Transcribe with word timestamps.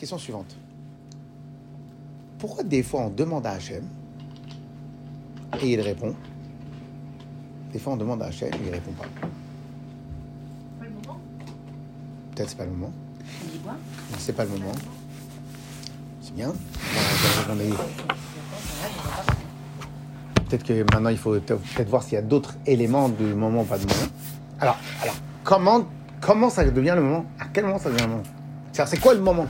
question 0.00 0.16
suivante. 0.16 0.56
Pourquoi 2.38 2.64
des 2.64 2.82
fois 2.82 3.02
on 3.02 3.10
demande 3.10 3.44
à 3.44 3.50
Hachem 3.50 3.84
et 5.60 5.72
il 5.72 5.80
répond? 5.82 6.14
Des 7.70 7.78
fois 7.78 7.92
on 7.92 7.96
demande 7.98 8.22
à 8.22 8.26
Hachem 8.26 8.48
et 8.48 8.66
il 8.66 8.72
répond 8.72 8.92
pas. 8.92 9.04
Pas 10.78 10.86
le 10.86 10.90
moment. 10.90 11.20
Peut-être 12.34 12.48
c'est 12.48 12.56
pas 12.56 12.64
le 12.64 12.70
moment. 12.70 12.92
C'est 14.16 14.32
pas 14.32 14.44
le 14.44 14.50
moment. 14.50 14.72
C'est 16.22 16.34
bien. 16.34 16.54
Peut-être 20.48 20.64
que 20.64 20.94
maintenant 20.94 21.10
il 21.10 21.18
faut 21.18 21.38
peut-être 21.38 21.90
voir 21.90 22.02
s'il 22.02 22.14
y 22.14 22.16
a 22.16 22.22
d'autres 22.22 22.56
éléments 22.64 23.10
du 23.10 23.34
moment 23.34 23.60
ou 23.60 23.66
pas 23.66 23.76
de 23.76 23.82
moment. 23.82 24.08
Alors, 24.60 24.78
alors 25.02 25.16
comment, 25.44 25.84
comment 26.22 26.48
ça 26.48 26.64
devient 26.64 26.94
le 26.96 27.02
moment? 27.02 27.26
À 27.38 27.48
quel 27.52 27.66
moment 27.66 27.78
ça 27.78 27.90
devient 27.90 28.04
le 28.04 28.08
moment? 28.08 28.22
C'est 28.72 28.98
quoi 28.98 29.12
le 29.12 29.20
moment? 29.20 29.46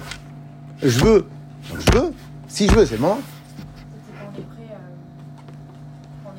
Je 0.83 1.05
veux. 1.05 1.27
Donc, 1.71 1.81
je 1.81 1.99
veux. 1.99 2.13
Si 2.49 2.67
je 2.67 2.75
veux, 2.75 2.87
c'est 2.87 2.97
le 2.97 3.03
moment. 3.03 3.19
Euh, 3.19 4.39
euh, 4.39 4.71
en 6.25 6.35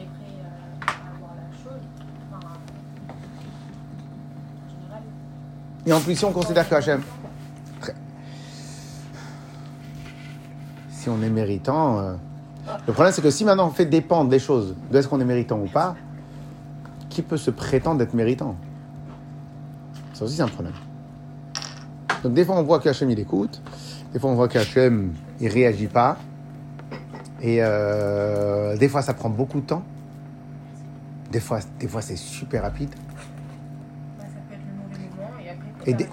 général. 4.69 5.03
Et 5.85 5.93
en 5.93 5.99
plus, 5.99 6.15
si 6.15 6.25
on 6.25 6.31
considère 6.31 6.67
que 6.67 6.75
Hachem, 6.75 7.01
si 10.89 11.09
on 11.09 11.21
est 11.21 11.29
méritant, 11.29 11.99
euh, 11.99 12.13
le 12.87 12.93
problème 12.93 13.11
c'est 13.11 13.21
que 13.21 13.31
si 13.31 13.43
maintenant 13.43 13.67
on 13.67 13.71
fait 13.71 13.85
dépendre 13.85 14.29
des 14.29 14.37
choses 14.39 14.75
de 14.91 14.97
est-ce 14.97 15.07
qu'on 15.07 15.19
est 15.19 15.25
méritant 15.25 15.59
ou 15.59 15.67
pas, 15.67 15.95
qui 17.09 17.23
peut 17.23 17.37
se 17.37 17.49
prétendre 17.49 17.97
d'être 17.97 18.13
méritant? 18.13 18.55
Ça 20.13 20.25
aussi 20.25 20.35
c'est 20.35 20.43
un 20.43 20.47
problème. 20.47 20.73
Donc 22.23 22.33
des 22.33 22.45
fois 22.45 22.55
on 22.55 22.63
voit 22.63 22.79
qu'Hachem 22.79 23.09
il 23.09 23.19
écoute, 23.19 23.61
des 24.13 24.19
fois 24.19 24.29
on 24.31 24.35
voit 24.35 24.47
qu'Hachem 24.47 25.13
il 25.39 25.47
réagit 25.47 25.87
pas, 25.87 26.17
et 27.41 27.57
euh, 27.61 28.75
des 28.77 28.87
fois 28.89 29.01
ça 29.01 29.13
prend 29.13 29.29
beaucoup 29.29 29.59
de 29.61 29.65
temps, 29.65 29.83
des 31.31 31.39
fois, 31.39 31.59
des 31.79 31.87
fois 31.87 32.01
c'est 32.01 32.17
super 32.17 32.61
rapide. 32.63 32.89
Bah, 34.19 34.25
ça 34.25 34.39
peut 34.49 34.55
être 34.55 34.61
le 34.67 34.73
mauvais 34.81 35.09
moment 35.15 35.39
et 35.43 35.49
après. 35.49 35.91
Et 35.91 35.93
des-. 35.93 36.09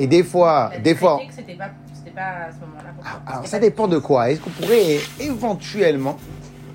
Et 0.00 0.22
fois, 0.22 0.70
des 0.84 0.94
fois, 0.94 1.18
C'était 1.34 1.54
pas, 1.54 1.70
pas 2.14 2.22
à 2.46 2.52
ce 2.52 2.60
moment-là. 2.60 2.90
qu'on- 2.96 3.32
Alors, 3.32 3.46
ça 3.48 3.58
dépend 3.58 3.88
de 3.88 3.98
quoi. 3.98 4.30
Est-ce 4.30 4.40
qu'on 4.40 4.50
pourrait 4.50 4.98
éventuellement 5.18 6.16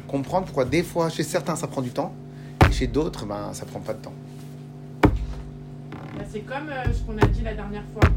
comprendre 0.09 0.45
pourquoi 0.47 0.65
des 0.65 0.83
fois, 0.83 1.07
chez 1.09 1.23
certains, 1.23 1.55
ça 1.55 1.67
prend 1.67 1.81
du 1.81 1.91
temps, 1.91 2.11
et 2.67 2.71
chez 2.73 2.87
d'autres, 2.87 3.25
ben, 3.25 3.51
ça 3.53 3.65
prend 3.65 3.79
pas 3.79 3.93
de 3.93 3.99
temps? 3.99 4.11
Bah, 5.03 5.09
c'est 6.29 6.41
comme 6.41 6.67
euh, 6.69 6.91
ce 6.91 7.01
qu'on 7.03 7.17
a 7.17 7.25
dit 7.27 7.43
la 7.43 7.53
dernière 7.53 7.83
fois. 7.93 8.09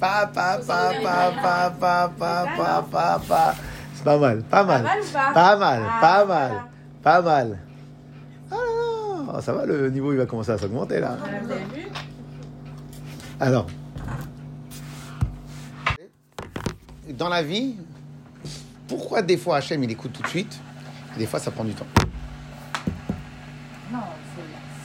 Pa, 0.00 0.26
pa, 0.26 0.58
pa, 0.58 0.92
pa, 1.02 1.30
pa, 1.42 1.70
pa, 1.80 2.08
pa, 2.18 2.46
pa, 2.56 2.82
pa, 2.90 3.20
pa. 3.28 3.54
C'est 3.94 4.04
pas 4.04 4.18
mal, 4.18 4.42
pas 4.42 4.64
mal. 4.64 4.82
pas? 4.82 5.56
Mal, 5.56 5.82
Ah, 5.86 6.00
pas 6.00 6.24
voilà. 6.24 6.48
mal, 6.48 6.64
pas 7.02 7.22
mal. 7.22 7.58
Ah, 8.52 9.40
ça 9.40 9.52
va, 9.52 9.66
le 9.66 9.90
niveau, 9.90 10.12
il 10.12 10.18
va 10.18 10.26
commencer 10.26 10.50
à 10.52 10.58
s'augmenter, 10.58 11.00
là. 11.00 11.16
Alors, 13.40 13.66
dans 17.18 17.28
la 17.28 17.42
vie, 17.42 17.76
pourquoi 18.86 19.22
des 19.22 19.36
fois 19.36 19.56
Hachem 19.56 19.82
il 19.82 19.90
écoute 19.90 20.12
tout 20.12 20.22
de 20.22 20.28
suite 20.28 20.58
et 21.16 21.18
des 21.18 21.26
fois 21.26 21.40
ça 21.40 21.50
prend 21.50 21.64
du 21.64 21.72
temps? 21.74 21.86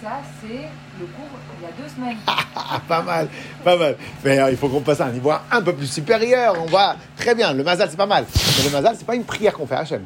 Ça, 0.10 0.18
c'est 0.42 0.70
le 1.00 1.06
cours 1.06 1.28
il 1.60 1.64
y 1.64 1.68
a 1.68 1.72
deux 1.82 1.88
semaines. 1.94 2.18
Ah, 2.28 2.80
pas 2.88 3.02
mal, 3.02 3.28
pas 3.64 3.78
mal. 3.78 3.96
Mais 4.24 4.40
euh, 4.40 4.50
il 4.52 4.58
faut 4.58 4.68
qu'on 4.70 4.82
passe 4.82 5.02
à 5.02 5.06
un 5.06 5.12
niveau 5.12 5.32
un 5.52 5.62
peu 5.62 5.74
plus 5.74 5.88
supérieur. 5.88 6.56
On 6.60 6.66
va 6.66 6.96
très 7.18 7.36
bien. 7.36 7.54
Le 7.54 7.64
mazal 7.64 7.90
c'est 7.90 7.98
pas 7.98 8.06
mal, 8.06 8.26
mais 8.58 8.64
le 8.66 8.72
mazal 8.72 8.96
c'est 8.98 9.06
pas 9.06 9.16
une 9.16 9.24
prière 9.24 9.54
qu'on 9.54 9.68
fait 9.68 9.76
à 9.76 9.80
Hachem. 9.80 10.02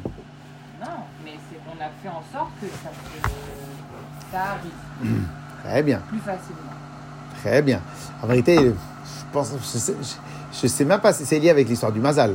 Non, 0.80 0.86
mais 1.24 1.32
c'est 1.50 1.56
qu'on 1.64 1.82
a 1.82 1.88
fait 2.02 2.08
en 2.08 2.22
sorte 2.32 2.50
que 2.60 2.66
ça, 4.32 4.40
arrive 4.40 5.20
Très 5.64 5.82
bien, 5.82 5.98
plus 6.08 6.18
facilement. 6.18 6.72
très 7.40 7.62
bien. 7.62 7.80
En 8.22 8.26
vérité, 8.26 8.56
je 8.56 9.32
pense, 9.32 9.52
je 9.58 9.78
sais, 9.78 9.94
je- 10.00 10.60
je 10.62 10.66
sais 10.66 10.84
même 10.84 11.00
pas 11.00 11.12
si 11.12 11.24
c'est 11.24 11.38
lié 11.38 11.50
avec 11.50 11.68
l'histoire 11.68 11.92
du 11.92 12.00
mazal. 12.00 12.34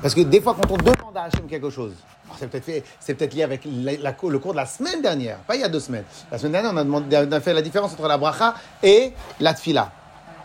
Parce 0.00 0.14
que 0.14 0.22
des 0.22 0.40
fois, 0.40 0.54
quand 0.54 0.70
on 0.70 0.76
demande 0.76 1.16
à 1.16 1.24
Hachem 1.24 1.46
quelque 1.46 1.70
chose, 1.70 1.92
c'est 2.38 2.48
peut-être 2.48 2.84
c'est 2.98 3.20
lié 3.32 3.42
avec 3.42 3.64
le 3.64 4.38
cours 4.38 4.52
de 4.52 4.56
la 4.56 4.66
semaine 4.66 5.02
dernière, 5.02 5.38
pas 5.38 5.54
il 5.54 5.60
y 5.60 5.64
a 5.64 5.68
deux 5.68 5.80
semaines. 5.80 6.04
La 6.30 6.38
semaine 6.38 6.52
dernière, 6.52 6.72
on 6.72 6.76
a, 6.76 6.84
demandé, 6.84 7.26
on 7.28 7.32
a 7.32 7.40
fait 7.40 7.52
la 7.52 7.62
différence 7.62 7.92
entre 7.92 8.08
la 8.08 8.16
bracha 8.16 8.54
et 8.82 9.12
la 9.40 9.54
tfila. 9.54 9.90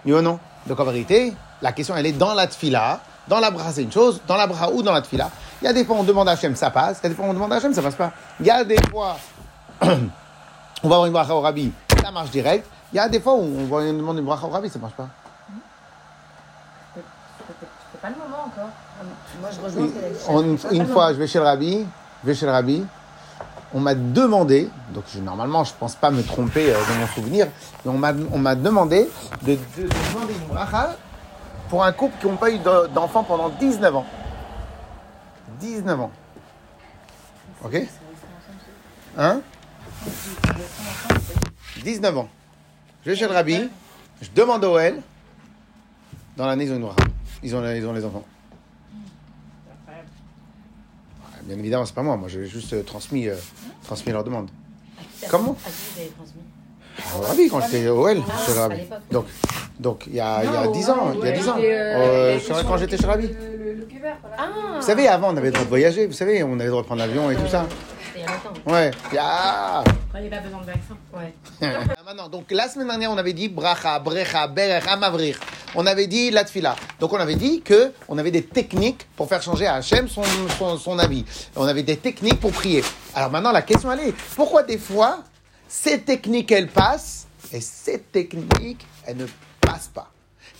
Oui 0.06 0.14
ou 0.14 0.22
non? 0.22 0.40
Donc 0.66 0.80
en 0.80 0.84
vérité, 0.84 1.34
la 1.62 1.72
question 1.72 1.96
elle 1.96 2.06
est 2.06 2.12
dans 2.12 2.34
la 2.34 2.48
tfila. 2.48 3.00
Dans 3.28 3.40
la 3.40 3.52
bracha, 3.52 3.72
c'est 3.74 3.84
une 3.84 3.92
chose. 3.92 4.22
Dans 4.28 4.36
la 4.36 4.48
bracha 4.48 4.70
ou 4.72 4.82
dans 4.82 4.94
la 4.94 5.02
tfila. 5.02 5.30
Il 5.62 5.66
y 5.66 5.68
a 5.68 5.74
des 5.74 5.86
fois, 5.86 5.96
on 6.00 6.04
demande 6.04 6.30
à 6.30 6.34
Hachem, 6.34 6.56
ça 6.56 6.70
passe. 6.70 7.00
Il 7.02 7.04
y 7.04 7.06
a 7.08 7.10
des 7.10 7.16
fois, 7.16 7.26
on 7.26 7.34
demande 7.34 7.52
à 7.54 7.58
Hachem, 7.58 7.74
ça 7.74 7.82
passe 7.82 7.96
pas. 7.96 8.12
Il 8.40 8.46
y 8.46 8.52
a 8.52 8.64
des 8.64 8.80
fois, 8.90 9.18
on 9.82 9.88
va 9.88 9.96
avoir 10.84 11.06
une 11.06 11.14
bracha 11.14 11.34
au 11.34 11.42
rabbi, 11.42 11.72
ça 12.02 12.12
marche 12.12 12.32
direct. 12.32 12.68
Il 12.94 12.98
y 12.98 13.00
a 13.00 13.10
des 13.10 13.20
fois 13.20 13.34
où 13.34 13.42
on 13.42 13.66
va 13.66 13.84
une 13.86 14.22
bracha 14.22 14.46
au 14.46 14.50
rabbi, 14.50 14.70
ça 14.70 14.80
marche 14.80 14.96
pas. 14.96 15.08
C'était 16.96 18.02
pas 18.02 18.10
le 18.10 18.16
moment 18.16 18.44
encore. 18.46 18.70
Moi, 19.42 19.50
je 19.52 19.62
rejoins 19.66 19.88
ce 19.88 19.94
qu'elle 19.94 20.06
a 20.06 20.10
dit. 20.10 20.20
On- 20.30 20.58
C'était 20.58 20.68
pas 20.70 20.76
une 20.76 20.88
fois, 20.88 21.14
je 21.14 21.18
vais 21.20 21.28
chez 21.28 21.40
le 21.40 21.46
rabbi, 21.46 21.86
je 22.24 22.28
vais 22.28 22.36
chez 22.36 22.46
le 22.46 22.52
rabbi, 22.52 22.84
on 23.74 23.80
m'a 23.80 23.94
demandé, 23.96 24.70
donc 24.94 25.04
je- 25.14 25.20
normalement 25.20 25.64
je 25.64 25.74
pense 25.78 25.96
pas 25.96 26.10
me 26.10 26.24
tromper 26.24 26.72
euh, 26.74 26.78
dans 26.90 26.96
mon 27.02 27.08
souvenir, 27.08 27.48
mais 27.86 27.92
on 27.92 27.98
m'a, 27.98 28.14
on 28.32 28.38
m'a 28.40 28.56
demandé 28.56 29.10
de, 29.44 29.54
de- 29.54 29.58
de 29.84 29.88
demander 30.14 30.34
une 30.34 30.48
bracha 30.48 30.96
pour 31.70 31.84
un 31.84 31.92
couple 31.92 32.16
qui 32.20 32.28
n'ont 32.28 32.38
pas 32.38 32.50
eu 32.50 32.58
de- 32.60 32.88
d'enfant 32.88 33.24
pendant 33.24 33.50
19 33.50 33.96
ans. 33.96 34.06
19 35.60 36.00
ans. 36.00 36.12
Ok? 37.64 37.76
Hein? 39.18 39.42
19 41.84 42.18
ans. 42.18 42.30
Je 43.06 43.12
vais 43.12 43.16
chez 43.18 43.28
le 43.28 43.34
rabbi, 43.34 43.70
je 44.22 44.28
demande 44.36 44.64
au 44.66 44.78
L, 44.78 45.02
dans 46.36 46.46
l'année 46.46 46.66
ils 46.66 46.72
ont 46.72 46.76
une 46.76 46.82
bracha. 46.84 47.04
Ils 47.44 47.56
ont, 47.56 47.64
ils 47.70 47.86
ont 47.86 47.94
les 47.94 48.04
enfants. 48.06 48.24
Bien 51.48 51.58
évidemment, 51.58 51.86
c'est 51.86 51.96
pas 51.96 52.04
moi. 52.04 52.18
Moi, 52.18 52.28
j'ai 52.30 52.46
juste 52.46 52.74
euh, 52.74 52.84
transmis, 52.84 53.28
euh, 53.28 53.36
transmis 53.86 54.12
leur 54.12 54.24
demande. 54.24 54.50
Comment 55.30 55.56
À 55.66 55.70
qui 55.70 55.76
vous 55.96 56.00
avez 56.02 56.10
transmis 56.10 56.42
Au 57.18 57.22
Rabbi, 57.22 57.50
quand 57.50 57.62
j'étais 57.62 57.88
au 57.88 58.08
L, 58.08 58.22
Ah, 58.28 58.34
chez 58.46 58.52
le 58.54 58.58
à 58.58 58.62
Rabbi. 58.64 58.76
l'époque. 58.78 58.98
Donc, 59.12 59.26
donc 59.80 60.04
il 60.08 60.16
y 60.16 60.20
a, 60.20 60.44
il 60.44 60.52
y 60.52 60.56
a 60.56 60.66
Non, 60.66 60.72
10 60.72 60.90
ans, 60.90 60.98
il 61.14 61.20
y 61.20 61.22
a 61.22 61.24
ouais, 61.32 61.38
10 61.40 61.50
ans. 61.50 61.56
euh, 61.58 61.64
Euh, 62.36 62.40
sur 62.40 62.68
quand 62.68 62.78
j'étais 62.78 62.98
chez 62.98 63.04
le 63.04 63.10
Rabbi. 63.10 63.28
Le, 63.28 63.64
le, 63.66 63.74
le 63.76 63.86
Québec, 63.86 64.14
voilà. 64.22 64.36
Ah 64.40 64.76
Vous 64.80 64.86
savez, 64.86 65.08
avant, 65.08 65.34
on 65.34 65.38
avait 65.38 65.48
le 65.48 65.52
droit 65.54 65.64
de 65.64 65.70
voyager. 65.70 66.06
Vous 66.08 66.14
savez, 66.14 66.44
on 66.44 66.54
avait 66.54 66.66
le 66.66 66.70
droit 66.72 66.82
de 66.82 66.88
prendre 66.88 67.02
l'avion 67.02 67.32
et 67.32 67.36
tout 67.36 67.48
ça. 67.48 67.66
Longtemps. 68.28 68.72
Ouais. 68.72 68.92
Quand 69.12 70.18
il 70.18 70.22
n'y 70.22 70.28
a 70.28 70.30
pas 70.30 70.40
besoin 70.40 70.62
de 70.62 70.66
vaccin. 70.66 70.98
Ouais. 71.14 71.34
Ah, 71.62 72.04
Maintenant, 72.06 72.30
donc 72.30 72.46
la 72.52 72.68
semaine 72.70 72.88
dernière, 72.88 73.12
on 73.12 73.18
avait 73.18 73.34
dit 73.34 73.50
bracha, 73.50 74.00
brecha, 74.00 74.48
berech, 74.48 74.88
amavrir. 74.88 75.40
On 75.76 75.86
avait 75.86 76.08
dit 76.08 76.32
la 76.32 76.44
tfila. 76.46 76.76
Donc 77.00 77.12
on 77.14 77.18
avait 77.18 77.36
dit 77.36 77.62
que 77.62 77.92
on 78.08 78.18
avait 78.18 78.32
des 78.32 78.44
techniques 78.44 79.08
pour 79.16 79.28
faire 79.28 79.42
changer 79.42 79.68
à 79.68 79.76
Hachem 79.76 80.08
son, 80.08 80.24
son, 80.58 80.78
son 80.78 81.00
avis. 81.00 81.26
On 81.56 81.66
avait 81.66 81.84
des 81.84 81.98
techniques 81.98 82.40
pour 82.40 82.52
prier. 82.52 82.84
Alors 83.14 83.32
maintenant, 83.32 83.52
la 83.52 83.62
question 83.62 83.92
elle 83.92 84.00
est, 84.10 84.14
pourquoi 84.36 84.64
des 84.64 84.78
fois, 84.78 85.20
ces 85.68 86.02
techniques, 86.02 86.52
elles 86.52 86.70
passent 86.70 87.28
et 87.52 87.60
ces 87.62 88.00
techniques, 88.00 88.86
elles 89.06 89.18
ne 89.18 89.26
passent 89.60 89.92
pas? 89.94 90.12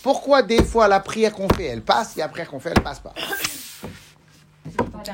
Pourquoi 0.04 0.42
des 0.42 0.64
fois, 0.64 0.88
la 0.88 1.00
prière 1.00 1.32
qu'on 1.34 1.50
fait, 1.50 1.66
elle 1.66 1.82
passe 1.82 2.18
et 2.18 2.20
la 2.20 2.28
prière 2.28 2.50
qu'on 2.50 2.60
fait, 2.60 2.72
elle 2.76 2.84
passe 2.84 3.00
pas? 3.00 3.14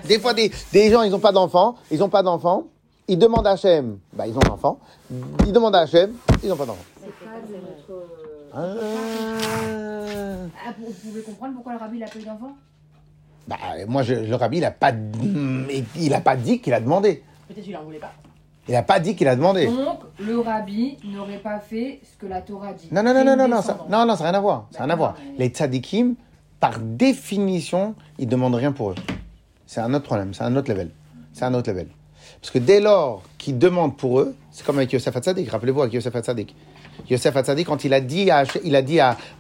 Des 0.08 0.20
fois, 0.20 0.34
des, 0.34 0.52
des 0.72 0.92
gens, 0.92 1.02
ils 1.04 1.12
n'ont 1.12 1.20
pas 1.20 1.32
d'enfants, 1.32 1.76
ils 1.92 2.00
n'ont 2.00 2.10
pas 2.10 2.24
d'enfants, 2.24 2.64
ils 3.08 3.18
demandent 3.18 3.48
à 3.48 3.52
Hachem, 3.52 3.98
bah, 4.14 4.26
ils 4.28 4.36
ont 4.38 4.42
un 4.46 4.52
enfant, 4.52 4.80
ils 5.46 5.52
demandent 5.54 5.76
à 5.76 5.82
Hachem, 5.82 6.14
ils 6.44 6.50
n'ont 6.50 6.56
pas 6.56 6.66
d'enfant. 6.66 6.84
Ah. 8.56 8.76
Ah, 10.66 10.74
vous, 10.80 10.94
pouvez 11.10 11.22
comprendre 11.22 11.54
pourquoi 11.56 11.74
le 11.74 11.80
rabbi 11.80 11.98
il 11.98 12.04
a 12.04 12.08
pas 12.08 12.20
eu 12.20 12.24
d'enfant? 12.24 12.52
Bah, 13.48 13.58
moi, 13.88 14.04
je, 14.04 14.14
le 14.14 14.36
rabbi, 14.36 14.58
il 14.58 14.62
n'a 14.62 14.72
pas, 14.72 14.92
il 15.96 16.14
a 16.14 16.22
pas 16.22 16.36
dit 16.36 16.62
qu'il 16.62 16.74
a 16.74 16.80
demandé. 16.80 17.24
Peut-être 17.48 17.64
qu'il 17.64 17.76
en 17.76 17.84
voulait 17.84 18.00
pas. 18.00 18.14
Il 18.70 18.74
n'a 18.74 18.84
pas 18.84 19.00
dit 19.00 19.16
qu'il 19.16 19.28
a 19.28 19.36
demandé. 19.36 19.66
Donc, 19.66 20.00
le 20.20 20.40
rabbi 20.40 20.98
n'aurait 21.04 21.40
pas 21.40 21.60
fait 21.60 22.00
ce 22.04 22.18
que 22.18 22.28
la 22.28 22.42
Torah 22.42 22.72
dit. 22.74 22.88
Non, 22.92 23.04
non, 23.04 23.14
non, 23.14 23.26
non, 23.26 23.36
non, 23.36 23.48
non, 23.50 23.62
ça, 23.62 23.78
non, 23.90 24.06
non, 24.06 24.16
ça 24.16 24.24
n'a 24.24 24.30
rien 24.30 24.40
à 24.40 24.42
voir. 24.42 24.68
Ça 24.72 24.80
n'a 24.80 24.86
rien 24.86 24.94
à 24.94 24.98
voir. 24.98 25.16
Mais- 25.20 25.46
Les 25.46 25.48
tzadikim, 25.50 26.16
par 26.62 26.80
définition, 26.80 27.96
ils 28.18 28.28
demandent 28.28 28.56
rien 28.56 28.72
pour 28.72 28.92
eux. 28.92 28.96
C'est 29.74 29.82
un 29.82 29.92
autre 29.96 30.06
problème, 30.06 30.36
c'est 30.36 30.44
un 30.44 30.56
autre 30.56 30.70
level. 30.70 30.92
C'est 31.34 31.46
un 31.46 31.54
autre 31.56 31.72
level. 31.72 31.88
Parce 32.40 32.52
que 32.52 32.60
dès 32.60 32.80
lors 32.80 33.24
qu'ils 33.40 33.58
demandent 33.58 33.98
pour 33.98 34.20
eux, 34.20 34.36
c'est 34.52 34.64
comme 34.64 34.78
avec 34.78 34.94
Yosef 34.94 35.18
Hatzadik. 35.18 35.50
Rappelez-vous 35.50 35.82
avec 35.82 35.94
Yosef 35.96 36.16
Hatzadik. 36.16 36.56
Yosef 37.10 37.36
Hatzadik, 37.36 37.66
quand 37.66 37.84
il 37.84 37.92
a 37.92 38.00
dit, 38.00 38.30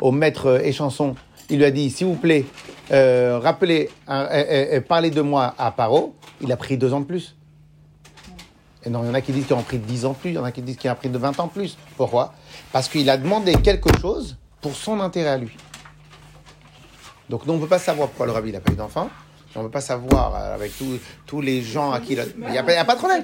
au 0.01 0.11
maître 0.11 0.47
euh, 0.47 0.59
échanson, 0.63 1.13
il 1.51 1.57
lui 1.59 1.65
a 1.65 1.69
dit, 1.69 1.91
s'il 1.91 2.07
vous 2.07 2.15
plaît, 2.15 2.45
euh, 2.91 3.37
rappelez, 3.37 3.91
euh, 4.09 4.81
parlez 4.81 5.11
de 5.11 5.21
moi 5.21 5.53
à 5.59 5.69
Paro, 5.69 6.15
il 6.41 6.51
a 6.51 6.57
pris 6.57 6.79
deux 6.79 6.95
ans 6.95 7.01
de 7.01 7.05
plus. 7.05 7.35
Et 8.83 8.89
non, 8.89 9.03
il 9.03 9.09
y 9.09 9.09
en 9.11 9.13
a 9.13 9.21
qui 9.21 9.33
disent 9.33 9.45
qu'il 9.45 9.55
a 9.55 9.61
pris 9.61 9.77
10 9.77 10.05
ans 10.05 10.13
plus, 10.15 10.31
il 10.31 10.35
y 10.35 10.39
en 10.39 10.43
a 10.43 10.51
qui 10.51 10.63
disent 10.63 10.77
qu'il 10.77 10.89
a 10.89 10.95
pris 10.95 11.09
de 11.09 11.17
20 11.19 11.39
ans 11.41 11.47
plus. 11.47 11.77
Pourquoi? 11.95 12.33
Parce 12.71 12.89
qu'il 12.89 13.07
a 13.11 13.17
demandé 13.17 13.53
quelque 13.53 13.95
chose 14.01 14.35
pour 14.61 14.75
son 14.75 14.99
intérêt 14.99 15.29
à 15.29 15.37
lui. 15.37 15.55
Donc 17.29 17.45
nous, 17.45 17.53
on 17.53 17.57
ne 17.57 17.61
peut 17.61 17.67
pas 17.67 17.77
savoir 17.77 18.07
pourquoi 18.07 18.25
le 18.25 18.31
rabbi 18.31 18.51
n'a 18.51 18.61
pas 18.61 18.71
eu 18.71 18.75
d'enfant. 18.75 19.11
On 19.55 19.59
ne 19.61 19.65
peut 19.67 19.71
pas 19.71 19.81
savoir 19.81 20.35
euh, 20.35 20.55
avec 20.55 20.75
tous- 20.77 20.99
tous 21.27 21.39
les 21.41 21.61
gens 21.61 21.91
à 21.91 21.99
qui 21.99 22.13
il 22.13 22.19
a... 22.19 22.23
Il 22.25 22.51
n'y 22.51 22.57
a, 22.57 22.63
pas- 22.63 22.71
il 22.71 22.75
y 22.75 22.79
a 22.79 22.85
pas 22.85 22.93
de 22.95 22.99
problème. 22.99 23.23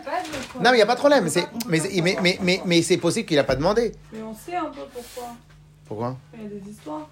Non, 0.55 0.61
mais 0.65 0.69
il 0.71 0.75
n'y 0.75 0.81
a 0.81 0.85
pas 0.85 0.93
de 0.95 0.99
problème. 0.99 1.23
Mais 1.23 1.29
c'est, 1.29 1.47
mais, 1.67 1.81
mais, 2.03 2.17
mais, 2.21 2.37
mais, 2.41 2.61
mais 2.65 2.81
c'est 2.83 2.97
possible 2.97 3.27
qu'il 3.27 3.37
n'a 3.37 3.43
pas 3.43 3.55
demandé. 3.55 3.91
Mais 4.13 4.21
on 4.21 4.33
sait 4.35 4.55
un 4.55 4.65
peu 4.65 4.81
pourquoi. 4.93 5.33
Pourquoi? 5.87 6.17
Il 6.35 6.43
y 6.43 6.45
a 6.45 6.49
des 6.59 6.69
histoires. 6.69 7.09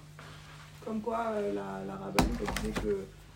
Comme 0.86 1.00
quoi 1.00 1.32
euh, 1.34 1.52
la, 1.52 1.84
la 1.86 1.94
rabbine 1.98 2.26
elle 2.40 2.72
disait 2.72 2.80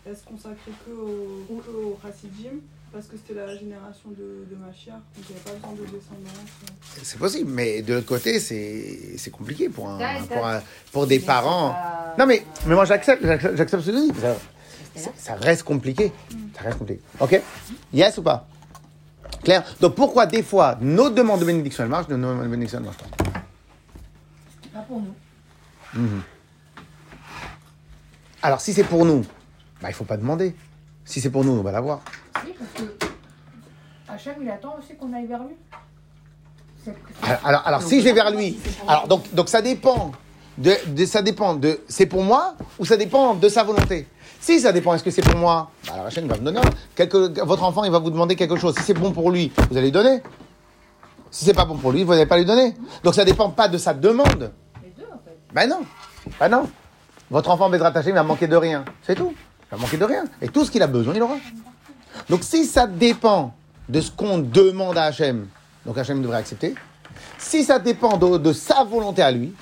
qu'elle 0.05 0.17
se 0.17 0.23
consacrait 0.23 0.71
que 0.85 0.91
au, 0.91 1.55
que 1.57 1.69
au 1.69 1.99
Hassidim 2.07 2.59
parce 2.91 3.07
que 3.07 3.15
c'était 3.17 3.39
la 3.39 3.55
génération 3.57 4.09
de, 4.09 4.45
de 4.49 4.55
Mashiach. 4.55 4.93
Donc 4.93 5.25
il 5.29 5.35
n'y 5.35 5.41
avait 5.41 5.59
pas 5.59 5.67
besoin 5.67 5.71
de 5.73 5.91
descendance. 5.91 7.01
C'est 7.01 7.17
possible, 7.19 7.49
mais 7.51 7.81
de 7.81 7.95
l'autre 7.95 8.05
côté, 8.05 8.39
c'est, 8.39 9.17
c'est 9.17 9.31
compliqué 9.31 9.67
pour, 9.69 9.89
un, 9.89 9.97
pour, 10.27 10.45
un- 10.47 10.61
pour 10.91 11.07
des 11.07 11.19
parents. 11.19 11.75
Non, 12.19 12.25
mais, 12.27 12.45
mais 12.67 12.75
moi, 12.75 12.85
j'accepte, 12.85 13.23
j'accepte, 13.25 13.55
j'accepte 13.57 13.83
ce 13.83 13.89
que 13.91 13.95
tu 13.95 14.11
dis. 14.13 14.19
Ça, 14.95 15.35
reste 15.35 15.63
compliqué. 15.63 16.11
Ça 16.55 16.61
reste 16.63 16.77
compliqué. 16.77 17.01
OK? 17.19 17.41
Yes 17.93 18.17
ou 18.17 18.21
pas? 18.23 18.45
Claire 19.43 19.63
Donc, 19.81 19.95
pourquoi 19.95 20.25
des 20.25 20.43
fois, 20.43 20.77
nos 20.79 21.09
demandes 21.09 21.39
de 21.39 21.45
bénédiction, 21.45 21.83
elles 21.83 21.89
marchent, 21.89 22.07
nos 22.09 22.17
demandes 22.17 22.43
de 22.43 22.47
bénédiction, 22.47 22.77
elles 22.79 22.85
marchent 22.85 22.97
pas? 22.97 23.33
Pas 24.73 24.79
pour 24.81 25.01
nous. 25.01 25.13
Mhm. 25.93 26.21
Alors, 28.41 28.61
si 28.61 28.73
c'est 28.73 28.83
pour 28.83 29.05
nous, 29.05 29.21
bah, 29.81 29.89
il 29.89 29.93
faut 29.93 30.03
pas 30.03 30.17
demander. 30.17 30.55
Si 31.05 31.21
c'est 31.21 31.29
pour 31.29 31.43
nous, 31.43 31.51
on 31.53 31.61
va 31.63 31.71
l'avoir. 31.71 32.01
Si, 32.45 32.51
parce 32.53 32.71
que 32.73 33.07
Hachem, 34.07 34.35
il 34.43 34.49
attend 34.49 34.75
aussi 34.79 34.95
qu'on 34.95 35.11
aille 35.13 35.25
vers 35.27 35.43
lui. 35.43 35.55
C'est- 36.83 36.95
Alors, 37.23 37.39
alors, 37.45 37.61
alors, 37.67 37.81
si 37.81 37.99
je 37.99 38.03
vais 38.05 38.13
vers 38.13 38.29
lui, 38.31 38.59
alors 38.87 39.07
donc, 39.07 39.33
donc 39.33 39.47
ça 39.49 39.61
dépend 39.61 40.11
de, 40.57 40.73
de- 40.87 41.05
ça 41.05 41.21
dépend 41.21 41.53
de, 41.55 41.79
c'est 41.87 42.05
pour 42.05 42.23
moi 42.23 42.55
ou 42.77 42.85
ça 42.85 42.97
dépend 42.97 43.35
de 43.35 43.47
sa 43.49 43.63
volonté? 43.63 44.07
Si 44.43 44.59
ça 44.59 44.73
dépend, 44.73 44.93
est-ce 44.93 45.05
que 45.05 45.09
c'est 45.09 45.21
pour 45.21 45.39
moi? 45.39 45.71
Bah, 45.87 45.93
La 46.03 46.09
chaîne 46.09 46.27
va 46.27 46.35
me 46.35 46.41
donner. 46.43 46.59
Quelque, 46.95 47.39
votre 47.45 47.63
enfant, 47.63 47.85
il 47.85 47.91
va 47.91 47.99
vous 47.99 48.09
demander 48.09 48.35
quelque 48.35 48.57
chose. 48.57 48.75
Si 48.75 48.83
c'est 48.83 48.93
bon 48.93 49.13
pour 49.13 49.31
lui, 49.31 49.53
vous 49.69 49.77
allez 49.77 49.85
lui 49.85 49.91
donner. 49.93 50.21
Si 51.31 51.45
c'est 51.45 51.53
pas 51.53 51.63
bon 51.63 51.77
pour 51.77 51.93
lui, 51.93 52.03
vous 52.03 52.11
n'allez 52.11 52.25
pas 52.25 52.35
lui 52.35 52.43
donner. 52.43 52.75
Donc 53.05 53.15
ça 53.15 53.23
dépend 53.23 53.51
pas 53.51 53.69
de 53.69 53.77
sa 53.77 53.93
demande. 53.93 54.51
Les 54.83 54.89
deux, 54.97 55.07
en 55.09 55.17
fait. 55.23 55.37
Ben 55.53 55.69
non, 55.69 55.83
ben 56.41 56.49
non. 56.49 56.69
Votre 57.31 57.51
enfant 57.51 57.69
va 57.69 57.77
être 57.77 57.83
rattaché, 57.83 58.09
il 58.09 58.15
va 58.15 58.23
manquer 58.23 58.47
de 58.47 58.57
rien. 58.57 58.83
C'est 59.03 59.15
tout. 59.15 59.33
Il 59.33 59.77
va 59.77 59.81
manquer 59.81 59.95
de 59.95 60.03
rien. 60.03 60.25
Et 60.41 60.49
tout 60.49 60.65
ce 60.65 60.71
qu'il 60.71 60.83
a 60.83 60.87
besoin, 60.87 61.13
il 61.15 61.21
aura. 61.21 61.37
Donc 62.29 62.43
si 62.43 62.65
ça 62.65 62.85
dépend 62.85 63.55
de 63.87 64.01
ce 64.01 64.11
qu'on 64.11 64.39
demande 64.39 64.97
à 64.97 65.03
Hachem, 65.05 65.47
donc 65.85 65.97
Hachem 65.97 66.21
devrait 66.21 66.39
accepter. 66.39 66.75
Si 67.37 67.63
ça 67.63 67.79
dépend 67.79 68.17
de, 68.17 68.37
de 68.39 68.51
sa 68.51 68.83
volonté 68.83 69.21
à 69.21 69.31
lui, 69.31 69.53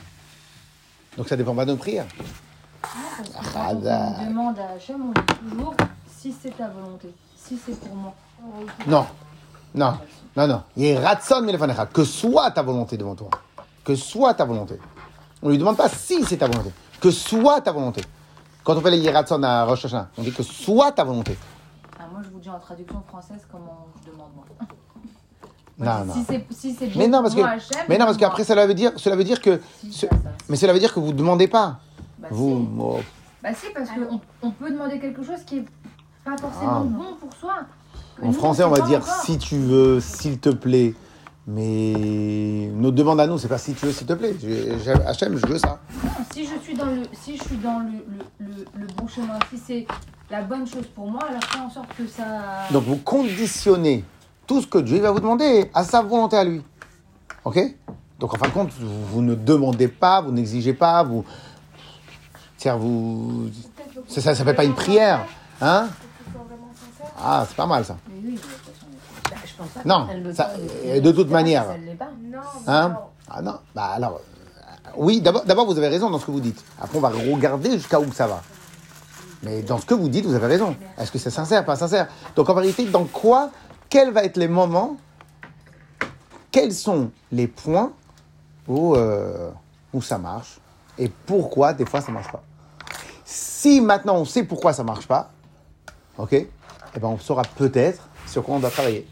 donc 1.18 1.30
ça 1.30 1.36
dépend 1.36 1.54
pas 1.54 1.66
de 1.66 1.72
nos 1.72 1.78
prières. 1.78 2.08
Radar. 3.54 4.26
demande 4.28 4.60
à 4.60 4.72
Hachem, 4.76 5.02
on 5.02 5.12
dit 5.12 5.50
toujours 5.50 5.74
si 6.08 6.34
c'est 6.40 6.56
ta 6.58 6.68
volonté, 6.68 7.14
si 7.36 7.58
c'est 7.58 7.80
pour 7.80 7.96
moi. 7.96 8.14
Non, 8.88 9.06
non, 9.76 9.98
non, 10.36 10.48
non. 10.48 10.64
Il 10.76 10.86
est 10.86 11.00
ratson. 11.00 11.46
Que 11.94 12.04
soit 12.04 12.52
ta 12.52 12.62
volonté 12.62 12.98
devant 12.98 13.16
toi. 13.16 13.30
Que 13.84 13.96
soit 13.96 14.34
ta 14.34 14.46
volonté. 14.46 14.80
On 15.42 15.50
lui 15.50 15.58
demande 15.58 15.78
pas 15.78 15.90
si 15.90 16.24
c'est 16.24 16.38
ta 16.38 16.48
volonté. 16.48 16.72
Que 17.00 17.12
soit 17.12 17.62
ta 17.62 17.72
volonté. 17.72 18.02
Quand 18.64 18.76
on 18.76 18.82
fait 18.82 18.92
les 18.92 19.00
Yeratson 19.00 19.42
à 19.44 19.66
Rosh 19.66 19.86
Hashanah, 19.86 20.10
on 20.18 20.22
dit 20.22 20.32
que 20.32 20.44
soit 20.44 20.92
ta 20.92 21.04
volonté. 21.04 21.36
Ah, 22.00 22.04
moi, 22.12 22.22
je 22.24 22.30
vous 22.30 22.40
dis 22.40 22.50
en 22.50 22.60
traduction 22.60 23.02
française 23.08 23.46
comment 23.52 23.88
je 24.06 24.12
demande 24.12 24.30
moi. 24.36 24.46
Non, 25.80 26.06
non. 26.06 26.14
Si 26.14 26.24
c'est 26.26 26.46
si 26.54 26.74
bon 26.74 26.92
Mais 27.00 27.08
non, 27.08 27.24
parce 27.24 27.34
pour 27.34 27.44
que, 27.44 27.90
mais 27.90 27.98
non, 27.98 28.06
parce 28.06 28.18
qu'après, 28.18 28.44
cela 28.44 28.68
veut 28.68 28.76
dire, 28.76 28.92
cela 28.98 29.16
veut 29.16 29.24
dire 29.24 29.42
que, 29.42 29.60
Si, 29.80 29.92
ce- 29.92 30.06
ça, 30.06 30.10
ça. 30.12 30.30
mais 30.48 30.56
cela 30.56 30.74
veut 30.74 30.80
dire 30.80 30.94
que 30.94 31.00
vous 31.00 31.12
demandez 31.12 31.48
pas. 31.48 31.80
Bah, 32.22 32.28
Vous, 32.32 32.60
si. 32.62 32.80
oh, 32.80 33.00
Bah 33.44 33.50
si, 33.54 33.66
parce 33.74 33.90
qu'on 33.90 34.22
on 34.44 34.52
peut 34.52 34.70
demander 34.72 35.00
quelque 35.00 35.24
chose 35.24 35.44
qui 35.46 35.58
est 35.60 35.66
pas 36.24 36.38
forcément 36.38 36.82
Ah. 36.82 36.84
bon 36.84 37.16
pour 37.20 37.34
soi. 37.34 37.54
Que 38.18 38.24
en 38.24 38.28
nous, 38.28 38.34
français, 38.34 38.64
on 38.64 38.74
sait 38.74 38.80
va 38.80 38.82
pas 38.82 38.88
dire 38.88 39.00
encore. 39.00 39.24
si 39.26 39.38
tu 39.38 39.58
veux, 39.58 40.00
s'il 40.00 40.40
te 40.40 40.50
plaît. 40.50 40.94
Mais 41.48 42.70
notre 42.76 42.96
demande 42.96 43.20
à 43.20 43.28
nous, 43.28 43.38
c'est 43.40 43.48
pas 43.48 43.58
si 43.58 43.74
tu 43.74 43.86
veux, 43.86 43.92
s'il 43.92 44.06
te 44.06 44.14
plaît. 44.14 44.36
Je- 44.42 44.48
je- 44.78 45.48
veux 45.48 45.58
ça. 45.58 45.80
Non, 46.04 46.10
si 46.32 46.46
je 46.46 46.58
suis 46.60 46.76
dans 46.76 46.86
le, 46.86 47.02
si 47.14 47.36
je 47.38 47.44
suis 47.44 47.58
dans 47.58 47.80
le, 47.80 47.92
le, 48.40 48.46
le, 48.48 48.66
le 48.82 48.88
bon 48.96 49.08
chemin, 49.08 49.40
si 49.50 49.58
c'est 49.58 49.88
la 50.30 50.44
bonne 50.44 50.68
chose 50.68 50.86
pour 50.96 51.10
moi, 51.10 51.22
alors 51.28 51.44
fais 51.44 51.60
en 51.60 51.70
sorte 51.70 51.90
que 51.98 52.06
ça. 52.08 52.24
Donc 52.72 52.84
vous 52.84 52.98
conditionnez 52.98 54.06
tout 54.46 54.62
ce 54.62 54.68
que 54.68 54.78
Dieu 54.78 55.00
va 55.00 55.12
vous 55.12 55.20
demander 55.20 55.70
à 55.74 55.84
sa 55.84 56.02
volonté 56.04 56.38
à 56.38 56.44
lui. 56.44 56.62
Ok? 57.44 57.60
Donc 58.20 58.34
en 58.36 58.38
fin 58.38 58.48
de 58.48 58.54
compte, 58.54 58.72
vous, 58.80 59.06
vous 59.08 59.22
ne 59.24 59.34
demandez 59.34 59.88
pas, 59.88 60.22
vous 60.22 60.32
n'exigez 60.32 60.74
pas, 60.74 61.02
vous. 61.04 61.26
Tiens, 62.62 62.76
vous. 62.76 63.50
Ça, 64.08 64.22
ça 64.22 64.36
s'appelle 64.36 64.56
pas 64.56 64.64
une 64.64 64.76
prière. 64.76 65.26
Hein 65.62 65.88
Ah, 67.20 67.44
c'est 67.48 67.56
pas 67.58 67.66
mal 67.66 67.84
ça. 67.84 67.98
Non, 69.84 70.08
ça- 70.36 70.52
de 71.02 71.12
toute 71.12 71.32
manière. 71.32 71.66
Hein. 72.68 72.98
Ah 73.28 73.42
non 73.42 73.58
Bah 73.74 73.86
alors. 73.96 74.22
euh, 74.22 74.90
oui, 74.96 75.22
d'abord, 75.22 75.44
d'abord, 75.44 75.66
vous 75.66 75.76
avez 75.80 75.88
raison 75.88 76.12
dans 76.12 76.20
ce 76.20 76.26
que 76.28 76.32
vous 76.32 76.40
dites. 76.40 76.64
Après, 76.80 76.96
on 77.00 77.02
va 77.02 77.10
regarder 77.10 77.72
jusqu'à 77.72 78.00
où 78.00 78.12
ça 78.14 78.28
va. 78.28 78.44
Mais 79.42 79.64
dans 79.64 79.80
ce 79.80 79.86
que 79.88 79.96
vous 79.96 80.08
dites, 80.08 80.28
vous 80.28 80.36
avez 80.36 80.46
raison. 80.46 80.76
Est-ce 81.00 81.12
que 81.12 81.18
c'est 81.18 81.32
sincère, 81.32 81.66
pas 81.66 81.76
sincère? 81.76 82.10
Donc 82.36 82.48
en 82.48 82.54
vérité, 82.54 82.86
dans 82.86 83.06
quoi 83.06 83.50
Quels 83.90 84.12
vont 84.14 84.20
être 84.22 84.38
les 84.38 84.48
moments 84.48 84.98
Quels 86.52 86.76
sont 86.76 87.10
les 87.32 87.48
points 87.48 87.92
où, 88.68 88.96
euh, 88.96 89.50
où 89.94 90.02
ça 90.04 90.20
marche 90.20 90.60
Et 91.00 91.10
pourquoi 91.10 91.74
des 91.74 91.86
fois 91.88 92.02
ça 92.02 92.12
marche 92.12 92.32
pas? 92.32 92.44
Si 93.34 93.80
maintenant 93.80 94.16
on 94.18 94.26
sait 94.26 94.44
pourquoi 94.44 94.74
ça 94.74 94.84
marche 94.84 95.08
pas, 95.08 95.32
ok 96.18 96.34
Eh 96.34 96.50
ben 97.00 97.08
on 97.08 97.18
saura 97.18 97.44
peut-être 97.44 98.10
sur 98.28 98.44
quoi 98.44 98.56
on 98.56 98.60
doit 98.60 98.70
travailler. 98.70 99.08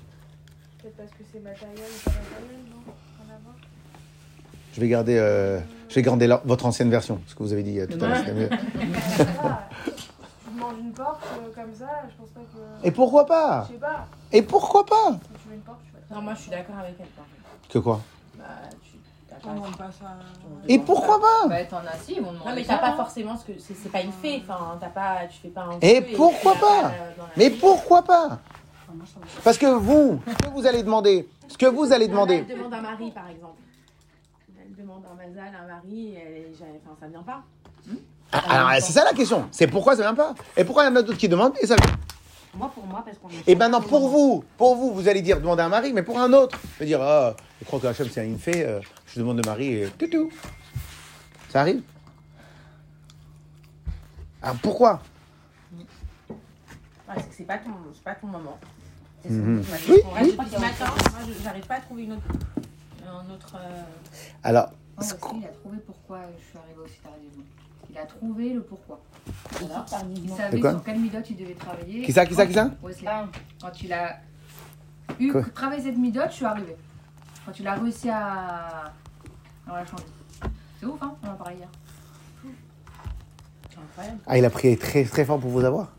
Peut-être 0.82 0.98
parce 0.98 1.10
que 1.12 1.24
c'est 1.32 1.40
matériel 1.40 1.78
ou 1.78 2.04
pas 2.04 2.12
matériel, 2.12 2.60
non. 2.70 2.94
Je 4.74 4.82
vais 4.82 4.88
garder, 4.90 5.18
euh, 5.18 5.60
je 5.88 5.96
vais 5.96 6.02
garder 6.02 6.28
la- 6.28 6.42
votre 6.44 6.66
ancienne 6.66 6.90
version, 6.90 7.22
ce 7.28 7.34
que 7.36 7.44
vous 7.44 7.54
avez 7.54 7.64
dit 7.64 7.80
euh, 7.80 7.88
tout 7.88 8.04
à 8.04 8.08
l'heure. 8.10 8.18
c'était 8.18 8.34
mieux. 8.34 8.50
Une 10.82 10.92
porte 10.92 11.22
euh, 11.38 11.50
comme 11.56 11.74
ça, 11.74 11.88
je 12.10 12.16
pense 12.18 12.30
pas 12.30 12.42
que. 12.42 12.88
Et 12.88 12.92
pourquoi 12.92 13.26
pas? 13.26 13.66
Je 13.70 13.74
sais 13.74 13.80
pas. 13.80 14.06
Et 14.34 14.42
pourquoi 14.42 14.86
pas? 14.86 15.12
Si 15.14 15.20
tu 15.44 15.48
veux 15.50 15.56
une 15.56 15.62
porte, 15.62 15.80
tu 15.86 15.92
vas 16.10 16.16
Non, 16.16 16.22
moi 16.22 16.34
je 16.34 16.42
suis 16.42 16.52
d'accord 16.52 16.76
avec 16.78 16.96
elle. 17.00 17.06
par 17.08 17.26
contre. 17.26 17.70
Que 17.70 17.80
quoi? 17.80 18.02
Bah, 18.38 18.44
tu. 18.84 18.89
On. 19.46 20.68
Et 20.68 20.80
pourquoi 20.80 21.20
pas 21.20 21.48
Bah, 21.48 21.64
t'en 21.66 21.78
as 21.78 21.98
si, 22.04 22.20
mais 22.56 22.64
t'as 22.64 22.78
pas 22.78 22.94
forcément 22.94 23.38
ce 23.38 23.46
que. 23.46 23.52
C'est 23.60 23.76
c'est 23.76 23.90
pas 23.90 24.02
une 24.02 24.12
fée, 24.12 24.42
enfin, 24.44 24.78
t'as 24.80 24.88
pas. 24.90 25.28
Tu 25.30 25.40
fais 25.40 25.48
pas 25.50 25.62
un. 25.64 25.80
Et 25.82 26.02
feu 26.02 26.16
pourquoi 26.16 26.56
pas 26.56 26.86
euh, 26.86 27.24
Mais 27.38 27.50
vie. 27.50 27.60
pourquoi 27.60 28.04
pas 28.04 28.40
Parce 29.44 29.58
que 29.58 29.68
vous, 29.68 30.22
ce 30.28 30.46
que 30.46 30.50
vous 30.50 30.66
allez 30.66 30.84
demander, 30.84 31.28
ce 31.48 31.58
que 31.58 31.66
vous 31.66 31.92
allez 31.94 32.08
demander, 32.08 32.46
Elle 32.48 32.58
demande 32.58 32.74
un 32.74 32.82
mari, 32.82 33.12
par 33.12 33.28
exemple. 33.30 33.60
Elle 34.60 34.76
demande 34.76 35.04
un 35.12 35.16
mazal, 35.16 35.52
un 35.64 35.68
mari, 35.68 36.18
enfin, 36.86 36.98
ça 37.00 37.08
vient 37.08 37.24
pas. 37.24 37.44
Ah, 38.32 38.68
alors 38.68 38.82
c'est 38.82 38.94
ça 38.94 39.04
la 39.04 39.14
question. 39.14 39.48
C'est 39.52 39.68
pourquoi 39.68 39.96
ça 39.96 40.04
vient 40.04 40.14
pas 40.14 40.36
Et 40.56 40.64
pourquoi 40.64 40.84
il 40.84 40.88
y 40.88 40.92
en 40.92 40.96
a 40.98 41.02
d'autres 41.02 41.18
qui 41.18 41.30
demandent 41.30 41.54
et 41.60 41.66
ça 41.66 41.76
vient 41.76 41.96
Moi, 42.54 42.70
pour 42.74 42.86
moi, 42.86 43.02
parce 43.04 43.18
qu'on 43.18 43.30
est. 43.30 43.48
Et 43.48 43.56
maintenant 43.56 43.82
pour 43.82 44.08
vous, 44.08 44.44
pour 44.58 44.76
vous, 44.76 44.94
vous 44.94 45.08
allez 45.08 45.22
dire 45.22 45.40
demander 45.40 45.64
un 45.64 45.70
mari, 45.70 45.94
mais 45.94 46.04
pour 46.04 46.20
un 46.20 46.32
autre, 46.34 46.60
je 46.76 46.80
vais 46.80 46.86
dire 46.86 47.02
ah, 47.02 47.34
je 47.60 47.66
crois 47.66 47.80
que 47.80 47.88
Hachem 47.88 48.08
c'est 48.12 48.26
une 48.26 48.38
fée, 48.38 48.64
euh, 48.66 48.80
je 49.14 49.20
demande 49.20 49.42
de 49.42 49.48
mari 49.48 49.74
et 49.84 49.90
tout 49.98 50.08
tout. 50.08 50.30
Ça 51.50 51.62
arrive 51.62 51.82
Alors 54.42 54.56
pourquoi? 54.58 55.02
Ouais, 55.78 57.16
c'est 57.18 57.30
que 57.30 57.36
c'est 57.36 57.44
pas 57.44 57.58
ton, 57.58 57.72
c'est 57.94 58.04
pas 58.04 58.16
ton 58.16 58.28
moment. 58.28 58.60
C'est 59.24 59.32
Mhm. 59.32 59.64
ce 59.64 59.72
que 59.72 59.86
tu 59.86 59.92
Oui, 59.92 60.32
ce 60.32 60.60
matin, 60.60 60.86
moi, 60.86 61.34
j'arrive 61.44 61.66
pas 61.66 61.76
à 61.76 61.80
trouver 61.82 62.04
une 62.04 62.14
autre. 62.14 62.24
Un 63.06 63.34
autre 63.34 63.56
euh, 63.60 63.82
Alors, 64.44 64.68
Ouais, 64.68 64.74
parce 64.96 65.14
qu'il 65.14 65.46
a 65.46 65.48
trouvé 65.50 65.78
pourquoi 65.86 66.20
je 66.38 66.46
suis 66.46 66.58
arrivée 66.58 66.82
aussi 66.84 67.00
tardivement. 67.00 67.44
Il 67.90 67.98
a 67.98 68.06
trouvé 68.06 68.54
le 68.54 68.62
pourquoi. 68.62 69.02
Voilà. 69.60 69.86
Il 70.14 70.30
savait 70.30 70.60
sur 70.62 70.84
quelle 70.84 71.00
midot 71.00 71.18
il 71.30 71.36
devait 71.38 71.54
travailler. 71.56 72.02
Qui 72.04 72.14
ça, 72.14 72.26
qui 72.26 72.36
ça, 72.36 72.46
qui 72.46 72.54
ça 72.54 72.70
Wesley. 72.84 73.10
Quand 73.62 73.82
il 73.82 73.94
a 73.94 74.20
eu 75.20 75.34
travaillé 75.56 75.82
cette 75.84 75.98
midot, 75.98 76.22
je 76.30 76.34
suis 76.36 76.46
arrivée. 76.46 76.76
Quand 77.50 77.60
il 77.60 77.68
a 77.68 77.74
réussi 77.74 78.08
à, 78.12 78.94
la 79.66 79.84
changer. 79.84 80.04
C'est 80.80 80.86
ouf, 80.86 81.02
hein 81.02 81.16
On 81.24 81.30
en 81.30 81.34
parlait 81.34 81.56
hier. 81.56 81.68
c'est 83.72 83.80
incroyable. 83.80 84.20
ah 84.28 84.38
il 84.38 84.46
a 84.46 84.52
prié 84.52 84.78
très 84.78 85.04
très 85.04 85.26
fort 85.26 85.40
pour 85.40 85.50
vous 85.50 85.66
avoir. 85.66 85.92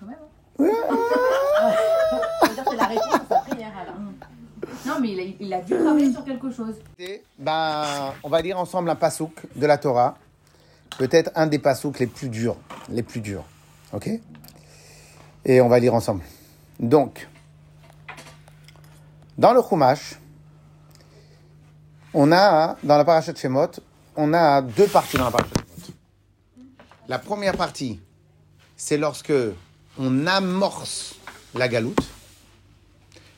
Quand 0.00 0.06
même, 0.06 0.16
hein 0.58 0.64
Ça 2.40 2.48
veut 2.48 2.54
dire 2.54 2.64
que 2.64 2.70
c'est 2.70 2.76
la 2.76 2.86
réponse 2.86 3.14
à 3.14 3.24
sa 3.28 3.40
prière, 3.42 3.72
alors. 3.80 3.94
Non, 4.84 5.00
mais 5.00 5.12
il 5.12 5.20
a, 5.20 5.22
il 5.38 5.54
a 5.54 5.60
dû 5.60 5.74
travailler 5.74 6.12
sur 6.12 6.24
quelque 6.24 6.50
chose. 6.50 6.74
Et, 6.98 7.22
Ben, 7.38 7.84
on 8.24 8.28
va 8.28 8.42
lire 8.42 8.58
ensemble 8.58 8.90
un 8.90 8.96
pasouk 8.96 9.46
de 9.54 9.64
la 9.64 9.78
Torah, 9.78 10.18
peut-être 10.98 11.30
un 11.36 11.46
des 11.46 11.60
pasouks 11.60 12.00
les 12.00 12.08
plus 12.08 12.30
durs, 12.30 12.56
les 12.88 13.04
plus 13.04 13.20
durs, 13.20 13.44
ok? 13.92 14.10
Et 15.44 15.60
on 15.60 15.68
va 15.68 15.78
lire 15.78 15.94
ensemble. 15.94 16.24
Donc, 16.80 17.28
dans 19.38 19.52
le 19.52 19.62
Chumash, 19.62 20.16
on 22.12 22.32
a, 22.32 22.76
dans 22.82 22.98
la 22.98 23.04
parachat 23.04 23.34
Shemot, 23.34 23.70
on 24.16 24.34
a 24.34 24.60
deux 24.60 24.88
parties 24.88 25.16
dans 25.16 25.26
la 25.26 25.30
parachat 25.30 25.54
Shemot. 25.54 25.94
La 27.06 27.18
première 27.20 27.56
partie, 27.56 28.00
c'est 28.76 28.98
lorsque 28.98 29.32
on 29.96 30.26
amorce 30.26 31.14
la 31.54 31.68
galoute. 31.68 32.02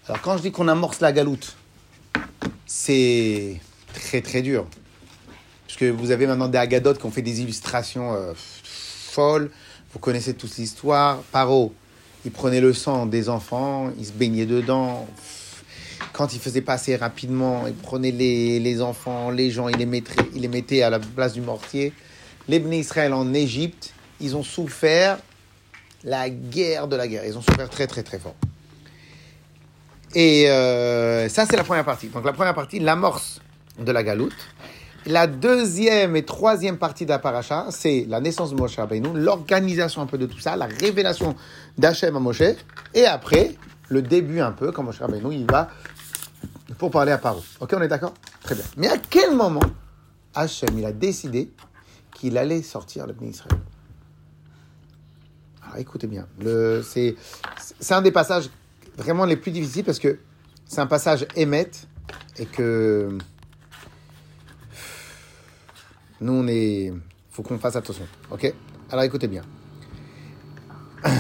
Alors, 0.09 0.23
quand 0.23 0.39
je 0.39 0.43
dis 0.43 0.53
qu'on 0.53 0.69
amorce 0.69 1.01
la 1.01 1.13
galoute, 1.13 1.55
c'est 2.67 3.61
très 3.93 4.23
très 4.23 4.43
dur. 4.43 4.67
Parce 5.67 5.79
que 5.79 5.91
vous 5.91 6.11
avez 6.11 6.27
maintenant 6.27 6.49
des 6.49 6.59
agadotes 6.59 6.99
qui 6.99 7.07
ont 7.07 7.11
fait 7.11 7.23
des 7.23 7.43
illustrations 7.43 8.15
euh, 8.15 8.33
folles. 8.35 9.51
Vous 9.93 9.99
connaissez 9.99 10.35
tous 10.35 10.57
l'histoire. 10.59 11.19
Paro, 11.31 11.73
il 12.25 12.33
prenait 12.33 12.61
le 12.61 12.73
sang 12.73 13.07
des 13.07 13.29
enfants, 13.29 13.93
il 13.99 14.07
se 14.07 14.13
baignait 14.13 14.47
dedans. 14.47 15.07
Quand 16.13 16.35
il 16.35 16.41
faisait 16.41 16.61
passer 16.61 16.97
rapidement, 16.97 17.67
il 17.67 17.75
prenait 17.75 18.11
les, 18.11 18.59
les 18.59 18.83
enfants, 18.83 19.31
les 19.31 19.51
gens, 19.51 19.69
il 19.69 19.77
les, 19.77 19.87
mettait, 19.87 20.13
il 20.35 20.43
les 20.43 20.49
mettait 20.49 20.83
à 20.83 20.91
la 20.91 20.99
place 20.99 21.33
du 21.33 21.41
mortier. 21.41 21.93
Les 22.49 22.59
Bnei 22.59 22.81
Israël 22.81 23.13
en 23.13 23.33
Égypte, 23.33 23.93
ils 24.21 24.37
ont 24.37 24.43
souffert 24.43 25.19
la 26.05 26.31
guerre 26.31 26.89
de 26.89 26.97
la 26.97 27.07
guerre. 27.07 27.25
Ils 27.27 27.37
ont 27.37 27.43
souffert 27.43 27.69
très 27.69 27.87
très 27.87 28.03
très 28.03 28.19
fort. 28.19 28.35
Et 30.15 30.51
euh, 30.51 31.29
ça, 31.29 31.47
c'est 31.47 31.57
la 31.57 31.65
première 31.65 31.85
partie. 31.85 32.09
Donc 32.09 32.25
la 32.25 32.33
première 32.33 32.55
partie, 32.55 32.81
l'amorce 32.81 33.41
de 33.79 33.93
la 33.93 34.03
galoute. 34.03 34.35
La 35.07 35.27
deuxième 35.27 36.15
et 36.15 36.25
troisième 36.25 36.77
partie 36.77 37.05
de 37.07 37.11
la 37.11 37.19
paracha, 37.19 37.67
c'est 37.71 38.05
la 38.07 38.21
naissance 38.21 38.51
de 38.51 38.57
Moshe 38.57 38.77
Rabbeinu, 38.77 39.09
l'organisation 39.15 40.03
un 40.03 40.07
peu 40.07 40.19
de 40.19 40.27
tout 40.27 40.41
ça, 40.41 40.57
la 40.57 40.67
révélation 40.67 41.35
d'Hachem 41.79 42.17
à 42.17 42.21
Moshe, 42.21 42.43
et 42.93 43.07
après, 43.07 43.55
le 43.89 44.03
début 44.03 44.41
un 44.41 44.53
peu, 44.53 44.73
quand 44.73 44.83
Moshe 44.83 44.99
Rabbeinu, 44.99 45.35
il 45.35 45.47
va 45.47 45.71
pour 46.79 46.91
parler 46.91 47.13
à 47.13 47.19
Paro. 47.19 47.43
Ok, 47.61 47.75
on 47.77 47.83
est 47.83 47.89
d'accord? 47.89 48.15
Très 48.43 48.55
bien. 48.55 48.65
Mais 48.77 48.89
à 48.89 48.97
quel 48.99 49.35
moment 49.35 49.61
Hachem, 50.35 50.79
il 50.79 50.85
a 50.85 50.93
décidé 50.93 51.51
qu'il 52.15 52.39
allait 52.39 52.63
sortir 52.63 53.07
le 53.07 53.13
béni 53.13 53.31
Israël? 53.31 53.59
Alors 55.63 55.77
écoutez 55.79 56.07
bien, 56.07 56.27
c'est 56.83 57.17
un 57.91 58.03
des 58.03 58.11
passages 58.11 58.51
vraiment 58.97 59.25
les 59.25 59.37
plus 59.37 59.53
difficiles 59.53 59.85
parce 59.85 59.99
que 59.99 60.19
c'est 60.67 60.81
un 60.81 60.87
passage 60.87 61.27
émette 61.37 61.87
et 62.39 62.47
que 62.47 63.17
nous 66.21 66.33
on 66.33 66.47
est 66.49 66.93
faut 67.31 67.43
qu'on 67.43 67.59
fasse 67.59 67.77
attention. 67.77 68.07
Ok? 68.31 68.53
Alors 68.91 69.05
écoutez 69.05 69.29
bien. 69.29 69.43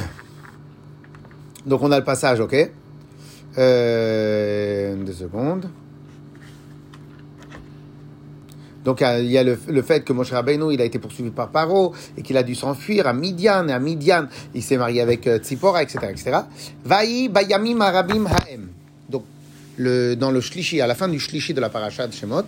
Donc 1.66 1.82
on 1.82 1.92
a 1.92 1.98
le 1.98 2.04
passage 2.04 2.40
ok? 2.40 2.70
Euh, 3.58 4.94
deux 4.96 5.12
secondes. 5.12 5.68
Donc 8.84 9.02
il 9.02 9.30
y 9.30 9.36
a 9.36 9.44
le, 9.44 9.58
le 9.68 9.82
fait 9.82 10.02
que 10.04 10.12
Moshe 10.14 10.30
Rabbeinu 10.30 10.72
il 10.72 10.80
a 10.80 10.84
été 10.84 10.98
poursuivi 10.98 11.30
par 11.30 11.50
Paro 11.50 11.92
et 12.16 12.22
qu'il 12.22 12.36
a 12.38 12.42
dû 12.42 12.54
s'enfuir 12.54 13.06
à 13.06 13.12
Midian 13.12 13.68
et 13.68 13.72
à 13.72 13.78
Midian 13.78 14.26
il 14.54 14.62
s'est 14.62 14.78
marié 14.78 15.02
avec 15.02 15.26
euh, 15.26 15.38
Tzipora 15.38 15.82
etc 15.82 15.98
etc 16.10 16.38
Vaï 16.84 17.28
bayamim 17.28 17.78
arabim 17.82 18.24
haem. 18.26 18.68
Donc 19.10 19.24
le, 19.76 20.14
dans 20.14 20.30
le 20.30 20.40
shlishi 20.40 20.80
à 20.80 20.86
la 20.86 20.94
fin 20.94 21.08
du 21.08 21.20
shlishi 21.20 21.52
de 21.52 21.60
la 21.60 21.68
paracha 21.68 22.06
de 22.06 22.14
Shemot 22.14 22.44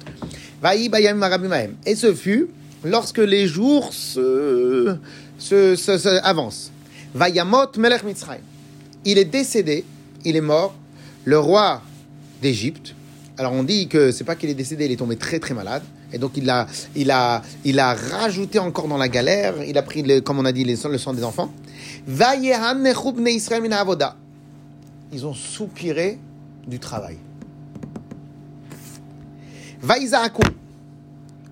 Vaï 0.63 0.89
bayamim 0.89 1.21
arabim 1.21 1.53
haem. 1.53 1.75
Et 1.85 1.97
ce 1.97 2.15
fut 2.15 2.49
lorsque 2.83 3.19
les 3.19 3.47
jours 3.47 3.93
se, 3.93 4.97
se, 5.39 5.77
se, 5.77 5.99
se 5.99 6.25
avancent. 6.25 6.73
Vayamot 7.15 7.77
melech 7.77 8.05
Mitzrayim. 8.05 8.41
Il 9.05 9.19
est 9.19 9.27
décédé 9.27 9.85
il 10.25 10.37
est 10.37 10.41
mort 10.41 10.75
le 11.25 11.39
roi 11.39 11.83
d'Égypte 12.41 12.95
alors 13.39 13.53
on 13.55 13.63
dit 13.63 13.89
que 13.89 14.13
c'est 14.13 14.25
pas 14.25 14.37
qu'il 14.37 14.51
est 14.51 14.55
décédé, 14.55 14.85
il 14.85 14.93
est 14.93 14.97
tombé 14.97 15.17
très 15.17 15.39
très 15.41 15.55
malade. 15.55 15.83
Et 16.13 16.19
donc 16.19 16.37
il 16.37 16.49
a, 16.51 16.67
il 16.95 17.11
a, 17.11 17.43
il 17.65 17.79
a 17.81 17.95
rajouté 17.95 18.59
encore 18.59 18.89
dans 18.89 18.99
la 18.99 19.09
galère. 19.09 19.65
Il 19.65 19.79
a 19.79 19.83
pris, 19.83 20.03
le, 20.03 20.21
comme 20.21 20.39
on 20.39 20.45
a 20.45 20.53
dit, 20.53 20.65
les, 20.65 20.77
le 20.85 20.99
sang 20.99 21.15
des 21.15 21.25
enfants. 21.25 21.51
Ils 25.13 25.27
ont 25.27 25.35
soupiré 25.35 26.19
du 26.67 26.79
travail. 26.79 27.17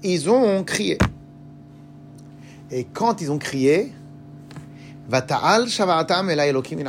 Ils 0.02 0.30
ont 0.30 0.62
crié. 0.64 0.98
Et 2.70 2.84
quand 2.84 3.20
ils 3.20 3.32
ont 3.32 3.38
crié, 3.38 3.92
Vata'al 5.08 5.66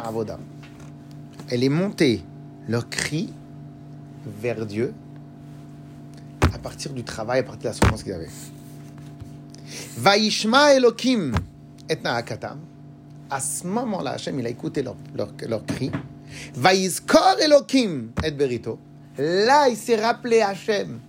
avoda. 0.04 0.40
Elle 1.50 1.64
est 1.64 1.70
montée 1.70 2.24
leur 2.68 2.90
cri 2.90 3.34
vers 4.26 4.66
Dieu 4.66 4.94
à 6.54 6.58
partir 6.58 6.94
du 6.94 7.04
travail, 7.04 7.40
à 7.40 7.44
partir 7.44 7.64
de 7.64 7.68
la 7.68 7.74
souffrance 7.74 8.04
qu'ils 8.04 8.14
avaient. 8.14 8.30
Vaishma 9.98 10.74
Elokim 10.74 11.34
et 11.90 11.96
Naakatam. 11.96 12.60
À 13.30 13.40
ce 13.40 13.66
moment-là, 13.66 14.12
Hachem, 14.12 14.38
il 14.40 14.46
a 14.46 14.50
écouté 14.50 14.84
leur, 14.84 14.96
leur, 15.16 15.30
leur 15.48 15.66
cri. 15.66 15.92
Vaizkor 16.54 17.38
Elokim 17.42 18.12
et 18.24 18.32
Berito. 18.32 18.78
Là, 19.18 19.70
il 19.70 19.78
s'est 19.78 19.96
rappelé 19.96 20.42
Hachem 20.42 21.00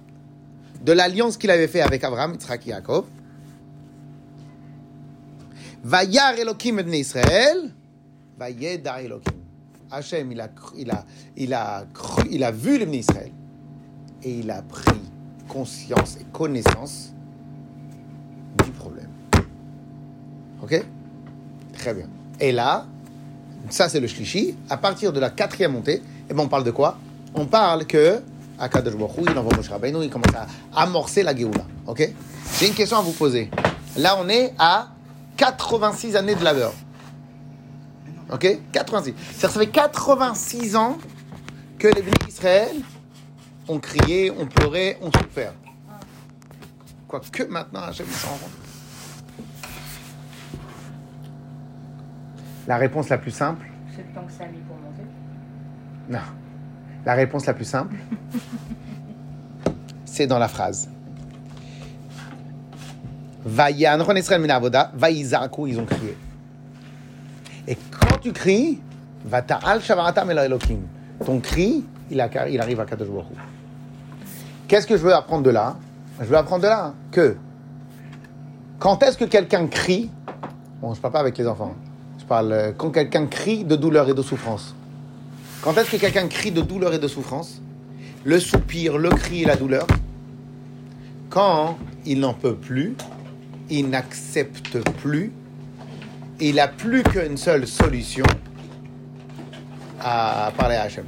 de 0.80 0.92
l'alliance 0.92 1.36
qu'il 1.36 1.50
avait 1.50 1.68
fait 1.68 1.80
avec 1.80 2.02
Abraham, 2.04 2.32
Yitzhak 2.32 2.66
et 2.66 2.70
Yaakov. 2.70 3.04
Vayar 5.84 6.34
Elokim 6.38 6.78
et 6.78 6.98
Israël. 6.98 7.70
Vayedar 8.38 8.98
Elokim. 8.98 9.41
Hachem, 9.92 10.32
il 10.32 10.40
a, 10.40 10.48
il 10.74 10.90
a, 10.90 11.04
il 11.36 11.52
a, 11.52 11.84
il 12.30 12.44
a 12.44 12.50
vu 12.50 12.78
le 12.78 12.88
Israël 12.94 13.30
et 14.22 14.38
il 14.38 14.50
a 14.50 14.62
pris 14.62 15.00
conscience 15.48 16.16
et 16.18 16.24
connaissance 16.32 17.12
du 18.64 18.70
problème. 18.70 19.10
Ok? 20.62 20.82
Très 21.74 21.92
bien. 21.92 22.06
Et 22.40 22.52
là, 22.52 22.86
ça 23.68 23.90
c'est 23.90 24.00
le 24.00 24.06
shlishi. 24.06 24.56
À 24.70 24.78
partir 24.78 25.12
de 25.12 25.20
la 25.20 25.28
quatrième 25.28 25.72
montée, 25.72 26.02
eh 26.30 26.32
ben, 26.32 26.42
on 26.42 26.48
parle 26.48 26.64
de 26.64 26.70
quoi? 26.70 26.96
On 27.34 27.44
parle 27.44 27.84
que 27.86 28.22
Akadosh 28.58 28.96
Baruch 28.96 29.26
il 29.30 29.36
envoie 29.36 29.54
Moshe 29.54 29.68
Rabbeinu, 29.68 30.02
il 30.04 30.10
commence 30.10 30.34
à 30.34 30.46
amorcer 30.80 31.22
la 31.22 31.36
Géoula. 31.36 31.66
Ok? 31.86 32.08
J'ai 32.58 32.68
une 32.68 32.74
question 32.74 32.96
à 32.96 33.02
vous 33.02 33.12
poser. 33.12 33.50
Là, 33.98 34.16
on 34.18 34.28
est 34.30 34.54
à 34.58 34.88
86 35.36 36.16
années 36.16 36.34
de 36.34 36.44
labeur. 36.44 36.72
Ok? 38.32 38.46
86. 38.72 39.14
C'est-à-dire, 39.14 39.38
Ça 39.38 39.48
fait 39.48 39.66
86 39.66 40.76
ans 40.76 40.98
que 41.78 41.88
les 41.88 42.02
bénis 42.02 42.14
d'Israël 42.24 42.76
ont 43.68 43.78
crié, 43.78 44.30
ont 44.30 44.46
pleuré, 44.46 44.96
ont 45.02 45.10
souffert. 45.12 45.52
Quoique 47.06 47.42
maintenant, 47.44 47.80
Hachem 47.82 48.06
s'en 48.06 48.28
rend. 48.28 48.38
La 52.66 52.76
réponse 52.76 53.08
la 53.08 53.18
plus 53.18 53.32
simple 53.32 53.66
C'est 53.94 54.06
le 54.06 54.14
temps 54.14 54.24
que 54.24 54.32
ça 54.32 54.44
a 54.44 54.46
mis 54.46 54.60
pour 54.60 54.76
monter. 54.76 55.02
Non. 56.08 56.20
La 57.04 57.14
réponse 57.14 57.46
la 57.46 57.54
plus 57.54 57.64
simple, 57.64 57.96
c'est 60.04 60.28
dans 60.28 60.38
la 60.38 60.46
phrase. 60.46 60.88
Vayan, 63.44 64.02
Ron 64.04 64.14
Israël 64.14 64.40
min 64.40 64.50
avoda, 64.50 64.92
vaïzaku, 64.94 65.66
ils 65.66 65.80
ont 65.80 65.84
crié. 65.84 66.16
Tu 68.22 68.32
cries, 68.32 68.78
va 69.24 69.44
elokim. 70.44 70.80
Ton 71.24 71.40
cri, 71.40 71.84
il, 72.10 72.20
arrive 72.20 72.80
à 72.80 72.84
Kadosh 72.84 73.08
Baruch. 73.08 73.26
Qu'est-ce 74.68 74.86
que 74.86 74.96
je 74.96 75.02
veux 75.02 75.14
apprendre 75.14 75.42
de 75.42 75.50
là? 75.50 75.76
Je 76.20 76.26
veux 76.26 76.36
apprendre 76.36 76.62
de 76.62 76.68
là 76.68 76.94
que 77.10 77.36
quand 78.78 79.02
est-ce 79.02 79.18
que 79.18 79.24
quelqu'un 79.24 79.66
crie, 79.66 80.10
bon, 80.80 80.94
je 80.94 81.00
parle 81.00 81.12
pas 81.12 81.20
avec 81.20 81.36
les 81.36 81.46
enfants, 81.46 81.74
je 82.18 82.24
parle 82.24 82.52
euh, 82.52 82.72
quand 82.76 82.90
quelqu'un 82.90 83.26
crie 83.26 83.64
de 83.64 83.76
douleur 83.76 84.08
et 84.08 84.14
de 84.14 84.22
souffrance. 84.22 84.74
Quand 85.62 85.76
est-ce 85.76 85.90
que 85.90 85.96
quelqu'un 85.96 86.28
crie 86.28 86.50
de 86.50 86.60
douleur 86.60 86.92
et 86.94 86.98
de 86.98 87.08
souffrance? 87.08 87.60
Le 88.24 88.38
soupir, 88.38 88.98
le 88.98 89.10
cri 89.10 89.42
et 89.42 89.46
la 89.46 89.56
douleur. 89.56 89.86
Quand 91.28 91.76
il 92.04 92.20
n'en 92.20 92.34
peut 92.34 92.54
plus, 92.54 92.96
il 93.70 93.88
n'accepte 93.88 94.78
plus, 95.00 95.32
il 96.48 96.56
n'a 96.56 96.66
plus 96.68 97.02
qu'une 97.04 97.36
seule 97.36 97.66
solution 97.68 98.24
à 100.00 100.52
parler 100.56 100.74
à 100.74 100.82
Hachem. 100.82 101.04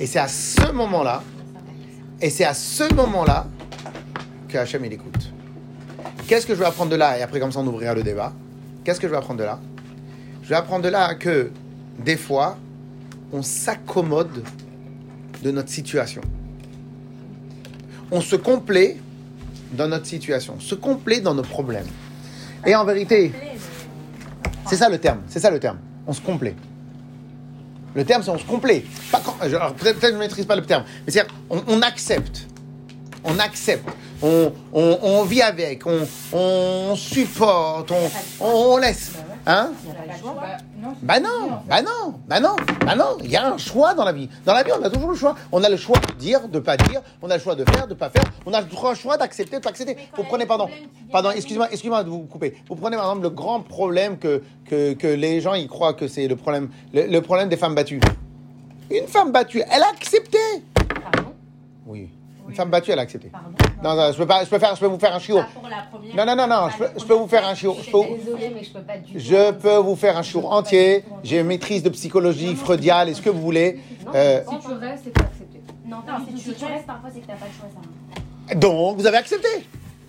Et 0.00 0.06
c'est 0.06 0.18
à 0.18 0.26
ce 0.26 0.72
moment-là, 0.72 1.22
et 2.20 2.28
c'est 2.30 2.44
à 2.44 2.54
ce 2.54 2.92
moment-là 2.92 3.46
que 4.48 4.58
Hachem 4.58 4.84
il 4.84 4.92
écoute. 4.92 5.32
Qu'est-ce 6.26 6.46
que 6.46 6.54
je 6.54 6.58
vais 6.58 6.66
apprendre 6.66 6.90
de 6.90 6.96
là? 6.96 7.16
Et 7.18 7.22
après, 7.22 7.38
comme 7.38 7.52
ça, 7.52 7.60
on 7.60 7.66
ouvrira 7.68 7.94
le 7.94 8.02
débat. 8.02 8.32
Qu'est-ce 8.84 9.00
que 9.00 9.06
je 9.06 9.12
vais 9.12 9.18
apprendre 9.18 9.38
de 9.38 9.44
là? 9.44 9.60
Je 10.42 10.48
vais 10.48 10.56
apprendre 10.56 10.82
de 10.82 10.88
là 10.88 11.14
que 11.14 11.52
des 12.04 12.16
fois, 12.16 12.58
on 13.32 13.42
s'accommode 13.42 14.42
de 15.42 15.50
notre 15.50 15.68
situation. 15.68 16.22
On 18.10 18.20
se 18.20 18.36
complaît 18.36 18.96
dans 19.72 19.86
notre 19.86 20.06
situation, 20.06 20.58
se 20.58 20.74
complaît 20.74 21.20
dans 21.20 21.34
nos 21.34 21.42
problèmes. 21.42 21.86
Et 22.66 22.74
en 22.74 22.84
vérité, 22.84 23.32
c'est 24.68 24.76
ça 24.76 24.88
le 24.88 24.98
terme, 24.98 25.20
c'est 25.28 25.40
ça 25.40 25.50
le 25.50 25.58
terme. 25.60 25.78
On 26.06 26.12
se 26.12 26.20
complaît. 26.20 26.54
Le 27.94 28.04
terme, 28.04 28.22
c'est 28.22 28.30
on 28.30 28.38
se 28.38 28.44
complaît. 28.44 28.84
Peut-être 29.10 29.98
que 29.98 30.08
je 30.08 30.12
ne 30.12 30.18
maîtrise 30.18 30.46
pas 30.46 30.56
le 30.56 30.62
terme, 30.62 30.84
mais 31.06 31.12
c'est-à-dire, 31.12 31.34
on 31.50 31.82
accepte. 31.82 32.46
On 33.24 33.38
accepte. 33.38 33.88
On, 34.22 34.52
on, 34.72 34.98
on 35.02 35.22
vit 35.24 35.42
avec. 35.42 35.86
On, 35.86 36.06
on 36.32 36.96
supporte. 36.96 37.90
On, 37.90 38.10
on, 38.44 38.76
laisse. 38.76 39.12
Hein? 39.46 39.70
Bah, 41.02 41.20
non, 41.20 41.28
Bah 41.66 41.82
non, 41.82 42.14
bah 42.26 42.40
non, 42.40 42.56
bah 42.84 42.94
non. 42.94 43.16
Il 43.22 43.30
y 43.30 43.36
a 43.36 43.52
un 43.52 43.58
choix 43.58 43.94
dans 43.94 44.04
la 44.04 44.12
vie. 44.12 44.28
Dans 44.44 44.52
la 44.54 44.62
vie, 44.62 44.72
on 44.78 44.82
a 44.84 44.90
toujours 44.90 45.10
le 45.10 45.16
choix. 45.16 45.34
On 45.52 45.62
a 45.62 45.68
le 45.68 45.76
choix 45.76 45.98
de 45.98 46.12
dire, 46.18 46.48
de 46.48 46.58
pas 46.58 46.76
dire. 46.76 47.02
On 47.22 47.30
a 47.30 47.36
le 47.36 47.42
choix 47.42 47.54
de 47.54 47.64
faire, 47.64 47.86
de 47.86 47.94
pas 47.94 48.10
faire. 48.10 48.24
On 48.46 48.52
a 48.52 48.60
le 48.60 48.66
choix 48.94 49.16
d'accepter, 49.16 49.56
de 49.56 49.62
pas 49.62 49.70
accepter. 49.70 49.96
Vous 50.16 50.22
y 50.22 50.26
prenez, 50.26 50.46
pardon, 50.46 50.68
pardon, 51.10 51.30
excusez-moi, 51.30 51.68
excusez-moi 51.70 52.04
de 52.04 52.10
vous 52.10 52.22
couper. 52.22 52.56
Vous 52.68 52.76
prenez 52.76 52.96
par 52.96 53.06
exemple 53.06 53.22
le 53.22 53.30
grand 53.30 53.60
problème 53.60 54.18
que, 54.18 54.42
que, 54.66 54.92
que 54.94 55.06
les 55.06 55.40
gens 55.40 55.54
ils 55.54 55.68
croient 55.68 55.94
que 55.94 56.08
c'est 56.08 56.28
le 56.28 56.36
problème, 56.36 56.68
le, 56.92 57.06
le 57.06 57.22
problème 57.22 57.48
des 57.48 57.56
femmes 57.56 57.74
battues. 57.74 58.00
Une 58.90 59.06
femme 59.06 59.32
battue, 59.32 59.62
elle 59.70 59.82
a 59.82 59.88
accepté. 59.90 60.38
Pardon? 61.02 61.32
Oui. 61.86 62.10
Une 62.48 62.54
femme 62.54 62.70
battue, 62.70 62.90
elle 62.90 62.98
a 62.98 63.02
accepté. 63.02 63.28
Pardon 63.28 63.50
Non, 63.82 63.94
non, 63.94 64.12
je 64.12 64.16
peux 64.18 64.26
pas, 64.26 64.44
je 64.44 64.48
peux 64.50 64.58
faire, 64.58 64.74
je 64.74 64.80
peux 64.80 64.86
vous 64.86 64.98
faire 64.98 65.14
un 65.14 65.18
chiot. 65.18 65.40
Non, 66.16 66.24
non, 66.26 66.34
non, 66.36 66.46
non, 66.46 66.68
je 66.70 66.76
peux- 66.78 66.84
la 66.84 66.90
je 66.98 67.04
peux 67.04 67.14
vous 67.14 67.28
faire 67.28 67.46
un 67.46 67.54
chiot. 67.54 67.76
Je 67.84 67.90
peux- 67.90 67.98
Désolée, 68.24 68.50
mais 68.54 68.64
je 68.64 68.72
peux 68.72 68.80
pas 68.82 68.96
du 68.98 69.12
tout. 69.12 69.18
Je 69.18 69.52
peux 69.52 69.76
vous 69.76 69.96
faire 69.96 70.16
un 70.16 70.22
jour 70.22 70.50
entier. 70.52 71.04
J'ai 71.22 71.40
une 71.40 71.46
maîtrise 71.46 71.82
de 71.82 71.90
psychologie 71.90 72.54
freudiale 72.56 73.08
et 73.10 73.14
ce 73.14 73.22
que 73.22 73.30
vous 73.30 73.40
voulez. 73.42 73.80
Euh, 74.14 74.40
Si 74.48 74.58
tu 74.66 74.72
restes, 74.72 75.02
c'est 75.04 75.10
pas 75.12 75.24
accepté. 75.24 75.60
Non, 75.86 75.96
Non, 76.06 76.14
si 76.26 76.38
si 76.38 76.50
tu 76.52 76.56
tu 76.56 76.64
restes, 76.64 76.86
parfois, 76.86 77.10
c'est 77.12 77.20
que 77.20 77.26
t'as 77.26 77.34
pas 77.34 77.46
le 77.46 77.52
choix, 77.52 77.68
ça. 78.48 78.54
donc, 78.54 78.96
vous 78.96 79.06
avez 79.06 79.16
accepté. 79.18 79.48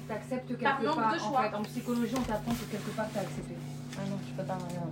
Tu 0.07 0.13
acceptes 0.13 0.47
quelque 0.47 0.63
part. 0.63 0.79
de 0.81 0.87
En 0.87 0.93
choix. 1.29 1.41
fait, 1.43 1.55
en 1.55 1.61
psychologie, 1.63 2.13
on 2.17 2.21
t'apprend 2.21 2.51
que 2.53 2.71
quelque 2.71 2.89
part, 2.95 3.05
tu 3.11 3.17
as 3.17 3.21
accepté. 3.21 3.53
Ah 3.97 4.01
non, 4.09 4.17
je 4.27 4.41
peux 4.41 4.47
pas. 4.47 4.57
Non. 4.57 4.91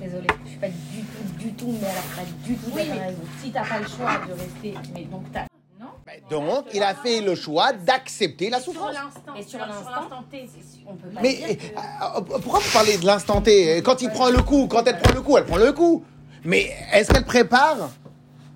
Désolée, 0.00 0.26
je 0.44 0.50
suis 0.50 0.58
pas 0.58 0.66
du 0.68 0.74
tout, 0.74 1.38
du 1.44 1.52
tout, 1.54 1.74
mais 1.80 1.86
alors 1.86 2.02
pas 2.16 2.22
du 2.44 2.54
tout 2.56 2.70
Oui, 2.74 2.82
mais 2.90 3.14
si 3.40 3.52
t'as 3.52 3.62
pas 3.64 3.78
le 3.78 3.86
choix 3.86 4.18
de 4.26 4.32
rester, 4.32 4.74
mais 4.94 5.04
donc 5.04 5.22
t'as. 5.32 5.44
Donc, 6.30 6.66
il 6.74 6.82
a 6.82 6.94
fait 6.94 7.20
le 7.20 7.34
choix 7.34 7.72
d'accepter 7.72 8.50
la 8.50 8.60
Sur 8.60 8.72
souffrance. 8.72 8.94
Et 9.38 9.42
sur 9.42 9.58
l'instant, 9.58 10.24
T. 10.30 10.48
On 10.86 10.94
peut 10.94 11.08
pas 11.08 11.20
Mais 11.20 11.34
dire 11.34 11.48
euh, 11.50 12.20
que... 12.20 12.34
euh, 12.34 12.38
pourquoi 12.38 12.60
vous 12.60 12.72
parlez 12.72 12.96
de 12.98 13.06
l'instant 13.06 13.40
T? 13.40 13.82
Quand 13.82 14.02
il 14.02 14.10
prend 14.10 14.30
le 14.30 14.42
coup, 14.42 14.66
quand 14.68 14.86
elle 14.86 14.98
prend 14.98 15.14
le 15.14 15.20
coup, 15.22 15.36
elle 15.38 15.46
prend 15.46 15.56
le 15.56 15.72
coup. 15.72 16.04
Mais 16.44 16.72
est-ce 16.92 17.12
qu'elle 17.12 17.24
prépare 17.24 17.90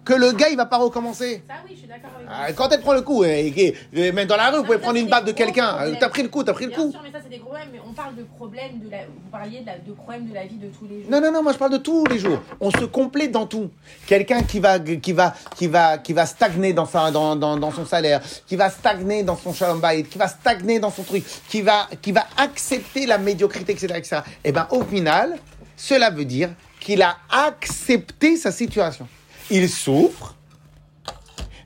que 0.07 0.15
le 0.15 0.33
gars, 0.33 0.49
il 0.49 0.57
va 0.57 0.65
pas 0.67 0.79
recommencer 0.79 1.43
Ça, 1.47 1.55
oui, 1.67 1.73
je 1.75 1.81
suis 1.81 1.87
d'accord 1.89 2.11
avec 2.17 2.29
Ah, 2.31 2.53
Quand 2.55 2.71
elle 2.73 2.81
prend 2.81 2.95
le 2.95 3.03
coup, 3.03 3.25
et, 3.25 3.49
et- 3.49 3.75
et 3.93 4.13
même 4.13 4.27
dans 4.27 4.37
la 4.37 4.51
rue, 4.51 4.59
vous 4.59 4.65
pouvez 4.65 4.79
prendre 4.79 4.97
une 4.99 5.09
baffe 5.09 5.25
de 5.27 5.33
quelqu'un. 5.33 5.75
problèmes. 5.75 5.97
T'as 5.99 6.09
pris 6.09 6.23
le 6.23 6.29
coup, 6.29 6.43
t'as 6.45 6.53
pris 6.55 6.65
le 6.67 6.71
Bien 6.71 6.79
coup. 6.85 6.91
sûr, 6.93 7.01
mais 7.05 7.11
ça, 7.13 7.19
c'est 7.23 7.29
des 7.29 7.39
gros 7.39 7.49
problèmes. 7.51 7.69
Mais 7.73 7.81
on 7.87 7.93
parle 7.93 8.15
de 8.17 8.23
problèmes 8.23 8.79
de 8.85 8.89
la. 8.91 8.99
Vous 9.07 9.31
parliez 9.31 9.61
de, 9.61 9.67
la... 9.67 9.79
de 9.79 9.93
problèmes 9.93 10.27
de 10.29 10.35
la 10.35 10.47
vie 10.47 10.57
de 10.57 10.69
tous 10.69 10.87
les 10.87 11.03
jours. 11.03 11.11
Non, 11.11 11.21
non, 11.21 11.33
non, 11.33 11.43
moi 11.43 11.53
je 11.53 11.59
parle 11.59 11.73
de 11.73 11.79
tous 11.79 12.05
les 12.07 12.19
jours. 12.19 12.41
On 12.61 12.71
se 12.71 12.85
complète 12.85 13.33
dans 13.33 13.47
tout. 13.47 13.69
Quelqu'un 14.07 14.43
qui 14.45 14.61
va, 14.61 14.79
qui 14.79 15.13
va, 15.13 15.35
qui 15.57 15.67
va, 15.67 15.99
qui 15.99 16.13
va 16.13 16.25
stagner 16.25 16.73
dans, 16.73 16.87
sa, 16.87 17.11
dans, 17.11 17.35
dans, 17.37 17.57
dans 17.57 17.73
son 17.73 17.85
salaire, 17.85 18.21
qui 18.47 18.55
va 18.57 18.71
stagner 18.71 19.23
dans 19.25 19.37
son 19.37 19.53
shalom 19.53 19.81
bayit, 19.81 20.05
qui 20.05 20.19
va 20.19 20.29
stagner 20.29 20.79
dans 20.79 20.91
son 20.91 21.03
truc, 21.03 21.25
qui 21.49 21.63
va, 21.63 21.89
qui 22.01 22.13
va 22.13 22.25
accepter 22.37 23.07
la 23.07 23.19
médiocrité, 23.19 23.73
etc., 23.73 23.95
etc. 23.97 24.17
Eh 24.45 24.53
ben, 24.53 24.67
au 24.71 24.83
final, 24.85 25.37
cela 25.77 26.11
veut 26.11 26.25
dire 26.25 26.51
qu'il 26.81 27.03
a 27.03 27.17
accepté 27.31 28.37
sa 28.37 28.53
situation. 28.53 29.09
Il 29.51 29.69
souffre, 29.69 30.35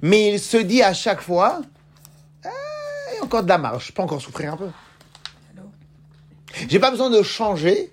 mais 0.03 0.33
il 0.33 0.41
se 0.41 0.57
dit 0.59 0.83
à 0.83 0.93
chaque 0.93 1.21
fois, 1.21 1.61
Ah, 2.45 2.49
il 3.13 3.17
y 3.17 3.21
a 3.21 3.25
encore 3.25 3.43
de 3.43 3.49
la 3.49 3.59
marge, 3.59 3.87
je 3.87 3.93
peux 3.93 4.03
encore 4.03 4.21
souffrir 4.21 4.53
un 4.53 4.57
peu. 4.57 4.69
J'ai 6.69 6.79
pas 6.79 6.91
besoin 6.91 7.11
de 7.11 7.23
changer 7.23 7.93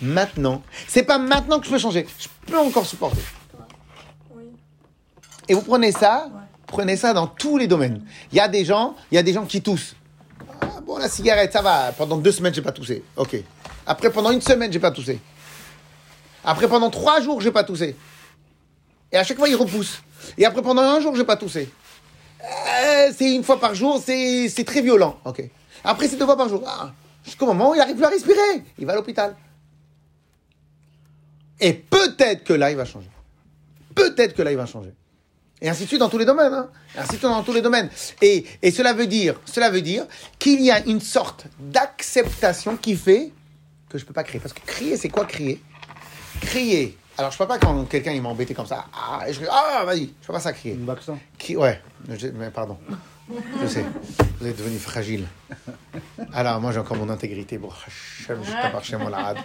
maintenant. 0.00 0.62
C'est 0.88 1.04
pas 1.04 1.18
maintenant 1.18 1.60
que 1.60 1.66
je 1.66 1.70
peux 1.70 1.78
changer. 1.78 2.06
Je 2.18 2.28
peux 2.46 2.58
encore 2.58 2.86
supporter. 2.86 3.22
Et 5.48 5.54
vous 5.54 5.62
prenez 5.62 5.92
ça, 5.92 6.28
prenez 6.66 6.96
ça 6.96 7.12
dans 7.12 7.26
tous 7.26 7.58
les 7.58 7.66
domaines. 7.66 8.04
Il 8.32 8.36
y 8.36 8.40
a 8.40 8.48
des 8.48 8.64
gens, 8.64 8.96
il 9.10 9.16
y 9.16 9.18
a 9.18 9.22
des 9.22 9.32
gens 9.32 9.44
qui 9.44 9.60
toussent. 9.60 9.94
Ah, 10.60 10.80
bon, 10.84 10.98
la 10.98 11.08
cigarette, 11.08 11.52
ça 11.52 11.62
va. 11.62 11.92
Pendant 11.92 12.16
deux 12.16 12.32
semaines, 12.32 12.54
j'ai 12.54 12.62
pas 12.62 12.72
toussé. 12.72 13.04
Ok. 13.16 13.36
Après, 13.86 14.10
pendant 14.10 14.30
une 14.30 14.40
semaine, 14.40 14.72
j'ai 14.72 14.78
pas 14.78 14.92
toussé. 14.92 15.20
Après, 16.44 16.68
pendant 16.68 16.90
trois 16.90 17.20
jours, 17.20 17.40
j'ai 17.40 17.50
pas 17.50 17.64
toussé. 17.64 17.96
Et 19.12 19.16
à 19.18 19.24
chaque 19.24 19.36
fois, 19.36 19.48
il 19.48 19.56
repousse. 19.56 20.02
Et 20.38 20.44
après, 20.44 20.62
pendant 20.62 20.82
un 20.82 21.00
jour, 21.00 21.14
j'ai 21.14 21.24
pas 21.24 21.36
toussé. 21.36 21.68
Euh, 22.42 23.12
c'est 23.16 23.34
une 23.34 23.44
fois 23.44 23.60
par 23.60 23.74
jour, 23.74 24.02
c'est 24.04 24.64
très 24.64 24.80
violent. 24.80 25.20
Ok. 25.24 25.42
Après, 25.84 26.08
c'est 26.08 26.16
deux 26.16 26.24
fois 26.24 26.36
par 26.36 26.48
jour. 26.48 26.62
Ah, 26.66 26.92
Jusqu'au 27.24 27.46
moment 27.46 27.70
où 27.70 27.74
il 27.74 27.80
arrive 27.80 27.94
plus 27.94 28.04
à 28.04 28.08
respirer. 28.08 28.64
Il 28.78 28.86
va 28.86 28.92
à 28.92 28.96
l'hôpital. 28.96 29.36
Et 31.60 31.72
peut-être 31.72 32.42
que 32.42 32.52
là, 32.52 32.70
il 32.70 32.76
va 32.76 32.84
changer. 32.84 33.10
Peut-être 33.94 34.34
que 34.34 34.42
là, 34.42 34.50
il 34.50 34.56
va 34.56 34.66
changer. 34.66 34.92
Et 35.60 35.68
ainsi 35.68 35.84
de 35.84 35.88
suite 35.88 36.00
dans 36.00 36.08
tous 36.08 36.18
les 36.18 36.24
domaines. 36.24 36.52
Hein. 36.52 36.70
Et 36.96 36.98
ainsi 36.98 37.12
de 37.12 37.16
suite 37.18 37.22
dans 37.22 37.44
tous 37.44 37.52
les 37.52 37.62
domaines. 37.62 37.88
Et, 38.20 38.44
et 38.62 38.72
cela 38.72 38.92
veut 38.92 39.06
dire, 39.06 39.38
cela 39.44 39.70
veut 39.70 39.82
dire 39.82 40.06
qu'il 40.40 40.60
y 40.60 40.72
a 40.72 40.84
une 40.86 41.00
sorte 41.00 41.46
d'acceptation 41.60 42.76
qui 42.76 42.96
fait 42.96 43.30
que 43.88 43.98
je 43.98 44.04
peux 44.04 44.14
pas 44.14 44.24
crier. 44.24 44.40
Parce 44.40 44.54
que 44.54 44.66
crier, 44.66 44.96
c'est 44.96 45.08
quoi 45.08 45.24
crier? 45.24 45.62
Crier. 46.40 46.98
Alors, 47.22 47.30
je 47.30 47.38
peux 47.38 47.46
pas 47.46 47.56
quand 47.60 47.84
quelqu'un 47.84 48.10
il 48.10 48.20
m'a 48.20 48.30
embêté 48.30 48.52
comme 48.52 48.66
ça. 48.66 48.86
Ah, 48.92 49.22
et 49.28 49.32
je 49.32 49.42
ah 49.48 49.84
vas-y, 49.86 50.10
je 50.20 50.26
peux 50.26 50.32
pas 50.32 50.40
ça 50.40 50.52
crier. 50.52 50.74
Qui, 51.38 51.56
ouais, 51.56 51.80
je- 52.08 52.26
mais 52.26 52.50
pardon. 52.50 52.76
Je 53.62 53.66
sais, 53.68 53.84
vous 54.40 54.46
êtes 54.48 54.58
devenu 54.58 54.76
fragile. 54.76 55.28
Alors, 56.32 56.60
moi, 56.60 56.72
j'ai 56.72 56.80
encore 56.80 56.96
mon 56.96 57.08
intégrité. 57.08 57.58
Bon, 57.58 57.68
je 57.88 58.26
t'ai 58.34 58.72
marché 58.72 58.96
mon 58.96 59.08
larade. 59.08 59.38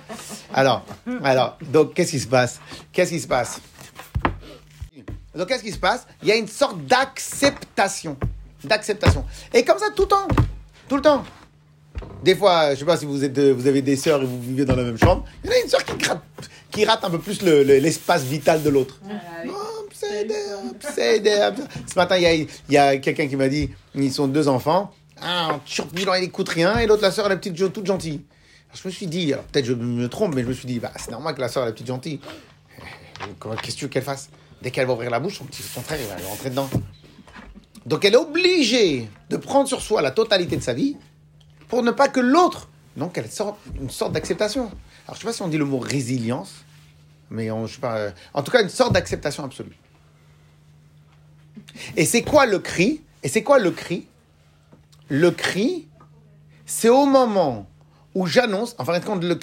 Alors, 0.56 0.84
alors, 1.24 1.60
donc, 1.68 1.94
qu'est-ce 1.94 2.10
qui 2.14 2.20
se 2.20 2.28
passe? 2.28 2.60
Qu'est-ce 2.92 3.12
qui 3.12 3.20
se 3.20 3.28
passe? 3.28 3.62
Donc, 5.36 5.48
qu'est-ce 5.48 5.64
qui 5.64 5.72
se 5.72 5.78
passe? 5.78 6.08
Il 6.24 6.30
y 6.30 6.32
a 6.32 6.36
une 6.36 6.48
sorte 6.48 6.84
d'acceptation. 6.88 8.18
D'acceptation. 8.64 9.24
Et 9.54 9.64
comme 9.64 9.78
ça, 9.78 9.92
tout 9.96 10.02
le 10.02 10.08
temps. 10.08 10.28
Tout 10.90 10.96
le 10.96 11.04
temps. 11.04 11.24
Des 12.24 12.36
fois, 12.36 12.74
je 12.74 12.80
sais 12.80 12.86
pas 12.86 12.98
si 12.98 13.06
vous, 13.06 13.24
êtes, 13.24 13.38
vous 13.40 13.68
avez 13.68 13.82
des 13.82 13.96
sœurs 13.96 14.22
et 14.22 14.26
vous 14.26 14.42
vivez 14.42 14.66
dans 14.66 14.76
la 14.76 14.84
même 14.84 14.98
chambre. 14.98 15.24
Il 15.44 15.50
y 15.50 15.54
en 15.54 15.56
a 15.56 15.60
une 15.64 15.70
sœur 15.70 15.84
qui, 15.86 15.94
gratte- 15.94 16.22
qui 16.72 16.86
rate 16.86 17.04
un 17.04 17.10
peu 17.10 17.20
plus 17.20 17.42
le- 17.42 17.64
le- 17.64 17.78
l'espace 17.78 18.24
vital 18.24 18.64
de 18.64 18.70
l'autre. 18.70 19.00
Oh. 19.48 19.52
Ce 21.88 21.96
matin, 21.96 22.18
il 22.18 22.24
y 22.24 22.28
a, 22.28 22.46
y 22.70 22.78
a 22.78 22.98
quelqu'un 22.98 23.28
qui 23.28 23.36
m'a 23.36 23.48
dit 23.50 23.70
ils 23.96 24.12
sont 24.14 24.28
deux 24.28 24.48
enfants. 24.48 24.92
Un 25.22 25.60
turbilant, 25.66 26.14
il 26.14 26.24
écoute 26.26 26.50
rien, 26.50 26.78
et 26.78 26.86
l'autre, 26.86 27.02
la 27.02 27.12
soeur, 27.12 27.28
la 27.30 27.38
petite, 27.38 27.56
jo- 27.56 27.70
toute 27.70 27.86
gentille. 27.88 28.22
Alors, 28.70 28.80
je 28.84 28.88
me 28.88 28.94
suis 28.94 29.08
dit, 29.08 29.34
alors, 29.34 29.46
peut-être 29.46 29.66
je 29.66 29.74
me 29.74 30.08
trompe, 30.08 30.36
mais 30.36 30.44
je 30.44 30.48
me 30.48 30.54
suis 30.54 30.68
dit 30.68 30.80
bah, 30.80 30.92
c'est 30.98 31.10
normal 31.12 31.34
que 31.34 31.42
la 31.42 31.48
soeur, 31.50 31.66
la 31.66 31.72
petite 31.72 31.88
gentille. 31.88 32.20
Comment- 33.40 33.56
Qu'est-ce 33.56 33.76
que 33.76 33.80
tu 33.80 33.86
veux 33.86 33.90
qu'elle 33.90 34.04
fasse? 34.04 34.30
Dès 34.62 34.70
qu'elle 34.72 34.86
va 34.88 34.94
ouvrir 34.94 35.10
la 35.10 35.20
bouche, 35.20 35.38
son, 35.40 35.46
petit, 35.46 35.64
son 35.64 35.82
frère, 35.82 35.98
il 36.00 36.08
va 36.08 36.30
rentrer 36.30 36.50
dedans. 36.52 36.70
Donc, 37.86 38.06
elle 38.06 38.14
est 38.14 38.18
obligée 38.18 39.08
de 39.30 39.38
prendre 39.38 39.68
sur 39.68 39.82
soi 39.82 40.02
la 40.02 40.12
totalité 40.12 40.58
de 40.58 40.62
sa 40.64 40.74
vie 40.74 40.96
pour 41.68 41.84
ne 41.84 41.92
pas 41.92 42.08
que 42.08 42.20
l'autre. 42.20 42.70
Donc, 42.96 43.18
elle 43.18 43.30
sort 43.30 43.58
une 43.80 43.90
sorte 43.90 44.14
d'acceptation. 44.14 44.72
Alors, 45.06 45.16
je 45.16 45.20
sais 45.20 45.26
pas 45.26 45.34
si 45.34 45.42
on 45.42 45.48
dit 45.48 45.58
le 45.58 45.66
mot 45.66 45.80
résilience, 45.80 46.66
mais 47.30 47.48
je 47.48 47.74
sais 47.74 47.80
pas. 47.80 47.98
euh, 47.98 48.12
en 48.34 48.44
tout 48.44 48.52
cas, 48.52 48.62
une 48.64 48.70
sorte 48.70 48.94
d'acceptation 48.94 49.44
absolue. 49.44 49.78
Et 51.96 52.06
c'est 52.06 52.24
quoi 52.24 52.46
le 52.46 52.60
cri? 52.60 53.02
Et 53.24 53.30
c'est 53.30 53.44
quoi 53.44 53.60
le 53.60 53.72
cri? 53.72 54.08
Le 55.10 55.32
cri, 55.32 55.88
c'est 56.66 56.90
au 56.90 57.06
moment 57.06 57.68
où 58.16 58.26
j'annonce, 58.26 58.76
en 58.78 58.86
fin 58.86 59.00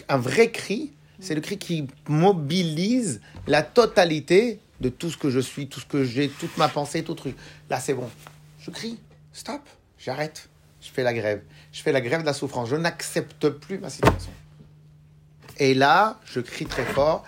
un 0.08 0.18
vrai 0.18 0.50
cri, 0.50 0.92
c'est 1.20 1.34
le 1.34 1.40
cri 1.40 1.58
qui 1.58 1.86
mobilise 2.08 3.20
la 3.46 3.62
totalité 3.62 4.60
de 4.80 4.88
tout 4.88 5.10
ce 5.10 5.16
que 5.16 5.30
je 5.30 5.40
suis, 5.40 5.68
tout 5.68 5.80
ce 5.80 5.86
que 5.86 6.04
j'ai, 6.04 6.28
toute 6.28 6.56
ma 6.58 6.68
pensée, 6.68 7.04
tout 7.04 7.14
truc. 7.14 7.36
Là, 7.70 7.78
c'est 7.80 7.94
bon. 7.94 8.10
Je 8.58 8.70
crie, 8.70 8.98
stop, 9.32 9.62
j'arrête. 9.98 10.48
Je 10.84 10.90
fais 10.90 11.02
la 11.02 11.14
grève. 11.14 11.42
Je 11.72 11.82
fais 11.82 11.92
la 11.92 12.02
grève 12.02 12.20
de 12.20 12.26
la 12.26 12.34
souffrance. 12.34 12.68
Je 12.68 12.76
n'accepte 12.76 13.48
plus 13.48 13.78
ma 13.78 13.88
situation. 13.88 14.32
Et 15.56 15.72
là, 15.72 16.20
je 16.26 16.40
crie 16.40 16.66
très 16.66 16.84
fort. 16.84 17.24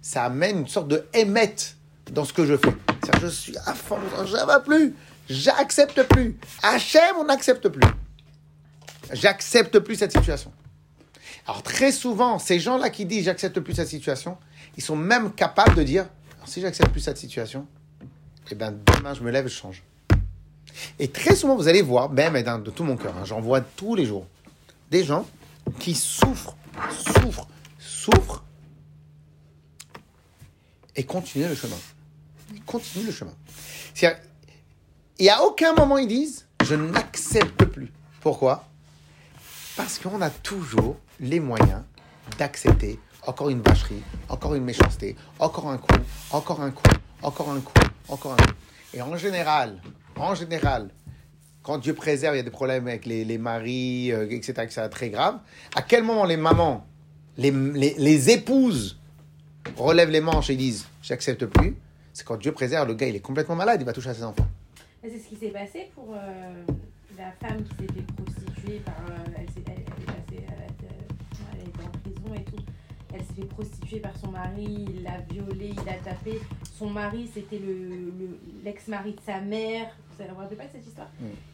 Ça 0.00 0.24
amène 0.24 0.60
une 0.60 0.68
sorte 0.68 0.86
de 0.86 1.04
émette 1.12 1.76
dans 2.12 2.24
ce 2.24 2.32
que 2.32 2.46
je 2.46 2.56
fais. 2.56 2.72
Je 3.20 3.26
suis 3.26 3.56
à 3.66 3.74
fond, 3.74 3.98
je 4.24 4.32
ne 4.32 4.46
vais 4.46 4.64
plus. 4.64 4.94
J'accepte 5.28 6.02
plus. 6.04 6.38
Hachem, 6.62 7.16
on 7.18 7.24
n'accepte 7.24 7.68
plus. 7.68 7.88
J'accepte 9.12 9.80
plus 9.80 9.96
cette 9.96 10.12
situation. 10.12 10.52
Alors 11.46 11.62
très 11.62 11.90
souvent, 11.90 12.38
ces 12.38 12.60
gens-là 12.60 12.90
qui 12.90 13.04
disent 13.04 13.24
j'accepte 13.24 13.58
plus 13.60 13.74
cette 13.74 13.88
situation, 13.88 14.38
ils 14.76 14.82
sont 14.82 14.96
même 14.96 15.32
capables 15.32 15.74
de 15.74 15.82
dire 15.82 16.06
si 16.44 16.60
j'accepte 16.60 16.90
plus 16.90 17.00
cette 17.00 17.16
situation, 17.16 17.66
eh 18.50 18.54
ben 18.54 18.72
demain 18.86 19.14
je 19.14 19.22
me 19.22 19.30
lève 19.30 19.46
et 19.46 19.48
je 19.48 19.54
change. 19.54 19.82
Et 20.98 21.08
très 21.08 21.34
souvent, 21.36 21.56
vous 21.56 21.68
allez 21.68 21.82
voir, 21.82 22.10
même 22.10 22.40
d'un- 22.42 22.58
de 22.58 22.70
tout 22.70 22.84
mon 22.84 22.96
cœur, 22.96 23.14
hein, 23.16 23.24
j'en 23.24 23.40
vois 23.40 23.60
tous 23.60 23.94
les 23.94 24.06
jours, 24.06 24.26
des 24.90 25.04
gens 25.04 25.26
qui 25.78 25.94
souffrent, 25.94 26.56
souffrent, 26.90 27.48
souffrent 27.78 28.44
et 30.96 31.04
continuent 31.04 31.48
le 31.48 31.54
chemin. 31.54 31.76
Ils 32.54 32.62
continuent 32.64 33.06
le 33.06 33.12
chemin. 33.12 33.34
C'est-à-dire, 33.94 34.20
Et 35.18 35.28
à 35.28 35.42
aucun 35.42 35.74
moment 35.74 35.98
ils 35.98 36.08
disent 36.08 36.46
je 36.64 36.74
n'accepte 36.74 37.64
plus. 37.64 37.92
Pourquoi? 38.20 38.64
Parce 39.76 39.98
qu'on 39.98 40.20
a 40.22 40.30
toujours 40.30 40.96
les 41.20 41.40
moyens 41.40 41.82
d'accepter 42.38 42.98
encore 43.26 43.50
une 43.50 43.60
vacherie, 43.62 44.02
encore 44.28 44.54
une 44.54 44.64
méchanceté, 44.64 45.16
encore 45.38 45.68
un 45.68 45.78
coup, 45.78 45.94
encore 46.30 46.60
un 46.62 46.70
coup, 46.70 46.82
encore 47.22 47.50
un 47.50 47.60
coup, 47.60 47.72
encore 48.08 48.32
un 48.32 48.36
coup. 48.36 48.54
Et 48.94 49.02
en 49.02 49.16
général, 49.16 49.80
en 50.20 50.34
général, 50.34 50.90
quand 51.62 51.78
Dieu 51.78 51.94
préserve, 51.94 52.34
il 52.34 52.38
y 52.38 52.40
a 52.40 52.44
des 52.44 52.50
problèmes 52.50 52.86
avec 52.88 53.04
les, 53.06 53.24
les 53.24 53.38
maris, 53.38 54.12
euh, 54.12 54.26
etc., 54.30 54.52
etc., 54.62 54.82
très 54.90 55.10
graves. 55.10 55.38
À 55.76 55.82
quel 55.82 56.02
moment 56.04 56.24
les 56.24 56.36
mamans, 56.36 56.86
les, 57.36 57.50
les, 57.50 57.94
les 57.98 58.30
épouses 58.30 58.98
relèvent 59.76 60.10
les 60.10 60.20
manches 60.20 60.50
et 60.50 60.56
disent 60.56 60.86
J'accepte 61.02 61.44
plus 61.46 61.76
C'est 62.12 62.24
quand 62.26 62.36
Dieu 62.38 62.52
préserve, 62.52 62.88
le 62.88 62.94
gars, 62.94 63.06
il 63.08 63.16
est 63.16 63.20
complètement 63.20 63.56
malade, 63.56 63.80
il 63.80 63.84
va 63.84 63.92
toucher 63.92 64.10
à 64.10 64.14
ses 64.14 64.24
enfants. 64.24 64.46
C'est 65.02 65.18
ce 65.18 65.28
qui 65.28 65.36
s'est 65.36 65.48
passé 65.50 65.90
pour 65.94 66.14
euh, 66.14 66.62
la 67.16 67.30
femme 67.46 67.62
qui 67.62 67.70
s'est 67.86 67.92
fait 67.92 68.12
prostituer 68.14 68.78
par. 68.80 68.94
euh, 69.10 69.16
elle, 69.38 69.46
s'est- 69.50 69.62
elle, 69.66 69.84
elle 70.30 70.38
est 70.38 70.46
elle, 71.52 71.68
était 71.68 71.84
en 71.84 71.98
prison 71.98 72.34
et 72.34 72.44
tout. 72.50 72.62
Elle 73.12 73.20
s'est 73.22 73.34
fait 73.34 73.46
prostituer 73.48 74.00
par 74.00 74.16
son 74.18 74.28
mari, 74.30 74.86
il 74.88 75.02
l'a 75.02 75.18
violée, 75.30 75.72
il 75.76 75.84
l'a 75.86 75.94
tapée. 76.04 76.38
Son 76.78 76.90
mari, 76.90 77.28
c'était 77.32 77.58
le, 77.58 77.72
le- 77.74 78.38
l'ex-mari 78.64 79.12
de 79.12 79.20
sa 79.24 79.40
mère. 79.40 79.86
Ne 80.28 80.54
pas 80.56 80.64
de 80.66 80.70
cette 80.72 80.86
histoire. 80.86 81.08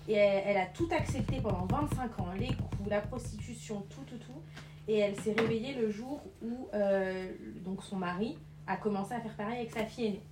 Et 0.08 0.14
elle, 0.14 0.42
elle 0.46 0.56
a 0.56 0.66
tout 0.66 0.88
accepté 0.90 1.40
pendant 1.40 1.66
25 1.66 2.18
ans 2.20 2.28
les 2.38 2.48
coups, 2.48 2.88
la 2.90 3.00
prostitution, 3.00 3.84
tout, 3.90 4.02
tout, 4.08 4.18
tout. 4.18 4.40
Et 4.88 4.98
elle 4.98 5.14
s'est 5.20 5.34
réveillée 5.38 5.74
le 5.74 5.90
jour 5.90 6.20
où 6.42 6.68
euh, 6.74 7.26
donc 7.64 7.82
son 7.82 7.96
mari 7.96 8.36
a 8.66 8.76
commencé 8.76 9.14
à 9.14 9.20
faire 9.20 9.34
pareil 9.34 9.58
avec 9.60 9.70
sa 9.72 9.84
fille 9.84 10.06
aînée. 10.06 10.22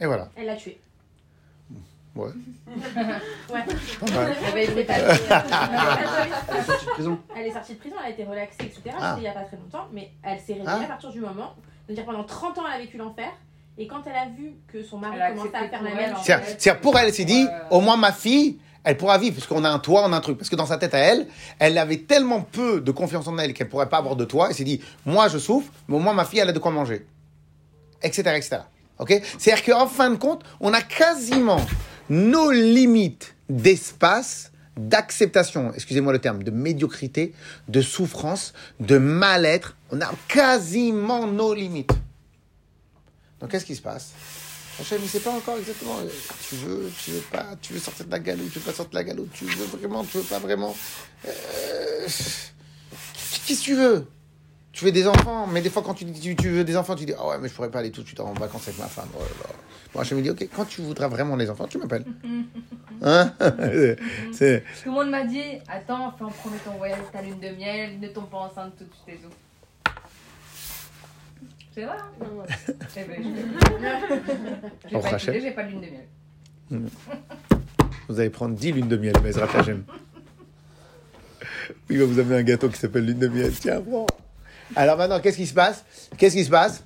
Et 0.00 0.06
voilà. 0.06 0.28
Elle 0.36 0.46
l'a 0.46 0.56
tuée. 0.56 0.78
Ouais. 2.14 2.28
Ouais. 3.50 3.64
Ouais. 3.64 4.76
Elle 4.88 6.56
est 6.58 6.62
sortie 6.62 6.84
de 6.86 6.90
prison. 6.90 7.18
Elle 7.34 7.46
est 7.46 7.52
sortie 7.52 7.72
de 7.74 7.78
prison, 7.78 7.96
elle 8.00 8.06
a 8.06 8.10
été 8.10 8.24
relaxée, 8.24 8.64
etc. 8.64 8.80
Ah. 8.98 9.14
C'était 9.14 9.20
il 9.20 9.22
n'y 9.22 9.28
a 9.28 9.32
pas 9.32 9.44
très 9.44 9.56
longtemps, 9.56 9.86
mais 9.92 10.10
elle 10.22 10.38
s'est 10.38 10.52
réveillée 10.54 10.70
Ah. 10.70 10.84
à 10.84 10.88
partir 10.88 11.10
du 11.10 11.20
moment, 11.20 11.54
de 11.88 11.94
dire 11.94 12.04
pendant 12.04 12.24
30 12.24 12.58
ans 12.58 12.62
elle 12.68 12.74
a 12.80 12.84
vécu 12.84 12.98
l'enfer, 12.98 13.30
et 13.78 13.86
quand 13.86 14.02
elle 14.06 14.16
a 14.16 14.26
vu 14.26 14.52
que 14.68 14.82
son 14.82 14.98
mari 14.98 15.18
commençait 15.34 15.56
à 15.56 15.68
faire 15.68 15.82
la 15.82 15.94
même 15.94 16.14
chose, 16.14 16.24
C'est-à-dire, 16.24 16.80
pour 16.80 16.98
elle, 16.98 17.08
elle 17.08 17.14
s'est 17.14 17.24
dit, 17.24 17.46
au 17.70 17.80
moins 17.80 17.96
ma 17.96 18.12
fille, 18.12 18.58
elle 18.84 18.96
pourra 18.96 19.16
vivre, 19.16 19.36
parce 19.36 19.46
qu'on 19.46 19.64
a 19.64 19.70
un 19.70 19.78
toit, 19.78 20.02
on 20.04 20.12
a 20.12 20.16
un 20.16 20.20
truc. 20.20 20.38
Parce 20.38 20.50
que 20.50 20.56
dans 20.56 20.66
sa 20.66 20.76
tête 20.76 20.94
à 20.94 20.98
elle, 20.98 21.28
elle 21.58 21.78
avait 21.78 21.98
tellement 21.98 22.42
peu 22.42 22.80
de 22.80 22.90
confiance 22.90 23.28
en 23.28 23.38
elle 23.38 23.54
qu'elle 23.54 23.68
pourrait 23.68 23.88
pas 23.88 23.98
avoir 23.98 24.16
de 24.16 24.24
toit. 24.24 24.48
Elle 24.48 24.54
s'est 24.54 24.64
dit, 24.64 24.80
moi 25.06 25.28
je 25.28 25.38
souffre, 25.38 25.70
mais 25.88 25.96
au 25.96 26.00
moins 26.00 26.12
ma 26.14 26.24
fille, 26.24 26.40
elle 26.40 26.48
a 26.48 26.52
de 26.52 26.58
quoi 26.58 26.72
manger. 26.72 27.06
Etc. 28.02 28.20
etc. 28.36 28.58
Ok? 28.98 29.22
C'est-à-dire 29.38 29.64
qu'en 29.64 29.86
fin 29.86 30.10
de 30.10 30.16
compte, 30.16 30.44
on 30.60 30.72
a 30.74 30.82
quasiment 30.82 31.60
nos 32.10 32.50
limites 32.50 33.36
d'espace, 33.48 34.52
d'acceptation, 34.76 35.72
excusez-moi 35.74 36.12
le 36.12 36.18
terme, 36.18 36.42
de 36.42 36.50
médiocrité, 36.50 37.34
de 37.68 37.80
souffrance, 37.80 38.52
de 38.80 38.98
mal-être. 38.98 39.76
On 39.92 40.00
a 40.00 40.10
quasiment 40.28 41.26
nos 41.26 41.54
limites. 41.54 41.92
Donc 43.42 43.50
qu'est-ce 43.50 43.66
qui 43.66 43.74
se 43.74 43.82
passe? 43.82 44.12
Hachem, 44.80 44.98
il 45.00 45.04
ne 45.04 45.08
sait 45.08 45.20
pas 45.20 45.32
encore 45.32 45.58
exactement. 45.58 45.98
euh, 45.98 46.08
Tu 46.48 46.54
veux, 46.54 46.90
tu 47.04 47.10
veux 47.10 47.20
pas, 47.20 47.44
tu 47.60 47.74
veux 47.74 47.80
sortir 47.80 48.06
de 48.06 48.10
la 48.12 48.20
galoute, 48.20 48.50
tu 48.52 48.58
veux 48.60 48.64
pas 48.64 48.72
sortir 48.72 48.90
de 48.90 48.94
la 48.94 49.04
galoute, 49.04 49.30
tu 49.34 49.44
veux 49.44 49.64
vraiment, 49.66 50.04
tu 50.04 50.16
veux 50.18 50.22
pas 50.22 50.38
vraiment. 50.38 50.74
Euh, 51.26 52.06
Qu'est-ce 53.46 53.60
que 53.60 53.64
tu 53.64 53.74
veux? 53.74 54.06
Tu 54.72 54.86
veux 54.86 54.92
des 54.92 55.06
enfants, 55.06 55.46
mais 55.46 55.60
des 55.60 55.68
fois 55.68 55.82
quand 55.82 55.92
tu 55.92 56.04
dis 56.04 56.34
tu, 56.36 56.48
veux 56.48 56.64
des 56.64 56.76
enfants, 56.76 56.94
tu 56.94 57.04
dis 57.04 57.12
Ah 57.18 57.26
ouais, 57.26 57.38
mais 57.38 57.48
je 57.48 57.52
pourrais 57.54 57.70
pas 57.70 57.80
aller 57.80 57.90
tout 57.90 58.02
de 58.02 58.06
suite 58.06 58.20
en 58.20 58.32
vacances 58.32 58.68
avec 58.68 58.78
ma 58.78 58.86
femme. 58.86 59.08
Oh 59.14 59.18
là 59.20 59.26
là. 59.42 59.54
Bon, 59.92 60.00
Hachem 60.00 60.16
me 60.16 60.22
dit 60.22 60.30
Ok, 60.30 60.48
quand 60.56 60.64
tu 60.64 60.80
voudras 60.80 61.08
vraiment 61.08 61.36
les 61.36 61.50
enfants, 61.50 61.66
tu 61.66 61.78
m'appelles. 61.78 62.06
Hein? 63.04 63.32
C'est. 64.32 64.62
Tout 64.84 64.90
le 64.90 64.92
monde 64.92 65.10
m'a 65.10 65.24
dit 65.24 65.42
Attends, 65.68 66.12
fais 66.16 66.24
en 66.24 66.30
premier 66.30 66.58
ton 66.58 66.70
voyage, 66.78 67.00
ta 67.12 67.20
lune 67.20 67.40
de 67.40 67.48
miel, 67.48 67.98
ne 67.98 68.06
tombe 68.06 68.30
pas 68.30 68.38
enceinte 68.38 68.74
tout 68.78 68.84
de 68.84 68.94
suite 68.94 69.18
et 69.18 69.18
tout. 69.18 69.34
C'est 71.74 71.82
vrai, 71.84 71.96
hein 71.96 72.44
Eh 72.96 73.04
ben, 73.04 73.22
je 73.22 74.88
J'ai 74.90 74.96
On 74.96 75.00
pas 75.00 75.08
rachète. 75.10 75.34
écouté, 75.34 75.48
j'ai 75.48 75.54
pas 75.54 75.62
de 75.64 75.68
lune 75.70 75.80
de 75.80 75.86
miel. 76.78 76.90
Vous 78.08 78.20
allez 78.20 78.30
prendre 78.30 78.54
10 78.54 78.72
lunes 78.72 78.88
de 78.88 78.96
miel, 78.96 79.14
mais 79.22 79.36
Hachem. 79.38 79.84
Il 81.88 81.98
va 81.98 82.04
vous 82.04 82.18
amener 82.18 82.36
un 82.36 82.42
gâteau 82.42 82.68
qui 82.68 82.78
s'appelle 82.78 83.06
lune 83.06 83.18
de 83.18 83.28
miel. 83.28 83.52
Tiens, 83.58 83.80
prends. 83.80 84.06
Alors 84.76 84.96
maintenant, 84.96 85.20
qu'est-ce 85.20 85.36
qui 85.36 85.46
se 85.46 85.54
passe? 85.54 85.84
Qu'est-ce 86.16 86.34
qui 86.36 86.44
se 86.44 86.50
passe? 86.50 86.84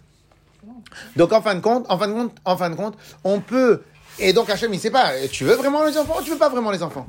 Donc 1.16 1.32
en 1.32 1.42
fin 1.42 1.54
de 1.54 1.60
compte, 1.60 1.86
en 1.88 1.98
fin 1.98 2.08
de 2.08 2.12
compte, 2.12 2.36
en 2.44 2.56
fin 2.56 2.70
de 2.70 2.74
compte, 2.74 2.96
on 3.24 3.40
peut. 3.40 3.82
Et 4.18 4.32
donc 4.32 4.48
Hachem, 4.50 4.72
il 4.72 4.80
sait 4.80 4.90
pas. 4.90 5.12
Tu 5.30 5.44
veux 5.44 5.54
vraiment 5.54 5.84
les 5.84 5.96
enfants 5.96 6.18
ou 6.20 6.22
tu 6.22 6.30
veux 6.30 6.38
pas 6.38 6.48
vraiment 6.48 6.70
les 6.70 6.82
enfants? 6.82 7.06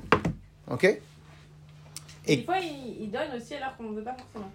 Ok? 0.70 0.84
Et- 0.84 2.38
des 2.38 2.44
fois 2.44 2.58
il, 2.60 3.04
il 3.04 3.12
donne 3.12 3.30
aussi 3.38 3.54
alors 3.56 3.76
qu'on 3.78 3.90
ne 3.92 3.96
veut 3.98 4.04
pas 4.04 4.16
forcément. 4.18 4.52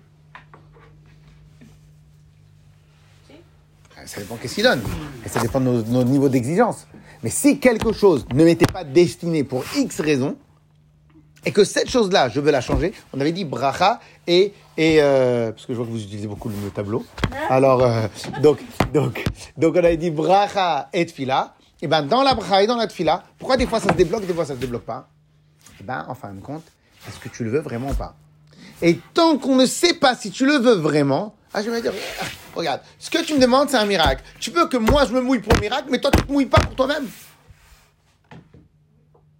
Ça 4.06 4.20
dépend 4.20 4.36
qu'est-ce 4.36 4.54
qu'il 4.54 4.64
donne. 4.64 4.82
Ça 5.26 5.40
dépend 5.40 5.60
de 5.60 5.82
nos, 5.82 6.04
niveaux 6.04 6.28
d'exigence. 6.28 6.86
Mais 7.22 7.30
si 7.30 7.58
quelque 7.58 7.92
chose 7.92 8.26
ne 8.34 8.44
m'était 8.44 8.66
pas 8.66 8.84
destiné 8.84 9.44
pour 9.44 9.64
X 9.76 10.00
raisons, 10.00 10.36
et 11.44 11.50
que 11.50 11.64
cette 11.64 11.90
chose-là, 11.90 12.28
je 12.28 12.38
veux 12.38 12.52
la 12.52 12.60
changer, 12.60 12.92
on 13.12 13.20
avait 13.20 13.32
dit 13.32 13.44
bracha 13.44 14.00
et. 14.26 14.52
et 14.76 14.98
euh, 15.00 15.50
parce 15.50 15.66
que 15.66 15.72
je 15.72 15.78
vois 15.78 15.86
que 15.86 15.90
vous 15.90 16.02
utilisez 16.02 16.28
beaucoup 16.28 16.48
le 16.48 16.70
tableau. 16.70 17.04
Alors, 17.48 17.82
euh, 17.82 18.06
donc, 18.42 18.60
donc, 18.92 19.24
donc, 19.56 19.74
on 19.74 19.78
avait 19.78 19.96
dit 19.96 20.10
bracha 20.10 20.88
et 20.92 21.04
tfila. 21.06 21.54
Et 21.80 21.88
ben 21.88 22.02
dans 22.02 22.22
la 22.22 22.34
bracha 22.34 22.62
et 22.62 22.68
dans 22.68 22.76
la 22.76 22.86
tfila, 22.86 23.24
pourquoi 23.38 23.56
des 23.56 23.66
fois 23.66 23.80
ça 23.80 23.88
se 23.88 23.94
débloque, 23.94 24.24
des 24.24 24.34
fois 24.34 24.44
ça 24.44 24.54
se 24.54 24.60
débloque 24.60 24.84
pas? 24.84 25.08
Et 25.80 25.82
ben 25.82 26.04
en 26.06 26.14
fin 26.14 26.32
de 26.32 26.40
compte, 26.40 26.62
est-ce 27.08 27.18
que 27.18 27.28
tu 27.28 27.42
le 27.42 27.50
veux 27.50 27.60
vraiment 27.60 27.90
ou 27.90 27.94
pas? 27.94 28.14
Et 28.82 28.98
tant 29.14 29.38
qu'on 29.38 29.54
ne 29.54 29.66
sait 29.66 29.94
pas 29.94 30.16
si 30.16 30.30
tu 30.30 30.44
le 30.44 30.54
veux 30.54 30.74
vraiment, 30.74 31.36
ah, 31.54 31.62
je 31.62 31.70
vais 31.70 31.80
dire, 31.80 31.92
ah, 32.20 32.24
regarde, 32.54 32.80
ce 32.98 33.10
que 33.10 33.22
tu 33.24 33.34
me 33.34 33.38
demandes, 33.38 33.70
c'est 33.70 33.76
un 33.76 33.86
miracle. 33.86 34.22
Tu 34.40 34.50
veux 34.50 34.66
que 34.66 34.76
moi, 34.76 35.04
je 35.06 35.12
me 35.12 35.20
mouille 35.20 35.38
pour 35.38 35.52
le 35.54 35.60
miracle, 35.60 35.88
mais 35.90 36.00
toi, 36.00 36.10
tu 36.10 36.22
te 36.22 36.32
mouilles 36.32 36.46
pas 36.46 36.58
pour 36.58 36.74
toi-même. 36.74 37.06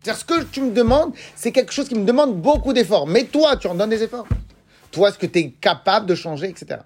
C'est-à-dire, 0.01 0.21
ce 0.21 0.25
que 0.25 0.45
tu 0.45 0.61
me 0.61 0.71
demandes, 0.71 1.13
c'est 1.35 1.53
quelque 1.53 1.73
chose 1.73 1.89
qui 1.89 1.95
me 1.95 2.05
demande 2.05 2.41
beaucoup 2.41 2.73
d'efforts. 2.73 3.07
Mais 3.07 3.25
toi, 3.25 3.57
tu 3.57 3.67
en 3.67 3.75
donnes 3.75 3.91
des 3.91 4.03
efforts. 4.03 4.27
Toi, 4.91 5.09
est-ce 5.09 5.19
que 5.19 5.27
tu 5.27 5.39
es 5.39 5.51
capable 5.51 6.07
de 6.07 6.15
changer, 6.15 6.49
etc. 6.49 6.81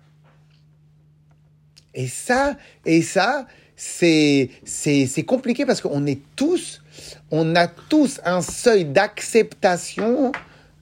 Et 1.95 2.09
ça, 2.09 2.57
et 2.85 3.03
ça, 3.03 3.47
c'est, 3.75 4.51
c'est, 4.65 5.07
c'est 5.07 5.25
compliqué 5.25 5.67
parce 5.67 5.81
qu'on 5.81 6.07
est 6.07 6.21
tous, 6.37 6.83
on 7.31 7.57
a 7.57 7.67
tous 7.67 8.21
un 8.25 8.43
seuil 8.43 8.85
d'acceptation 8.85 10.33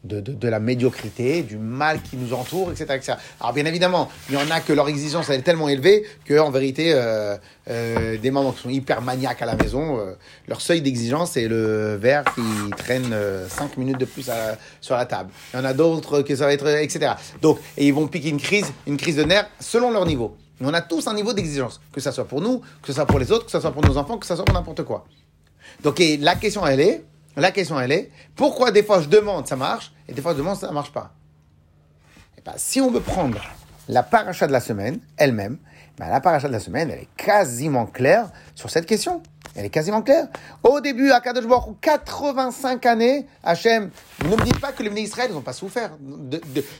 de, 0.05 0.21
de, 0.21 0.49
la 0.49 0.61
médiocrité, 0.61 1.43
du 1.43 1.57
mal 1.57 2.03
qui 2.03 2.17
nous 2.17 2.35
entoure, 2.35 2.71
etc., 2.71 2.85
etc. 2.95 3.15
Alors 3.41 3.55
bien 3.55 3.65
évidemment, 3.65 4.11
il 4.29 4.35
y 4.35 4.39
en 4.39 4.51
a 4.51 4.61
que 4.61 4.73
leur 4.73 4.89
exigence 4.89 5.31
elle 5.31 5.41
est 5.41 5.43
tellement 5.43 5.69
élevée 5.69 6.05
que 6.25 6.39
en 6.39 6.51
vérité, 6.51 6.93
euh, 6.95 7.37
euh, 7.71 8.19
des 8.19 8.31
mamans 8.31 8.53
qui 8.53 8.63
sont 8.63 8.69
hyper 8.69 9.01
maniaques 9.01 9.41
à 9.41 9.47
la 9.47 9.57
maison, 9.57 9.99
euh, 9.99 10.15
leur 10.47 10.61
seuil 10.61 10.83
d'exigence 10.83 11.33
c'est 11.33 11.49
le 11.49 11.97
verre 11.97 12.25
qui 12.35 12.71
traîne 12.77 13.15
5 13.49 13.77
minutes 13.79 13.99
de 13.99 14.05
plus 14.05 14.31
sur 14.81 14.95
la 14.95 15.07
table. 15.07 15.31
Il 15.53 15.57
y 15.57 15.61
en 15.61 15.65
a 15.65 15.73
d'autres 15.73 16.23
que 16.23 16.37
ça 16.37 16.47
va 16.47 16.53
être, 16.53 16.67
etc. 16.67 17.13
Donc, 17.41 17.59
et 17.77 17.87
ils 17.87 17.95
vont 17.95 18.07
piquer 18.07 18.29
une 18.29 18.41
crise, 18.41 18.73
une 18.87 18.97
crise 18.97 19.17
de 19.17 19.25
nerfs 19.25 19.49
selon 19.59 19.91
leur 19.91 20.05
niveau. 20.05 20.37
On 20.61 20.73
a 20.73 20.81
tous 20.81 21.07
un 21.09 21.15
niveau 21.15 21.33
d'exigence, 21.33 21.81
que 21.93 22.01
ça 22.01 22.13
soit 22.13 22.27
pour 22.27 22.41
nous, 22.41 22.61
que 22.81 22.89
ce 22.89 22.93
soit 22.93 23.07
pour 23.07 23.19
les 23.19 23.33
autres, 23.33 23.47
que 23.47 23.51
ce 23.51 23.61
soit 23.61 23.73
pour 23.73 23.85
nos 23.85 23.97
enfants, 23.97 24.19
que 24.19 24.27
ce 24.27 24.37
soit 24.37 24.45
pour 24.45 24.55
n'importe 24.55 24.83
quoi. 24.85 25.07
Donc 25.83 26.01
la 26.21 26.37
question 26.37 26.67
elle 26.67 26.81
est, 26.81 27.05
la 27.37 27.51
question 27.51 27.81
elle 27.81 27.93
est, 27.93 28.11
pourquoi 28.37 28.71
des 28.71 28.83
fois 28.83 29.01
je 29.01 29.09
demande 29.09 29.47
ça 29.47 29.57
marche 29.57 29.93
et 30.09 30.13
des 30.13 30.23
fois 30.23 30.33
je 30.33 30.39
demande 30.39 30.57
ça 30.57 30.71
marche 30.71 30.93
pas 30.93 31.13
Eh 32.39 32.43
ben, 32.45 32.55
Si 32.57 32.81
on 32.81 32.91
veut 32.91 33.01
prendre 33.01 33.41
la 33.89 34.03
paracha 34.03 34.47
de 34.47 34.53
la 34.53 34.61
semaine 34.61 35.01
elle-même, 35.17 35.59
ben, 35.99 36.09
la 36.09 36.21
paracha 36.21 36.49
de 36.49 36.53
la 36.53 36.61
semaine 36.61 36.91
elle 36.91 37.01
est 37.01 37.09
quasiment 37.17 37.87
claire 37.87 38.31
sur 38.55 38.71
cette 38.71 38.87
question. 38.87 39.23
Elle 39.57 39.67
est 39.67 39.71
quasiment 39.71 40.03
claire. 40.03 40.27
Au 40.65 40.81
début, 40.81 41.11
à 41.13 41.21
Kadosh 41.21 41.47
Baruch 41.47 41.69
Hu, 41.69 41.75
85 41.81 42.87
années, 42.87 43.27
Hachem, 43.43 43.91
ne 44.25 44.29
me 44.29 44.43
dites 44.43 44.59
pas 44.59 44.73
que 44.73 44.83
les 44.83 44.89
bénis 44.89 45.03
Israël 45.03 45.31
n'ont 45.33 45.43
pas 45.43 45.53
souffert. 45.53 45.93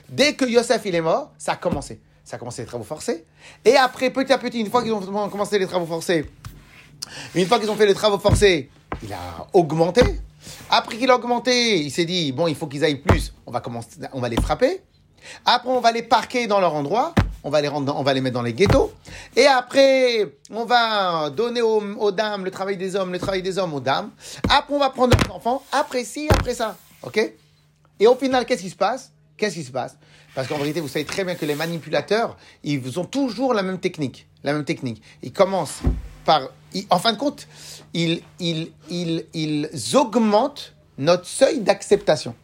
Dès 0.09 0.33
que 0.33 0.45
Yosef 0.45 0.85
est 0.85 1.01
mort, 1.01 1.31
ça 1.37 1.53
a 1.53 1.55
commencé. 1.55 2.01
Ça 2.25 2.35
a 2.35 2.39
commencé 2.39 2.63
les 2.63 2.67
travaux 2.67 2.83
forcés. 2.83 3.23
Et 3.63 3.77
après, 3.77 4.09
petit 4.09 4.33
à 4.33 4.37
petit, 4.37 4.59
une 4.59 4.69
fois 4.69 4.83
qu'ils 4.83 4.91
ont 4.91 5.29
commencé 5.29 5.57
les 5.57 5.67
travaux 5.67 5.85
forcés, 5.85 6.29
une 7.33 7.45
fois 7.45 7.59
qu'ils 7.59 7.69
ont 7.69 7.75
fait 7.75 7.85
les 7.85 7.93
travaux 7.93 8.19
forcés, 8.19 8.69
il 9.03 9.13
a 9.13 9.47
augmenté. 9.53 10.01
Après 10.69 10.97
qu'il 10.97 11.09
a 11.09 11.15
augmenté, 11.15 11.79
il 11.79 11.91
s'est 11.91 12.05
dit 12.05 12.31
bon, 12.31 12.47
il 12.47 12.55
faut 12.55 12.67
qu'ils 12.67 12.83
aillent 12.83 12.95
plus. 12.95 13.33
On 13.45 13.51
va 13.51 13.61
commencer, 13.61 13.89
on 14.13 14.19
va 14.19 14.29
les 14.29 14.37
frapper. 14.37 14.81
Après, 15.45 15.69
on 15.69 15.79
va 15.79 15.91
les 15.91 16.03
parquer 16.03 16.47
dans 16.47 16.59
leur 16.59 16.73
endroit. 16.73 17.13
On 17.43 17.51
va 17.51 17.61
les 17.61 17.67
rendre, 17.67 17.95
on 17.95 18.01
va 18.01 18.13
les 18.13 18.21
mettre 18.21 18.33
dans 18.33 18.41
les 18.41 18.53
ghettos. 18.53 18.91
Et 19.35 19.45
après, 19.45 20.35
on 20.49 20.65
va 20.65 21.29
donner 21.29 21.61
aux, 21.61 21.79
aux 21.97 22.11
dames 22.11 22.43
le 22.43 22.49
travail 22.49 22.75
des 22.75 22.95
hommes, 22.95 23.11
le 23.11 23.19
travail 23.19 23.43
des 23.43 23.59
hommes 23.59 23.73
aux 23.75 23.79
dames. 23.79 24.09
Après, 24.49 24.73
on 24.73 24.79
va 24.79 24.89
prendre 24.89 25.15
leurs 25.15 25.35
enfants. 25.35 25.63
Après 25.71 26.03
ci, 26.03 26.27
après 26.31 26.55
ça. 26.55 26.75
Ok? 27.03 27.19
Et 27.99 28.07
au 28.07 28.15
final, 28.15 28.45
qu'est-ce 28.47 28.63
qui 28.63 28.69
se 28.71 28.75
passe? 28.75 29.11
Qu'est-ce 29.37 29.55
qui 29.55 29.63
se 29.63 29.71
passe? 29.71 29.95
Parce 30.33 30.47
qu'en 30.47 30.57
vérité, 30.57 30.79
vous 30.79 30.87
savez 30.87 31.05
très 31.05 31.23
bien 31.23 31.35
que 31.35 31.45
les 31.45 31.55
manipulateurs, 31.55 32.35
ils 32.63 32.99
ont 32.99 33.05
toujours 33.05 33.53
la 33.53 33.61
même 33.61 33.79
technique. 33.79 34.27
La 34.43 34.51
même 34.51 34.65
technique. 34.65 35.01
Ils 35.21 35.31
commencent 35.31 35.81
par. 36.25 36.49
En 36.89 36.99
fin 36.99 37.13
de 37.13 37.17
compte, 37.17 37.47
ils, 37.93 38.21
ils, 38.39 38.71
ils, 38.89 39.95
augmentent 39.95 40.73
notre 40.97 41.25
seuil 41.25 41.59
d'acceptation. 41.59 42.35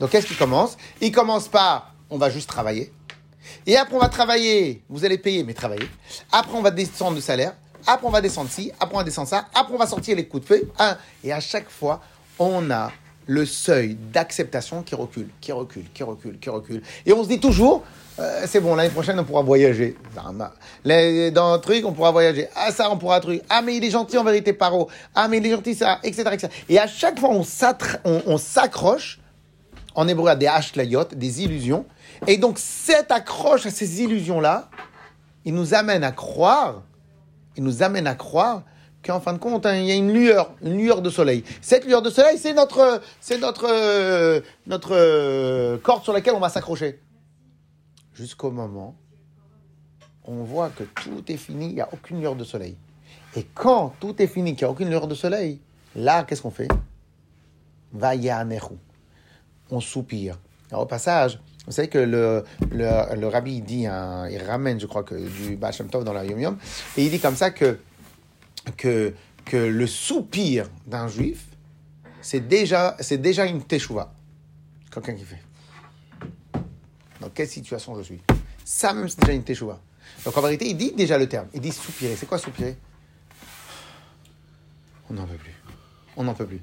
Donc, 0.00 0.10
qu'est-ce 0.10 0.26
qu'ils 0.26 0.36
commencent 0.36 0.76
Ils 1.00 1.12
commencent 1.12 1.48
par 1.48 1.94
on 2.10 2.18
va 2.18 2.30
juste 2.30 2.48
travailler. 2.48 2.92
Et 3.66 3.76
après, 3.76 3.94
on 3.96 3.98
va 3.98 4.08
travailler. 4.08 4.82
Vous 4.88 5.04
allez 5.04 5.18
payer, 5.18 5.44
mais 5.44 5.54
travailler. 5.54 5.88
Après, 6.30 6.56
on 6.56 6.62
va 6.62 6.70
descendre 6.70 7.14
le 7.14 7.20
salaire. 7.20 7.54
Après, 7.86 8.06
on 8.06 8.10
va 8.10 8.20
descendre 8.20 8.50
ci. 8.50 8.70
Après, 8.78 8.94
on 8.94 8.98
va 8.98 9.04
descendre 9.04 9.28
ça. 9.28 9.46
Après, 9.54 9.74
on 9.74 9.78
va 9.78 9.86
sortir 9.86 10.16
les 10.16 10.26
coups 10.26 10.42
de 10.42 10.48
feu. 10.48 10.72
Et 11.24 11.32
à 11.32 11.40
chaque 11.40 11.70
fois, 11.70 12.02
on 12.38 12.70
a 12.70 12.92
le 13.26 13.46
seuil 13.46 13.96
d'acceptation 14.12 14.82
qui 14.82 14.94
recule, 14.94 15.28
qui 15.40 15.52
recule, 15.52 15.84
qui 15.92 16.02
recule, 16.02 16.38
qui 16.38 16.50
recule. 16.50 16.82
Et 17.06 17.12
on 17.12 17.22
se 17.22 17.28
dit 17.28 17.40
toujours, 17.40 17.84
euh, 18.22 18.44
c'est 18.46 18.60
bon, 18.60 18.74
l'année 18.74 18.90
prochaine, 18.90 19.18
on 19.18 19.24
pourra 19.24 19.42
voyager. 19.42 19.96
Dans, 20.14 21.52
un 21.52 21.58
truc, 21.58 21.84
on 21.84 21.92
pourra 21.92 22.10
voyager. 22.10 22.48
Ah, 22.54 22.70
ça, 22.70 22.90
on 22.90 22.96
pourra 22.96 23.20
truc. 23.20 23.42
Ah, 23.48 23.62
mais 23.62 23.76
il 23.76 23.84
est 23.84 23.90
gentil 23.90 24.16
en 24.18 24.24
vérité, 24.24 24.52
Paro. 24.52 24.88
Ah, 25.14 25.28
mais 25.28 25.38
il 25.38 25.46
est 25.46 25.50
gentil, 25.50 25.74
ça, 25.74 25.98
etc. 26.02 26.48
Et 26.68 26.78
à 26.78 26.86
chaque 26.86 27.18
fois, 27.18 27.30
on 27.30 27.44
on- 28.04 28.22
on 28.26 28.38
s'accroche 28.38 29.18
en 29.94 30.08
hébreu 30.08 30.30
à 30.30 30.36
des 30.36 30.46
ashlayot, 30.46 31.04
des 31.14 31.42
illusions. 31.42 31.84
Et 32.26 32.36
donc, 32.36 32.58
cette 32.58 33.10
accroche 33.10 33.66
à 33.66 33.70
ces 33.70 34.02
illusions-là, 34.02 34.68
il 35.44 35.54
nous 35.54 35.74
amène 35.74 36.04
à 36.04 36.12
croire, 36.12 36.82
il 37.56 37.64
nous 37.64 37.82
amène 37.82 38.06
à 38.06 38.14
croire 38.14 38.62
qu'en 39.04 39.20
fin 39.20 39.32
de 39.32 39.38
compte, 39.38 39.66
hein, 39.66 39.74
il 39.74 39.86
y 39.86 39.90
a 39.90 39.94
une 39.96 40.12
lueur, 40.12 40.52
une 40.62 40.78
lueur 40.78 41.02
de 41.02 41.10
soleil. 41.10 41.42
Cette 41.60 41.84
lueur 41.84 42.02
de 42.02 42.10
soleil, 42.10 42.38
c'est 42.38 42.52
notre, 42.52 43.00
c'est 43.20 43.38
notre, 43.38 43.66
euh, 43.68 44.40
notre 44.66 44.92
euh, 44.92 45.76
corde 45.78 46.04
sur 46.04 46.12
laquelle 46.12 46.34
on 46.34 46.40
va 46.40 46.48
s'accrocher. 46.48 47.00
Jusqu'au 48.14 48.50
moment, 48.50 48.94
on 50.24 50.44
voit 50.44 50.70
que 50.70 50.84
tout 50.84 51.24
est 51.28 51.36
fini, 51.36 51.68
il 51.68 51.74
n'y 51.74 51.80
a 51.80 51.88
aucune 51.92 52.20
lueur 52.20 52.36
de 52.36 52.44
soleil. 52.44 52.76
Et 53.34 53.46
quand 53.54 53.94
tout 54.00 54.20
est 54.20 54.26
fini, 54.26 54.54
qu'il 54.54 54.64
n'y 54.64 54.68
a 54.68 54.70
aucune 54.70 54.88
lueur 54.88 55.08
de 55.08 55.14
soleil, 55.14 55.60
là, 55.96 56.24
qu'est-ce 56.24 56.42
qu'on 56.42 56.50
fait? 56.50 56.68
Va 57.92 58.12
on 59.70 59.80
soupire. 59.80 60.38
Au 60.72 60.86
passage, 60.86 61.40
vous 61.66 61.72
savez 61.72 61.88
que 61.88 61.98
le, 61.98 62.44
le, 62.70 63.16
le 63.16 63.28
rabbi 63.28 63.60
dit, 63.60 63.82
il 63.82 64.42
ramène, 64.46 64.80
je 64.80 64.86
crois, 64.86 65.04
que 65.04 65.14
du 65.14 65.56
Baal 65.56 65.72
Shem 65.72 65.88
Tov 65.88 66.04
dans 66.04 66.12
la 66.12 66.24
Yom 66.24 66.40
Yom, 66.40 66.58
et 66.96 67.04
il 67.04 67.10
dit 67.10 67.20
comme 67.20 67.36
ça 67.36 67.50
que, 67.50 67.78
que, 68.76 69.14
que 69.44 69.56
le 69.56 69.86
soupir 69.86 70.68
d'un 70.86 71.08
juif, 71.08 71.46
c'est 72.20 72.46
déjà, 72.46 72.96
c'est 73.00 73.18
déjà 73.18 73.46
une 73.46 73.62
teshuva. 73.62 74.12
Quelqu'un 74.90 75.14
qui 75.14 75.24
fait. 75.24 75.42
Dans 77.22 77.30
quelle 77.30 77.48
situation 77.48 77.94
je 77.96 78.02
suis 78.02 78.20
Ça 78.64 78.92
même, 78.92 79.08
c'est 79.08 79.20
déjà 79.20 79.32
une 79.32 79.44
teshuva. 79.44 79.80
Donc 80.24 80.36
en 80.36 80.42
vérité, 80.42 80.68
il 80.68 80.76
dit 80.76 80.92
déjà 80.92 81.16
le 81.16 81.28
terme. 81.28 81.46
Il 81.54 81.60
dit 81.60 81.70
soupirer. 81.70 82.16
C'est 82.16 82.26
quoi 82.26 82.36
soupirer? 82.36 82.76
On 85.08 85.14
n'en 85.14 85.24
peut 85.24 85.36
plus. 85.36 85.54
On 86.16 86.24
n'en 86.24 86.34
peut 86.34 86.46
plus. 86.46 86.60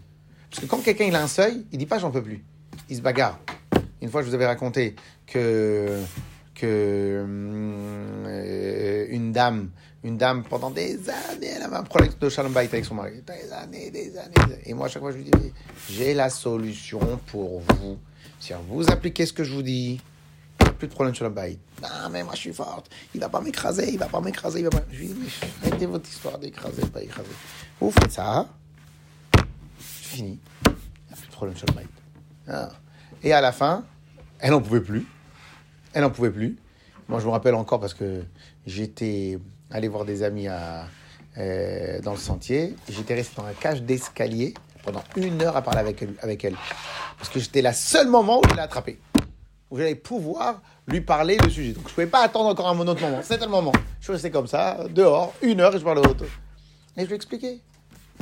Parce 0.49 0.61
que 0.61 0.65
quand 0.65 0.83
quelqu'un 0.83 1.05
il 1.05 1.15
a 1.15 1.23
un 1.23 1.27
seuil, 1.27 1.65
il 1.71 1.77
dit 1.77 1.85
pas 1.85 1.97
j'en 1.97 2.11
peux 2.11 2.21
plus. 2.21 2.43
Il 2.89 2.97
se 2.97 3.01
bagarre. 3.01 3.39
Une 4.01 4.09
fois, 4.09 4.21
je 4.21 4.27
vous 4.27 4.33
avais 4.33 4.47
raconté 4.47 4.97
que 5.27 6.01
que 6.55 7.23
euh, 8.25 9.07
une 9.09 9.31
dame, 9.31 9.69
une 10.03 10.17
dame 10.17 10.43
pendant 10.43 10.71
des 10.71 11.09
années, 11.09 11.51
elle 11.55 11.61
avait 11.61 11.77
un 11.77 11.83
problème 11.83 12.11
de 12.19 12.27
shalom 12.27 12.51
bayit 12.51 12.67
avec 12.67 12.83
son 12.83 12.95
mari. 12.95 13.21
Des 13.25 13.53
années, 13.53 13.91
des 13.91 14.17
années. 14.17 14.59
Et 14.65 14.73
moi, 14.73 14.87
à 14.87 14.89
chaque 14.89 15.01
fois, 15.01 15.13
je 15.13 15.17
lui 15.17 15.23
dis 15.23 15.53
j'ai 15.89 16.13
la 16.13 16.29
solution 16.29 16.99
pour 17.27 17.61
vous. 17.61 17.97
Si 18.41 18.51
vous 18.67 18.91
appliquez 18.91 19.25
ce 19.25 19.31
que 19.31 19.45
je 19.45 19.53
vous 19.53 19.63
dis, 19.63 20.01
plus 20.79 20.87
de 20.87 20.93
problème 20.93 21.13
sur 21.13 21.25
le 21.25 21.31
bail. 21.31 21.59
Non, 21.83 22.09
mais 22.09 22.23
moi 22.23 22.33
je 22.33 22.39
suis 22.39 22.53
forte. 22.53 22.89
Il 23.13 23.19
va 23.19 23.29
pas 23.29 23.41
m'écraser, 23.41 23.91
il 23.91 23.99
va 23.99 24.07
pas 24.07 24.21
m'écraser, 24.21 24.59
il 24.59 24.63
va 24.63 24.71
pas. 24.71 24.81
Je 24.91 24.97
lui 24.97 25.07
dis, 25.07 25.15
mais 25.19 25.67
arrêtez 25.67 25.85
votre 25.85 26.09
histoire 26.09 26.39
d'écraser, 26.39 26.81
pas 26.87 27.03
écraser. 27.03 27.29
Vous 27.79 27.91
faites 27.91 28.11
ça, 28.11 28.47
fini. 29.77 30.39
Il 30.65 30.71
n'y 30.71 31.13
a 31.13 31.15
plus 31.15 31.27
de 31.27 31.31
problème 31.31 31.57
sur 31.57 31.67
le 31.67 31.73
bail. 31.73 31.87
Ah. 32.47 32.69
Et 33.21 33.33
à 33.33 33.41
la 33.41 33.51
fin, 33.51 33.83
elle 34.39 34.51
n'en 34.51 34.61
pouvait 34.61 34.81
plus. 34.81 35.05
Elle 35.93 36.01
n'en 36.01 36.09
pouvait 36.09 36.31
plus. 36.31 36.57
Moi, 37.07 37.19
je 37.19 37.25
me 37.25 37.31
rappelle 37.31 37.55
encore 37.55 37.79
parce 37.79 37.93
que 37.93 38.23
j'étais 38.65 39.39
allé 39.71 39.87
voir 39.87 40.05
des 40.05 40.23
amis 40.23 40.47
à, 40.47 40.87
euh, 41.37 41.99
dans 42.01 42.11
le 42.11 42.17
sentier. 42.17 42.75
J'étais 42.87 43.15
resté 43.15 43.35
dans 43.35 43.43
la 43.43 43.53
cage 43.53 43.83
d'escalier 43.83 44.53
pendant 44.83 45.03
une 45.15 45.41
heure 45.41 45.57
à 45.57 45.61
parler 45.61 45.79
avec 45.79 46.01
elle. 46.01 46.13
Avec 46.21 46.43
elle. 46.45 46.55
Parce 47.17 47.29
que 47.29 47.39
c'était 47.39 47.61
le 47.61 47.73
seul 47.73 48.07
moment 48.07 48.39
où 48.39 48.49
je 48.49 48.55
l'ai 48.55 48.61
attrapé. 48.61 48.99
Où 49.71 49.77
j'allais 49.77 49.95
pouvoir 49.95 50.61
lui 50.87 51.01
parler 51.01 51.37
le 51.37 51.49
sujet. 51.49 51.73
Donc, 51.73 51.83
je 51.83 51.89
ne 51.89 51.93
pouvais 51.93 52.07
pas 52.07 52.21
attendre 52.23 52.49
encore 52.49 52.67
un 52.69 52.87
autre 52.87 53.01
moment. 53.01 53.21
C'était 53.21 53.45
le 53.45 53.51
moment. 53.51 53.71
Je 53.99 54.05
suis 54.05 54.13
resté 54.13 54.31
comme 54.31 54.47
ça, 54.47 54.85
dehors, 54.89 55.33
une 55.41 55.61
heure, 55.61 55.75
et 55.75 55.79
je 55.79 55.83
parlais 55.83 56.01
au 56.01 56.11
Et 56.11 57.01
je 57.01 57.05
lui 57.05 57.11
ai 57.11 57.15
expliqué. 57.15 57.61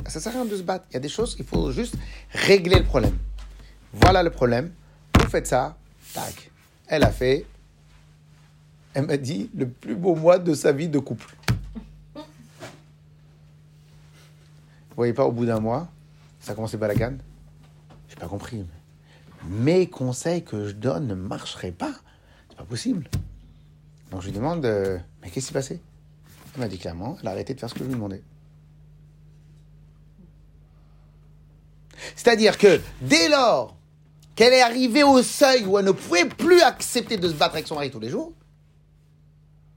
Ça 0.08 0.20
sert 0.20 0.34
à 0.34 0.36
rien 0.36 0.46
de 0.46 0.56
se 0.56 0.62
battre. 0.62 0.86
Il 0.92 0.94
y 0.94 0.98
a 0.98 1.00
des 1.00 1.10
choses, 1.10 1.36
il 1.40 1.46
faut 1.46 1.72
juste 1.72 1.96
régler 2.32 2.78
le 2.78 2.84
problème. 2.84 3.18
Voilà 3.94 4.24
le 4.24 4.30
problème. 4.30 4.72
Vous 5.20 5.30
faites 5.30 5.48
ça. 5.48 5.78
Tac. 6.14 6.52
Elle 6.88 7.04
a 7.04 7.12
fait. 7.12 7.46
Elle 8.94 9.06
m'a 9.06 9.18
dit 9.18 9.50
le 9.56 9.68
plus 9.68 9.96
beau 9.96 10.16
mois 10.16 10.40
de 10.40 10.54
sa 10.54 10.72
vie 10.72 10.90
de 10.90 11.00
couple. 11.00 11.36
Vous 12.16 12.24
voyez 14.96 15.14
pas, 15.14 15.26
au 15.26 15.32
bout 15.32 15.46
d'un 15.46 15.60
mois, 15.60 15.88
ça 16.40 16.54
a 16.54 16.56
commencé 16.56 16.78
balagane. 16.78 17.20
J'ai 18.10 18.16
pas 18.16 18.28
compris. 18.28 18.66
Mes 19.48 19.90
conseils 19.90 20.44
que 20.44 20.68
je 20.68 20.74
donne 20.74 21.08
ne 21.08 21.16
marcheraient 21.16 21.72
pas. 21.72 21.94
C'est 22.50 22.58
pas 22.58 22.66
possible. 22.66 23.10
Donc 24.12 24.22
je 24.22 24.28
lui 24.28 24.34
demande, 24.34 24.66
euh, 24.66 24.98
mais 25.22 25.30
qu'est-ce 25.30 25.48
qui 25.48 25.48
s'est 25.48 25.54
passé? 25.54 25.82
Elle 26.54 26.62
m'a 26.62 26.68
dit 26.68 26.78
clairement, 26.78 27.18
elle 27.22 27.28
a 27.28 27.32
arrêté 27.32 27.54
de 27.54 27.60
faire 27.60 27.70
ce 27.70 27.74
que 27.74 27.82
je 27.82 27.86
lui 27.86 27.94
demandais. 27.94 28.24
C'est-à-dire 32.16 32.58
que 32.58 32.80
dès 33.02 33.30
lors 33.30 33.76
qu'elle 34.36 34.54
est 34.54 34.62
arrivée 34.62 35.04
au 35.04 35.22
seuil 35.24 35.66
où 35.66 35.78
elle 35.78 35.86
ne 35.86 35.92
pouvait 35.92 36.26
plus 36.26 36.62
accepter 36.62 37.18
de 37.18 37.28
se 37.28 37.34
battre 37.34 37.56
avec 37.56 37.68
son 37.68 37.76
mari 37.76 37.92
tous 37.92 38.00
les 38.00 38.10
jours, 38.10 38.34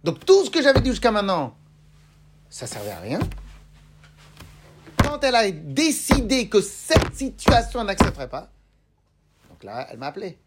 donc 0.04 0.24
tout 0.24 0.44
ce 0.44 0.50
que 0.50 0.62
j'avais 0.62 0.80
dit 0.80 0.90
jusqu'à 0.90 1.10
maintenant, 1.10 1.56
ça 2.48 2.66
servait 2.66 2.90
à 2.90 3.00
rien. 3.00 3.20
Quand 5.02 5.22
elle 5.24 5.34
a 5.34 5.50
décidé 5.50 6.48
que 6.48 6.60
cette 6.60 7.14
situation 7.14 7.84
n'accepterait 7.84 8.28
pas, 8.28 8.50
donc 9.60 9.64
là, 9.64 9.86
elle 9.90 9.98
m'a 9.98 10.06
appelé. 10.06 10.38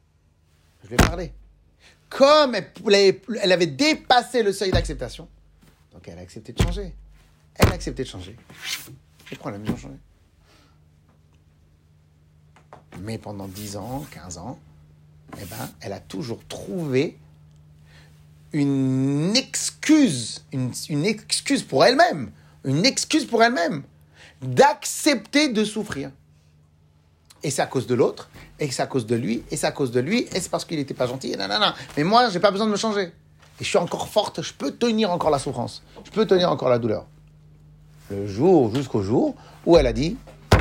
Je 0.83 0.87
lui 0.87 0.95
ai 0.95 0.97
parlé. 0.97 1.33
Comme 2.09 2.55
elle, 2.55 3.51
avait 3.51 3.67
dépassé 3.67 4.43
le 4.43 4.51
seuil 4.51 4.71
d'acceptation, 4.71 5.27
donc 5.91 6.07
elle 6.07 6.17
a 6.17 6.21
accepté 6.21 6.53
de 6.53 6.61
changer. 6.61 6.95
Elle 7.55 7.69
a 7.69 7.73
accepté 7.73 8.03
de 8.03 8.07
changer. 8.07 8.35
Les 9.29 9.37
problèmes 9.37 9.63
ont 9.63 9.77
changé. 9.77 9.95
Mais 12.99 13.17
pendant 13.17 13.47
10 13.47 13.77
ans, 13.77 14.05
15 14.11 14.37
ans, 14.37 14.59
eh 15.39 15.45
ben, 15.45 15.69
elle 15.81 15.93
a 15.93 15.99
toujours 15.99 16.45
trouvé 16.47 17.17
une 18.51 19.33
excuse, 19.35 20.43
une 20.51 21.05
excuse 21.05 21.63
pour 21.63 21.85
elle-même, 21.85 22.31
une 22.63 22.85
excuse 22.85 23.25
pour 23.25 23.43
elle-même, 23.43 23.83
d'accepter 24.41 25.49
de 25.49 25.63
souffrir. 25.63 26.11
Et 27.43 27.51
c'est 27.51 27.61
à 27.61 27.65
cause 27.65 27.87
de 27.87 27.95
l'autre, 27.95 28.29
et 28.59 28.71
c'est 28.71 28.81
à 28.81 28.87
cause 28.87 29.05
de 29.05 29.15
lui, 29.15 29.43
et 29.51 29.57
c'est 29.57 29.67
à 29.67 29.71
cause 29.71 29.91
de 29.91 29.99
lui, 29.99 30.27
et 30.33 30.39
c'est 30.39 30.49
parce 30.49 30.63
qu'il 30.63 30.77
n'était 30.77 30.93
pas 30.93 31.07
gentil, 31.07 31.33
et 31.33 31.35
nanana. 31.35 31.75
Mais 31.97 32.03
moi, 32.03 32.29
j'ai 32.29 32.39
pas 32.39 32.51
besoin 32.51 32.67
de 32.67 32.71
me 32.71 32.77
changer. 32.77 33.11
Et 33.59 33.63
je 33.63 33.65
suis 33.65 33.77
encore 33.77 34.07
forte, 34.07 34.41
je 34.41 34.53
peux 34.53 34.71
tenir 34.71 35.11
encore 35.11 35.29
la 35.29 35.39
souffrance, 35.39 35.83
je 36.05 36.11
peux 36.11 36.25
tenir 36.25 36.49
encore 36.49 36.69
la 36.69 36.79
douleur. 36.79 37.05
Le 38.09 38.27
jour, 38.27 38.73
jusqu'au 38.73 39.01
jour 39.01 39.35
où 39.65 39.77
elle 39.77 39.87
a 39.87 39.93
dit, 39.93 40.17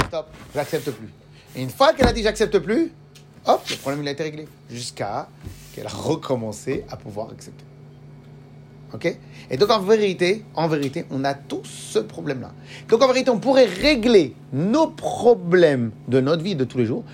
stop, 0.09 0.27
j'accepte 0.55 0.91
plus. 0.91 1.09
Et 1.55 1.63
une 1.63 1.71
fois 1.71 1.93
qu'elle 1.93 2.09
a 2.09 2.13
dit 2.13 2.23
j'accepte 2.23 2.59
plus, 2.59 2.93
hop, 3.47 3.63
le 3.71 3.77
problème 3.77 4.03
il 4.03 4.09
a 4.09 4.11
été 4.11 4.23
réglé. 4.23 4.49
Jusqu'à 4.71 5.29
qu'elle 5.75 5.87
a 5.87 5.91
recommencé 5.91 6.85
à 6.91 6.97
pouvoir 6.97 7.31
accepter. 7.31 7.65
Ok? 8.95 9.17
Et 9.51 9.57
donc 9.57 9.71
en 9.71 9.81
vérité, 9.81 10.45
en 10.55 10.69
vérité, 10.69 11.07
on 11.11 11.25
a 11.25 11.35
tous 11.35 11.65
ce 11.65 11.99
problème-là. 11.99 12.53
Donc 12.89 13.03
en 13.03 13.07
vérité, 13.07 13.31
on 13.31 13.39
pourrait 13.39 13.67
régler 13.67 14.35
nos 14.53 14.89
problèmes 14.89 15.93
de 16.09 16.21
notre 16.21 16.43
vie 16.43 16.55
de 16.55 16.65
tous 16.65 16.79
les 16.79 16.87
jours 16.87 17.05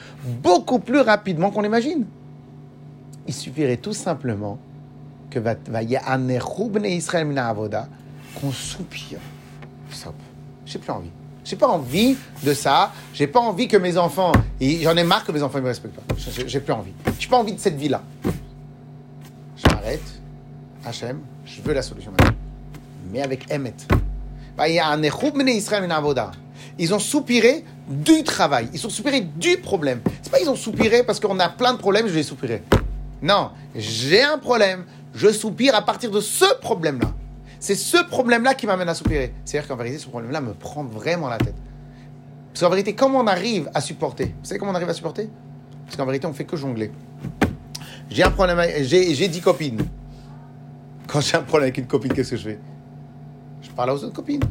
beaucoup 0.42 0.80
plus 0.80 1.00
rapidement 1.00 1.50
qu'on 1.50 1.62
l'imagine. 1.62 2.04
Il 3.26 3.34
suffirait 3.34 3.76
tout 3.76 3.92
simplement 3.92 4.58
que 5.30 5.38
Israël 6.86 7.38
avoda, 7.38 7.88
qu'on 8.40 8.50
soupire. 8.50 9.18
Stop. 9.90 10.14
J'ai 10.64 10.78
plus 10.78 10.90
envie. 10.90 11.10
J'ai 11.44 11.56
pas 11.56 11.68
envie 11.68 12.16
de 12.44 12.52
ça. 12.54 12.92
J'ai 13.14 13.26
pas 13.26 13.40
envie 13.40 13.68
que 13.68 13.76
mes 13.76 13.96
enfants. 13.96 14.32
J'en 14.60 14.96
ai 14.96 15.04
marre 15.04 15.24
que 15.24 15.32
mes 15.32 15.42
enfants 15.42 15.58
ne 15.58 15.62
me 15.62 15.68
respectent 15.68 15.96
pas. 15.96 16.14
J'ai 16.16 16.48
j'ai 16.48 16.60
plus 16.60 16.72
envie. 16.72 16.92
J'ai 17.18 17.28
pas 17.28 17.38
envie 17.38 17.52
de 17.52 17.60
cette 17.60 17.76
vie-là. 17.76 18.02
Je 19.56 19.74
m'arrête. 19.74 20.20
Hachem, 20.84 21.20
je 21.48 21.62
veux 21.62 21.74
la 21.74 21.82
solution 21.82 22.10
maintenant. 22.10 22.36
Mais 23.10 23.22
avec 23.22 23.46
Emmet. 23.52 23.74
Bah, 24.56 24.68
il 24.68 24.74
y 24.74 24.78
a 24.78 24.88
un 24.88 25.02
Israël. 25.02 25.88
Ils 26.78 26.94
ont 26.94 26.98
soupiré 26.98 27.64
du 27.88 28.22
travail. 28.22 28.68
Ils 28.72 28.86
ont 28.86 28.90
soupiré 28.90 29.20
du 29.20 29.56
problème. 29.58 30.00
C'est 30.22 30.30
pas 30.30 30.40
ils 30.40 30.50
ont 30.50 30.56
soupiré 30.56 31.02
parce 31.02 31.20
qu'on 31.20 31.38
a 31.38 31.48
plein 31.48 31.72
de 31.72 31.78
problèmes, 31.78 32.06
je 32.06 32.12
vais 32.12 32.22
soupirer. 32.22 32.62
Non, 33.22 33.50
j'ai 33.74 34.22
un 34.22 34.38
problème. 34.38 34.84
Je 35.14 35.32
soupire 35.32 35.74
à 35.74 35.82
partir 35.82 36.10
de 36.10 36.20
ce 36.20 36.44
problème-là. 36.60 37.12
C'est 37.58 37.74
ce 37.74 37.96
problème-là 38.04 38.54
qui 38.54 38.66
m'amène 38.66 38.88
à 38.88 38.94
soupirer. 38.94 39.32
C'est-à-dire 39.44 39.68
qu'en 39.68 39.76
vérité, 39.76 39.98
ce 39.98 40.06
problème-là 40.06 40.40
me 40.40 40.52
prend 40.52 40.84
vraiment 40.84 41.28
la 41.28 41.38
tête. 41.38 41.56
Parce 42.52 42.60
qu'en 42.60 42.70
vérité, 42.70 42.94
comment 42.94 43.20
on 43.20 43.26
arrive 43.26 43.70
à 43.74 43.80
supporter? 43.80 44.26
Vous 44.26 44.44
savez 44.44 44.58
comment 44.60 44.72
on 44.72 44.76
arrive 44.76 44.88
à 44.88 44.94
supporter? 44.94 45.28
Parce 45.86 45.96
qu'en 45.96 46.06
vérité, 46.06 46.26
on 46.26 46.32
fait 46.32 46.44
que 46.44 46.56
jongler. 46.56 46.92
J'ai 48.10 48.22
un 48.22 48.30
problème, 48.30 48.60
j'ai 48.82 49.28
10 49.28 49.40
copines. 49.40 49.82
Quand 51.08 51.22
j'ai 51.22 51.38
un 51.38 51.42
problème 51.42 51.68
avec 51.68 51.78
une 51.78 51.86
copine, 51.86 52.12
qu'est-ce 52.12 52.32
que 52.32 52.36
je 52.36 52.50
fais? 52.50 52.58
Je 53.62 53.70
parle 53.70 53.90
aux 53.90 54.04
autres 54.04 54.12
copines. 54.12 54.44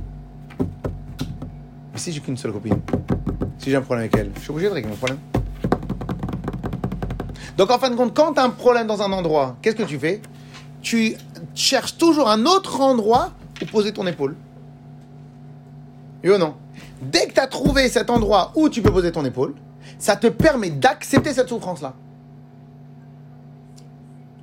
Mais 1.93 2.00
si 2.00 2.12
j'ai 2.12 2.20
qu'une 2.20 2.36
seule 2.36 2.52
copine, 2.52 2.82
si 3.60 3.70
j'ai 3.70 3.76
un 3.76 3.82
problème 3.82 4.06
avec 4.06 4.17
elle, 4.17 4.32
je 4.36 4.41
suis 4.41 4.50
obligé 4.50 4.67
de 4.67 4.74
régler 4.74 4.89
mon 4.89 4.96
problème. 4.96 5.20
Donc 7.58 7.70
en 7.70 7.78
fin 7.78 7.91
de 7.91 7.96
compte, 7.96 8.15
quand 8.15 8.34
tu 8.34 8.39
as 8.39 8.43
un 8.43 8.50
problème 8.50 8.88
dans 8.88 9.04
un 9.04 9.12
endroit, 9.12 9.56
qu'est-ce 9.62 9.76
que 9.76 9.84
tu 9.84 10.00
fais? 10.00 10.20
Tu 10.82 11.15
cherches 11.54 11.96
toujours 11.98 12.28
un 12.28 12.48
autre 12.48 12.82
endroit 12.82 13.34
où 13.62 13.65
poser 13.65 13.93
ton 13.93 14.08
épaule. 14.08 14.36
Oui 16.24 16.32
ou 16.32 16.39
non? 16.39 16.56
Dès 17.04 17.28
que 17.28 17.34
tu 17.34 17.39
as 17.39 17.48
trouvé 17.48 17.88
cet 17.88 18.10
endroit 18.10 18.52
où 18.56 18.67
tu 18.67 18.82
peux 18.82 18.91
poser 18.91 19.12
ton 19.12 19.24
épaule, 19.26 19.54
ça 20.00 20.15
te 20.15 20.26
permet 20.26 20.72
d'accepter 20.72 21.34
cette 21.34 21.50
souffrance-là. 21.50 21.93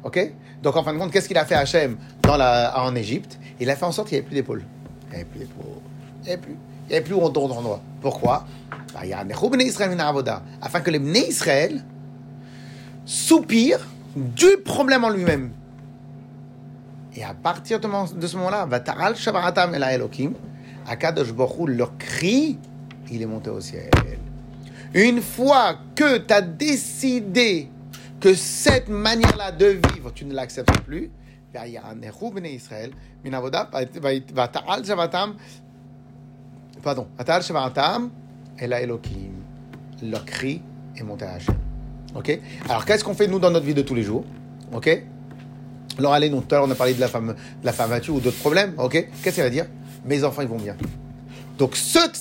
Ok? 0.05 0.33
Donc 0.63 0.77
en 0.77 0.85
fin 0.85 0.93
de 0.93 0.99
compte, 0.99 1.11
qu'est-ce 1.11 1.29
qu'il 1.29 1.39
a 1.39 1.45
fait 1.45 1.55
Hachem 1.55 1.97
en 2.27 2.95
Égypte? 2.95 3.39
Il 3.59 3.69
a 3.71 3.77
fait 3.77 3.87
en 3.87 3.93
sorte 3.93 4.09
qu'il 4.09 4.17
n'y 4.17 4.21
avait 4.21 4.29
plus 4.29 4.35
d'épaule. 4.37 4.65
Il 5.07 5.09
n'y 5.11 5.15
avait 5.17 5.25
plus 5.25 5.41
d'épaule. 5.41 5.65
Il 6.23 6.27
n'y 6.27 6.33
avait 6.33 6.43
plus. 6.43 6.57
Il 6.87 6.91
n'y 6.91 6.97
avait 6.97 7.05
plus 7.05 7.15
d'autre 7.15 7.57
endroit. 7.57 7.81
Pourquoi? 8.03 8.47
Bah. 8.93 9.01
Afin 10.61 10.81
que 10.81 10.91
les 10.91 10.99
Bnei 10.99 11.29
Israël 11.29 11.83
soupirent 13.07 13.87
du 14.15 14.59
problème 14.65 15.05
en 15.05 15.11
lui-même. 15.11 15.51
Et 17.17 17.25
à 17.25 17.33
partir 17.33 17.81
de 17.81 18.27
ce 18.27 18.37
moment-là, 18.37 18.67
Vataral 18.67 19.17
Shavaratam 19.17 19.75
El 19.75 19.83
Elohim, 19.83 20.33
Akadosh 20.87 21.29
Hu, 21.29 21.67
leur 21.69 21.97
cri, 21.97 22.59
il 23.11 23.23
est 23.23 23.27
monté 23.27 23.51
au 23.51 23.61
ciel. 23.61 23.91
Une 24.93 25.23
fois 25.23 25.77
que 25.95 26.19
tu 26.19 26.35
as 26.35 26.43
décidé 26.43 27.71
que 28.25 28.33
cette 28.33 28.89
manière-là 28.89 29.53
de 29.53 29.67
vivre, 29.67 30.11
tu 30.15 30.25
ne 30.25 30.33
l'acceptes 30.33 30.81
plus, 30.81 31.11
pardon. 36.83 37.07
Leur 40.03 40.25
cri 40.25 40.63
est 40.97 41.03
monté 41.03 41.27
à 41.27 41.33
Hachem. 41.35 41.55
Ok? 42.15 42.41
Alors, 42.67 42.87
qu'est-ce 42.87 43.05
qu'on 43.05 43.13
fait, 43.13 43.27
nous, 43.27 43.39
dans 43.39 43.51
notre 43.51 43.67
vie 43.67 43.75
de 43.75 43.83
tous 43.83 43.95
les 43.95 44.03
jours? 44.03 44.25
Ok? 44.73 45.05
Alors, 45.99 46.15
allez, 46.15 46.31
nous, 46.31 46.41
tout 46.41 46.55
à 46.55 46.63
on 46.63 46.71
a 46.71 46.75
parlé 46.75 46.95
de 46.95 47.01
la 47.01 47.09
femme, 47.09 47.35
de 47.61 47.67
la 47.67 47.75
femme 47.75 47.91
battue 47.91 48.13
ou 48.13 48.21
d'autres 48.21 48.39
problèmes. 48.39 48.73
Ok? 48.79 49.07
Qu'est-ce 49.23 49.37
qu'elle 49.37 49.45
va 49.45 49.51
dire? 49.51 49.67
Mes 50.07 50.25
enfants, 50.25 50.41
ils 50.41 50.49
vont 50.49 50.57
bien. 50.57 50.79
Donc, 51.59 51.77
cette 51.77 52.17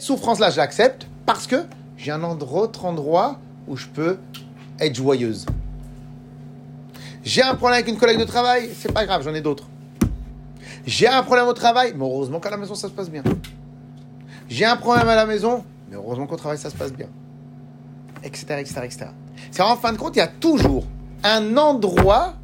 souffrance-là, 0.00 0.48
je 0.48 0.56
l'accepte 0.56 1.06
parce 1.26 1.46
que 1.46 1.66
j'ai 1.98 2.10
un 2.10 2.22
autre 2.22 2.86
endroit 2.86 3.38
où 3.70 3.76
je 3.76 3.86
peux 3.86 4.18
être 4.78 4.94
joyeuse. 4.94 5.46
J'ai 7.24 7.42
un 7.42 7.54
problème 7.54 7.74
avec 7.74 7.88
une 7.88 7.96
collègue 7.96 8.18
de 8.18 8.24
travail, 8.24 8.70
c'est 8.76 8.92
pas 8.92 9.06
grave, 9.06 9.22
j'en 9.22 9.34
ai 9.34 9.40
d'autres. 9.40 9.68
J'ai 10.86 11.06
un 11.06 11.22
problème 11.22 11.46
au 11.46 11.52
travail, 11.52 11.92
mais 11.94 12.04
heureusement 12.04 12.40
qu'à 12.40 12.50
la 12.50 12.56
maison, 12.56 12.74
ça 12.74 12.88
se 12.88 12.92
passe 12.92 13.08
bien. 13.10 13.22
J'ai 14.48 14.64
un 14.64 14.76
problème 14.76 15.08
à 15.08 15.14
la 15.14 15.26
maison, 15.26 15.64
mais 15.88 15.96
heureusement 15.96 16.26
qu'au 16.26 16.36
travail, 16.36 16.58
ça 16.58 16.70
se 16.70 16.76
passe 16.76 16.92
bien. 16.92 17.08
Etc., 18.24 18.44
etc., 18.58 18.80
etc. 18.84 19.06
C'est 19.50 19.62
en 19.62 19.76
fin 19.76 19.92
de 19.92 19.98
compte, 19.98 20.16
il 20.16 20.18
y 20.18 20.22
a 20.22 20.26
toujours 20.26 20.84
un 21.22 21.56
endroit 21.56 22.34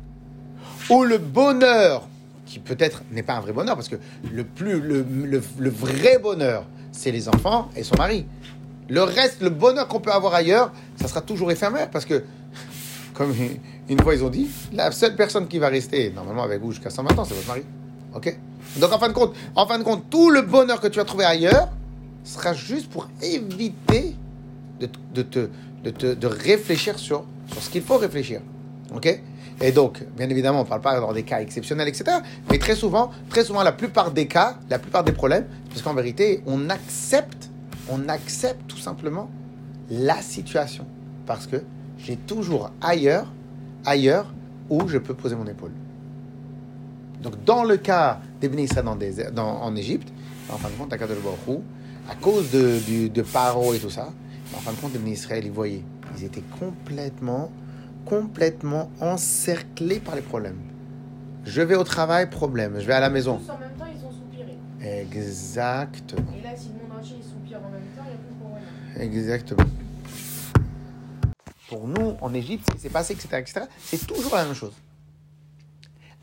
où 0.91 1.03
le 1.03 1.19
bonheur, 1.19 2.07
qui 2.45 2.61
peut-être 2.61 3.03
n'est 3.11 3.25
pas 3.25 3.35
un 3.35 3.41
vrai 3.41 3.53
bonheur, 3.53 3.75
parce 3.75 3.89
que 3.89 3.97
le, 4.31 4.45
plus, 4.45 4.81
le, 4.81 5.71
vrai 5.71 6.19
bonheur, 6.19 6.65
c'est 6.93 7.11
les 7.11 7.29
enfants 7.29 7.69
et 7.75 7.83
son 7.83 7.97
mari. 7.97 8.27
Le 8.89 9.03
reste, 9.03 9.41
le 9.43 9.51
bonheur 9.51 9.89
qu'on 9.89 10.01
peut 10.01 10.13
avoir 10.13 10.35
ailleurs, 10.35 10.71
ça 11.01 11.09
sera 11.09 11.21
toujours 11.21 11.51
éphémère, 11.51 11.91
parce 11.91 12.05
que, 12.05 12.23
comme 13.15 13.35
une 13.89 14.01
fois 14.01 14.15
ils 14.15 14.23
ont 14.23 14.29
dit, 14.31 14.49
la 14.73 14.91
seule 14.93 15.17
personne 15.17 15.49
qui 15.49 15.59
va 15.59 15.69
rester 15.69 16.11
normalement 16.15 16.43
avec 16.45 16.61
vous 16.61 16.73
jusqu'à 16.73 16.91
120 16.91 17.19
ans, 17.19 17.25
c'est 17.25 17.35
votre 17.35 17.49
mari. 17.49 17.63
Ok? 18.15 18.39
Donc 18.79 18.93
en 18.93 18.99
fin 18.99 19.09
de 19.09 19.13
compte, 19.13 19.35
en 19.55 19.67
fin 19.67 19.79
de 19.79 19.85
compte, 19.85 20.09
tout 20.11 20.31
le 20.31 20.43
bonheur 20.43 20.81
que 20.81 20.89
tu 20.89 20.99
vas 20.99 21.05
trouver 21.05 21.25
ailleurs 21.25 21.69
sera 22.25 22.53
juste 22.55 22.89
pour 22.91 23.09
éviter 23.23 24.15
de, 24.81 24.87
te- 25.23 25.49
de, 25.85 25.91
te- 25.91 26.15
de 26.15 26.27
réfléchir 26.27 26.99
sur, 26.99 27.25
sur 27.53 27.63
ce 27.63 27.71
qu'il 27.71 27.83
faut 27.83 27.97
réfléchir. 27.97 28.41
Ok? 28.95 29.21
Et 29.63 29.73
donc, 29.73 30.05
bien 30.17 30.29
évidemment, 30.29 30.61
on 30.61 30.65
ne 30.65 30.69
parle 30.69 30.83
pas 30.83 31.01
dans 31.01 31.13
des 31.13 31.23
cas 31.23 31.41
exceptionnels, 31.41 31.89
etc. 31.89 32.19
Mais 32.51 32.59
très 32.59 32.77
souvent, 32.77 33.11
très 33.31 33.43
souvent, 33.45 33.63
la 33.63 33.73
plupart 33.73 34.11
des 34.11 34.27
cas, 34.27 34.59
la 34.69 34.79
plupart 34.79 35.03
des 35.03 35.13
problèmes, 35.13 35.47
parce 35.71 35.81
qu'en 35.83 35.95
vérité, 35.95 36.43
on 36.47 36.69
accepte, 36.69 37.49
on 37.91 38.09
accepte 38.09 38.67
tout 38.69 38.79
simplement 38.79 39.31
la 39.91 40.21
situation. 40.23 40.87
Parce 41.27 41.47
que 41.47 41.63
j'ai 41.99 42.17
toujours 42.17 42.71
ailleurs, 42.81 43.33
ailleurs, 43.85 44.33
où 44.69 44.89
je 44.89 44.99
peux 44.99 45.15
poser 45.15 45.37
mon 45.37 45.47
épaule. 45.47 45.73
Donc, 47.23 47.43
dans 47.45 47.65
le 47.65 47.77
cas 47.77 48.21
des 48.41 48.49
dans 49.35 49.63
en 49.63 49.77
Égypte, 49.77 50.13
en 50.51 50.57
fin 50.57 50.69
de 50.69 50.75
compte, 50.75 50.93
à 50.93 52.15
cause 52.15 52.51
de, 52.51 52.79
du, 52.87 53.11
de 53.11 53.23
Paro 53.23 53.75
et 53.75 53.79
tout 53.79 53.91
ça, 53.91 54.13
en 54.55 54.59
fin 54.59 54.73
de 54.73 54.77
compte, 54.77 54.93
les 54.95 55.11
Israël, 55.11 55.45
ils 55.45 55.51
voyaient, 55.51 55.83
ils 56.17 56.25
étaient 56.25 56.45
complètement, 56.61 57.51
complètement 58.05 58.91
encerclés 59.01 59.99
par 59.99 60.15
les 60.15 60.23
problèmes. 60.23 60.59
Je 61.45 61.63
vais 61.63 61.77
au 61.77 61.85
travail, 61.85 62.29
problème. 62.29 62.77
Je 62.79 62.87
vais 62.87 62.95
à 62.95 63.01
la 63.01 63.11
maison. 63.11 63.39
Tous 63.39 63.51
en 63.51 63.59
même 63.59 63.71
temps, 63.79 63.87
ils 63.93 64.05
ont 64.05 64.13
soupiré. 64.13 64.59
Exactement. 64.81 66.27
Et 66.39 66.43
là, 66.43 66.51
Exactement. 68.99 69.65
Pour 71.69 71.87
nous, 71.89 72.17
en 72.21 72.33
Égypte, 72.33 72.67
ce 72.69 72.75
qui 72.77 72.81
s'est 72.81 72.91
passé, 72.91 73.15
etc., 73.15 73.29
etc., 73.39 73.67
c'est 73.83 74.07
toujours 74.07 74.35
la 74.35 74.45
même 74.45 74.55
chose. 74.55 74.73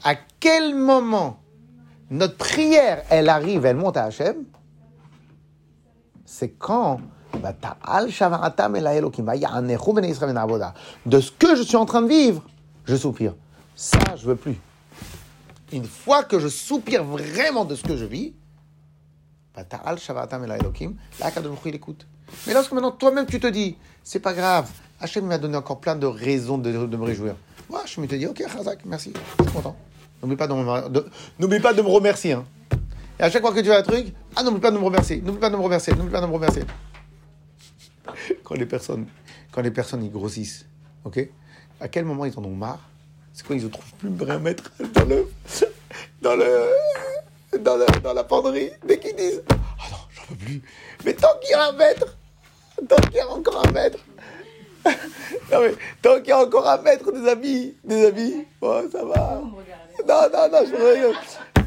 À 0.03 0.15
quel 0.39 0.75
moment 0.75 1.39
notre 2.09 2.37
prière, 2.37 3.03
elle 3.09 3.29
arrive, 3.29 3.65
elle 3.65 3.75
monte 3.75 3.97
à 3.97 4.05
Hachem, 4.05 4.45
c'est 6.25 6.49
quand 6.49 6.99
bah, 7.41 7.53
Israël 10.05 10.33
min 10.33 10.41
avoda. 10.41 10.73
de 11.05 11.19
ce 11.19 11.31
que 11.31 11.55
je 11.55 11.63
suis 11.63 11.75
en 11.75 11.85
train 11.85 12.01
de 12.01 12.07
vivre, 12.07 12.43
je 12.85 12.95
soupire. 12.95 13.35
Ça, 13.75 13.99
je 14.15 14.25
veux 14.27 14.35
plus. 14.35 14.55
Une 15.71 15.85
fois 15.85 16.23
que 16.23 16.39
je 16.39 16.47
soupire 16.47 17.03
vraiment 17.03 17.65
de 17.65 17.75
ce 17.75 17.83
que 17.83 17.97
je 17.97 18.05
vis, 18.05 18.33
bah, 19.55 19.63
là, 19.71 20.57
il 21.65 21.75
écoute. 21.75 22.07
Mais 22.47 22.53
lorsque 22.53 22.71
maintenant 22.71 22.91
toi-même 22.91 23.25
tu 23.25 23.39
te 23.39 23.47
dis, 23.47 23.75
c'est 24.03 24.19
pas 24.19 24.33
grave, 24.33 24.69
Hachem 24.99 25.25
m'a 25.25 25.37
donné 25.37 25.57
encore 25.57 25.79
plein 25.79 25.95
de 25.95 26.05
raisons 26.07 26.57
de, 26.57 26.71
de 26.71 26.97
me 26.97 27.03
réjouir. 27.03 27.35
Moi, 27.69 27.81
je 27.85 27.99
me 28.01 28.07
te 28.07 28.15
dis, 28.15 28.25
ok, 28.25 28.43
Khazak, 28.45 28.79
merci, 28.85 29.13
je 29.39 29.43
suis 29.43 29.53
content. 29.53 29.75
N'oublie 30.21 30.35
pas 30.37 30.47
de 30.47 30.53
me, 30.53 31.59
pas 31.59 31.73
de 31.73 31.81
me 31.81 31.87
remercier. 31.87 32.33
hein. 32.33 32.45
Et 33.19 33.23
à 33.23 33.29
chaque 33.29 33.41
fois 33.41 33.53
que 33.53 33.59
tu 33.59 33.71
as 33.71 33.77
un 33.79 33.83
truc, 33.83 34.07
ah, 34.35 34.43
n'oublie 34.43 34.59
pas 34.59 34.71
de 34.71 34.77
me 34.77 34.83
remercier, 34.83 35.21
n'oublie 35.21 35.39
pas 35.39 35.49
de 35.49 35.55
me 35.55 35.61
remercier, 35.61 35.93
n'oublie 35.93 36.11
pas 36.11 36.21
de 36.21 36.25
me 36.27 36.33
remercier. 36.33 36.63
Quand 38.43 38.55
les 38.55 38.65
personnes, 38.65 39.05
quand 39.51 39.61
les 39.61 39.71
personnes 39.71 40.07
grossissent, 40.09 40.65
ok, 41.05 41.27
à 41.79 41.87
quel 41.87 42.05
moment 42.05 42.25
ils 42.25 42.37
en 42.37 42.43
ont 42.43 42.55
marre? 42.55 42.79
C'est 43.33 43.45
quand 43.47 43.53
ils 43.55 43.63
ne 43.63 43.69
trouvent 43.69 43.93
plus 43.97 44.11
un 44.29 44.39
mètre 44.39 44.71
dans 44.93 45.05
le, 45.05 45.27
dans 46.21 46.35
le, 46.35 47.57
dans, 47.59 47.75
le- 47.77 47.99
dans 48.01 48.13
la 48.13 48.23
penderie, 48.23 48.69
dès 48.87 48.99
qu'ils 48.99 49.15
disent, 49.15 49.41
Mais 51.05 51.13
tant 51.13 51.37
qu'il 51.41 51.51
y 51.51 51.53
a 51.53 51.69
un 51.69 51.71
mètre, 51.73 52.17
tant 52.87 52.95
qu'il 52.95 53.15
y 53.15 53.19
a 53.19 53.29
encore 53.29 53.63
un 53.65 53.71
mais 55.51 55.75
tant 56.01 56.17
qu'il 56.17 56.27
y 56.27 56.31
a 56.31 56.39
encore 56.39 56.67
un 56.67 56.77
mètre 56.81 57.11
des 57.11 57.27
amis, 57.29 57.73
des 57.83 58.07
amis, 58.07 58.45
bon 58.59 58.89
ça 58.91 59.03
va. 59.05 59.41
Non, 60.07 60.29
non, 60.33 60.49
non, 60.51 60.65
je 60.65 60.75
rigole. 60.75 61.15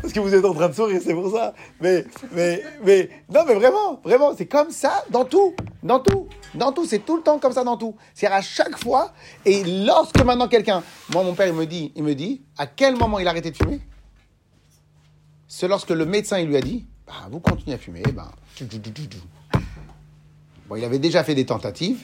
Parce 0.02 0.12
que 0.12 0.20
vous 0.20 0.34
êtes 0.34 0.44
en 0.44 0.52
train 0.54 0.68
de 0.68 0.74
sourire, 0.74 1.00
c'est 1.02 1.14
pour 1.14 1.32
ça. 1.32 1.54
Mais, 1.80 2.04
mais, 2.32 2.62
mais, 2.84 3.10
non, 3.32 3.40
mais 3.46 3.54
vraiment, 3.54 4.00
vraiment, 4.04 4.34
c'est 4.36 4.46
comme 4.46 4.70
ça 4.70 5.04
dans 5.10 5.24
tout, 5.24 5.54
dans 5.82 6.00
tout, 6.00 6.28
dans 6.54 6.72
tout, 6.72 6.84
c'est 6.84 6.98
tout 6.98 7.16
le 7.16 7.22
temps 7.22 7.38
comme 7.38 7.52
ça 7.52 7.64
dans 7.64 7.76
tout. 7.76 7.96
C'est 8.14 8.26
à 8.26 8.42
chaque 8.42 8.78
fois. 8.78 9.12
Et 9.44 9.64
lorsque 9.64 10.22
maintenant 10.22 10.48
quelqu'un, 10.48 10.82
moi 11.12 11.22
mon 11.22 11.34
père 11.34 11.46
il 11.46 11.54
me 11.54 11.66
dit, 11.66 11.92
il 11.96 12.02
me 12.02 12.14
dit, 12.14 12.42
à 12.58 12.66
quel 12.66 12.96
moment 12.96 13.18
il 13.18 13.26
a 13.26 13.30
arrêté 13.30 13.50
de 13.50 13.56
fumer? 13.56 13.80
C'est 15.48 15.68
lorsque 15.68 15.90
le 15.90 16.04
médecin 16.04 16.38
il 16.38 16.48
lui 16.48 16.56
a 16.56 16.60
dit, 16.60 16.86
bah, 17.06 17.14
vous 17.30 17.40
continuez 17.40 17.74
à 17.74 17.78
fumer, 17.78 18.02
ben, 18.02 18.12
tchou, 18.12 18.45
Bon, 20.68 20.76
il 20.76 20.84
avait 20.84 20.98
déjà 20.98 21.22
fait 21.24 21.34
des 21.34 21.46
tentatives. 21.46 21.98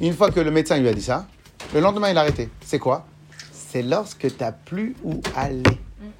Une 0.00 0.12
fois 0.12 0.30
que 0.30 0.40
le 0.40 0.50
médecin 0.50 0.76
lui 0.78 0.88
a 0.88 0.92
dit 0.94 1.02
ça, 1.02 1.26
le 1.72 1.80
lendemain 1.80 2.10
il 2.10 2.18
a 2.18 2.20
arrêté. 2.20 2.48
C'est 2.64 2.78
quoi? 2.78 3.06
C'est 3.52 3.82
lorsque 3.82 4.18
tu 4.28 4.34
n'as 4.42 4.52
plus 4.52 4.94
où 5.04 5.20
aller. 5.36 5.62
Vous 5.64 6.10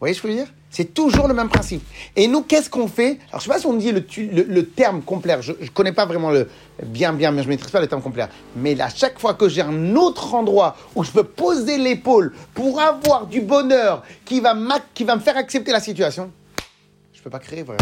voyez 0.00 0.14
ce 0.14 0.22
que 0.22 0.28
je 0.28 0.32
veux 0.32 0.38
dire? 0.44 0.52
C'est 0.70 0.94
toujours 0.94 1.28
le 1.28 1.34
même 1.34 1.48
principe. 1.50 1.82
Et 2.16 2.26
nous, 2.26 2.42
qu'est-ce 2.42 2.70
qu'on 2.70 2.88
fait? 2.88 3.18
Alors, 3.28 3.32
je 3.32 3.36
ne 3.36 3.40
sais 3.40 3.48
pas 3.50 3.58
si 3.60 3.66
on 3.66 3.74
dit 3.74 3.92
le, 3.92 4.02
le- 4.48 4.66
terme 4.66 5.02
complet. 5.02 5.36
Je 5.42 5.52
ne 5.52 5.66
connais 5.68 5.92
pas 5.92 6.06
vraiment 6.06 6.30
le 6.30 6.48
bien, 6.82 7.12
bien, 7.12 7.30
mais 7.30 7.42
je 7.42 7.46
ne 7.46 7.50
maîtrise 7.50 7.70
pas 7.70 7.80
le 7.80 7.86
terme 7.86 8.00
complet. 8.02 8.26
Mais 8.56 8.80
à 8.80 8.88
chaque 8.88 9.18
fois 9.20 9.34
que 9.34 9.48
j'ai 9.48 9.60
un 9.60 9.94
autre 9.94 10.34
endroit 10.34 10.76
où 10.96 11.04
je 11.04 11.10
peux 11.12 11.24
poser 11.24 11.76
l'épaule 11.76 12.32
pour 12.54 12.80
avoir 12.80 13.26
du 13.26 13.42
bonheur 13.42 14.02
qui 14.24 14.40
va, 14.40 14.56
qui 14.94 15.04
va 15.04 15.14
me 15.16 15.20
faire 15.20 15.36
accepter 15.36 15.70
la 15.72 15.80
situation, 15.80 16.32
je 17.12 17.18
ne 17.20 17.24
peux 17.24 17.30
pas 17.30 17.38
créer 17.38 17.62
vraiment. 17.62 17.78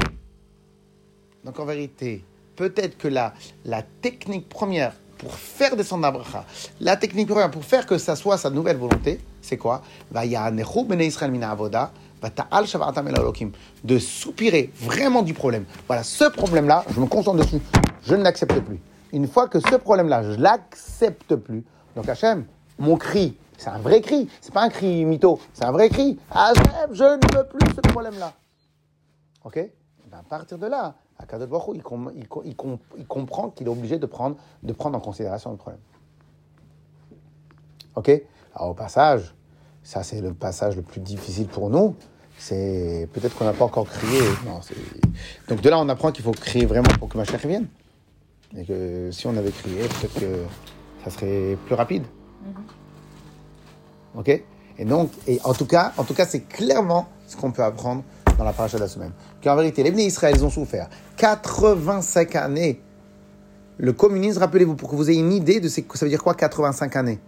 Donc, 1.44 1.58
en 1.58 1.64
vérité, 1.64 2.24
peut-être 2.56 2.98
que 2.98 3.08
la, 3.08 3.32
la 3.64 3.82
technique 3.82 4.48
première 4.48 4.92
pour 5.18 5.34
faire 5.34 5.76
descendre 5.76 6.02
la 6.02 6.10
bracha, 6.10 6.44
la 6.80 6.96
technique 6.96 7.28
première 7.28 7.50
pour 7.50 7.64
faire 7.64 7.86
que 7.86 7.98
ça 7.98 8.16
soit 8.16 8.38
sa 8.38 8.48
nouvelle 8.48 8.78
volonté, 8.78 9.20
c'est 9.42 9.58
quoi? 9.58 9.82
De 13.84 13.98
soupirer 13.98 14.70
vraiment 14.76 15.22
du 15.22 15.34
problème. 15.34 15.64
Voilà, 15.86 16.02
ce 16.02 16.24
problème-là, 16.24 16.84
je 16.94 17.00
me 17.00 17.06
concentre 17.06 17.38
dessus. 17.38 17.60
Je 18.02 18.14
ne 18.14 18.22
l'accepte 18.22 18.58
plus. 18.60 18.80
Une 19.12 19.26
fois 19.28 19.48
que 19.48 19.60
ce 19.60 19.74
problème-là, 19.76 20.22
je 20.22 20.40
l'accepte 20.40 21.34
plus. 21.36 21.64
Donc 21.96 22.08
Hachem, 22.08 22.44
mon 22.78 22.96
cri, 22.96 23.36
c'est 23.58 23.68
un 23.68 23.78
vrai 23.78 24.00
cri. 24.00 24.28
C'est 24.40 24.54
pas 24.54 24.62
un 24.62 24.70
cri 24.70 25.04
mytho, 25.04 25.38
c'est 25.52 25.64
un 25.64 25.72
vrai 25.72 25.88
cri. 25.90 26.18
Hachem, 26.30 26.64
je 26.92 27.04
ne 27.04 27.36
veux 27.36 27.44
plus 27.46 27.74
ce 27.74 27.80
problème-là. 27.80 28.32
Ok? 29.44 29.56
Ben, 30.10 30.18
À 30.18 30.22
partir 30.22 30.56
de 30.58 30.66
là, 30.66 30.94
Akadosh 31.22 31.48
Baruch 31.48 31.76
il, 31.76 31.82
com- 31.82 32.12
il 32.16 32.26
co- 32.28 32.42
il 32.44 32.56
com- 32.56 32.78
il 32.98 33.06
comprend 33.06 33.50
qu'il 33.50 33.66
est 33.66 33.70
obligé 33.70 33.98
de 33.98 34.06
prendre, 34.06 34.36
de 34.62 34.72
prendre 34.72 34.96
en 34.96 35.00
considération 35.00 35.50
le 35.50 35.56
problème. 35.56 35.80
Ok? 37.96 38.10
Alors 38.54 38.70
au 38.70 38.74
passage, 38.74 39.34
ça 39.82 40.02
c'est 40.02 40.20
le 40.20 40.32
passage 40.32 40.76
le 40.76 40.82
plus 40.82 41.00
difficile 41.00 41.46
pour 41.46 41.70
nous. 41.70 41.94
C'est 42.38 43.06
peut-être 43.12 43.36
qu'on 43.36 43.44
n'a 43.44 43.52
pas 43.52 43.66
encore 43.66 43.86
crié. 43.86 44.20
Non, 44.46 44.60
Donc 45.48 45.60
de 45.60 45.68
là, 45.68 45.78
on 45.78 45.88
apprend 45.90 46.10
qu'il 46.10 46.24
faut 46.24 46.32
crier 46.32 46.64
vraiment 46.64 46.88
pour 46.98 47.08
que 47.10 47.18
Mashiach 47.18 47.44
vienne. 47.44 47.66
Et 48.56 48.64
que 48.64 49.10
si 49.12 49.26
on 49.26 49.36
avait 49.36 49.50
crié, 49.50 49.82
peut-être 49.82 50.14
que 50.20 50.44
ça 51.04 51.10
serait 51.10 51.56
plus 51.66 51.74
rapide. 51.74 52.04
Ok? 54.16 54.28
Et 54.78 54.84
donc, 54.86 55.10
et 55.26 55.38
en 55.44 55.52
tout 55.52 55.66
cas, 55.66 55.92
en 55.98 56.04
tout 56.04 56.14
cas, 56.14 56.24
c'est 56.24 56.40
clairement 56.40 57.08
ce 57.26 57.36
qu'on 57.36 57.52
peut 57.52 57.62
apprendre 57.62 58.02
dans 58.40 58.46
la 58.46 58.54
paracha 58.54 58.78
de 58.78 58.82
la 58.82 58.88
semaine. 58.88 59.12
Qu'en 59.44 59.54
vérité, 59.54 59.82
les 59.82 59.90
Bnei 59.90 60.06
Israël, 60.06 60.34
ils 60.34 60.44
ont 60.44 60.50
souffert 60.50 60.88
85 61.18 62.36
années. 62.36 62.80
Le 63.76 63.92
communisme, 63.92 64.38
rappelez-vous, 64.38 64.76
pour 64.76 64.88
que 64.88 64.96
vous 64.96 65.10
ayez 65.10 65.20
une 65.20 65.32
idée 65.32 65.60
de 65.60 65.68
ce 65.68 65.82
que 65.82 65.98
ça 65.98 66.06
veut 66.06 66.10
dire 66.10 66.22
quoi 66.22 66.34
85 66.34 66.96
années? 66.96 67.18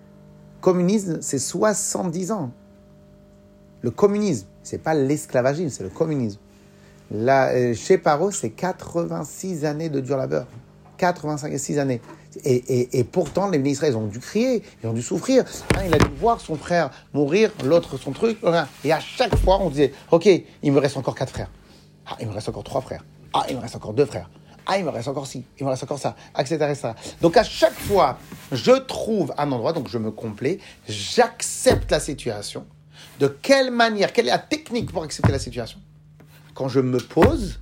Communisme, 0.62 1.18
c'est 1.20 1.38
70 1.38 2.32
ans. 2.32 2.50
Le 3.82 3.90
communisme, 3.90 4.46
c'est 4.62 4.78
pas 4.78 4.94
l'esclavagisme, 4.94 5.68
c'est 5.68 5.82
le 5.82 5.90
communisme. 5.90 6.38
Là, 7.10 7.50
euh, 7.50 7.74
chez 7.74 7.98
Paro, 7.98 8.30
c'est 8.30 8.50
86 8.50 9.66
années 9.66 9.90
de 9.90 10.00
dur 10.00 10.16
labeur. 10.16 10.46
86 10.96 11.78
années. 11.78 12.00
Et, 12.44 12.54
et- 12.54 12.98
et 12.98 13.04
pourtant, 13.04 13.48
les 13.50 13.58
Israël, 13.70 13.92
ils 13.92 13.96
ont 13.96 14.06
dû 14.06 14.18
crier, 14.18 14.62
ils 14.82 14.88
ont 14.88 14.92
dû 14.92 15.02
souffrir. 15.02 15.44
Un, 15.76 15.84
il 15.84 15.94
a 15.94 15.98
dû 15.98 16.08
voir 16.18 16.40
son 16.40 16.56
frère 16.56 16.90
mourir, 17.12 17.50
l'autre 17.64 17.98
son 17.98 18.12
truc. 18.12 18.38
voilà. 18.40 18.68
Et 18.84 18.92
à 18.92 19.00
chaque 19.00 19.36
fois, 19.36 19.58
on 19.60 19.68
disait, 19.70 19.92
OK, 20.10 20.26
il 20.62 20.72
me 20.72 20.80
reste 20.80 20.96
encore 20.96 21.14
quatre 21.14 21.30
frères. 21.32 21.50
Ah, 22.06 22.16
il 22.20 22.26
me 22.28 22.32
reste 22.32 22.48
encore 22.48 22.64
trois 22.64 22.80
frères. 22.80 23.04
Ah, 23.34 23.44
il 23.48 23.56
me 23.56 23.60
reste 23.60 23.76
encore 23.76 23.92
deux 23.94 24.04
frères. 24.06 24.28
Ah, 24.66 24.78
il 24.78 24.84
me 24.84 24.90
reste 24.90 25.08
encore 25.08 25.26
ci, 25.26 25.44
il 25.58 25.64
me 25.64 25.70
reste 25.70 25.82
encore 25.82 25.98
ça, 25.98 26.14
etc. 26.38 26.54
etc. 26.70 26.90
Donc 27.20 27.36
à 27.36 27.42
chaque 27.42 27.74
fois, 27.74 28.18
je 28.52 28.70
trouve 28.70 29.34
un 29.36 29.50
endroit, 29.50 29.72
donc 29.72 29.88
je 29.88 29.98
me 29.98 30.12
complais, 30.12 30.58
j'accepte 30.88 31.90
la 31.90 31.98
situation. 31.98 32.64
De 33.18 33.26
quelle 33.26 33.72
manière, 33.72 34.12
quelle 34.12 34.26
est 34.28 34.30
la 34.30 34.38
technique 34.38 34.92
pour 34.92 35.02
accepter 35.02 35.32
la 35.32 35.40
situation? 35.40 35.80
Quand 36.54 36.68
je 36.68 36.78
me 36.78 36.98
pose 36.98 37.58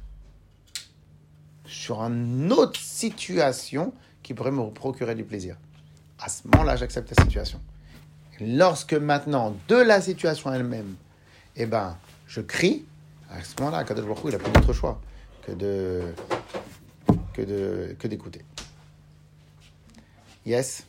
sur 1.64 2.00
une 2.02 2.52
autre 2.52 2.78
situation 2.78 3.92
qui 4.30 4.34
pourrait 4.34 4.52
me 4.52 4.70
procurer 4.70 5.16
du 5.16 5.24
plaisir. 5.24 5.56
À 6.20 6.28
ce 6.28 6.46
moment-là, 6.46 6.76
j'accepte 6.76 7.12
la 7.18 7.24
situation. 7.24 7.60
Lorsque 8.40 8.92
maintenant, 8.92 9.56
de 9.66 9.74
la 9.74 10.00
situation 10.00 10.54
elle-même, 10.54 10.94
eh 11.56 11.66
ben, 11.66 11.96
je 12.28 12.40
crie, 12.40 12.84
à 13.28 13.42
ce 13.42 13.56
moment-là, 13.58 13.82
Kadosh 13.82 14.04
Baruch 14.04 14.20
il 14.26 14.30
n'a 14.30 14.38
pas 14.38 14.50
d'autre 14.50 14.72
choix 14.72 15.00
que 15.44 15.50
de 15.50 16.14
que 17.32 17.42
de 17.42 17.96
que 17.98 18.06
d'écouter. 18.06 18.44
Yes? 20.46 20.86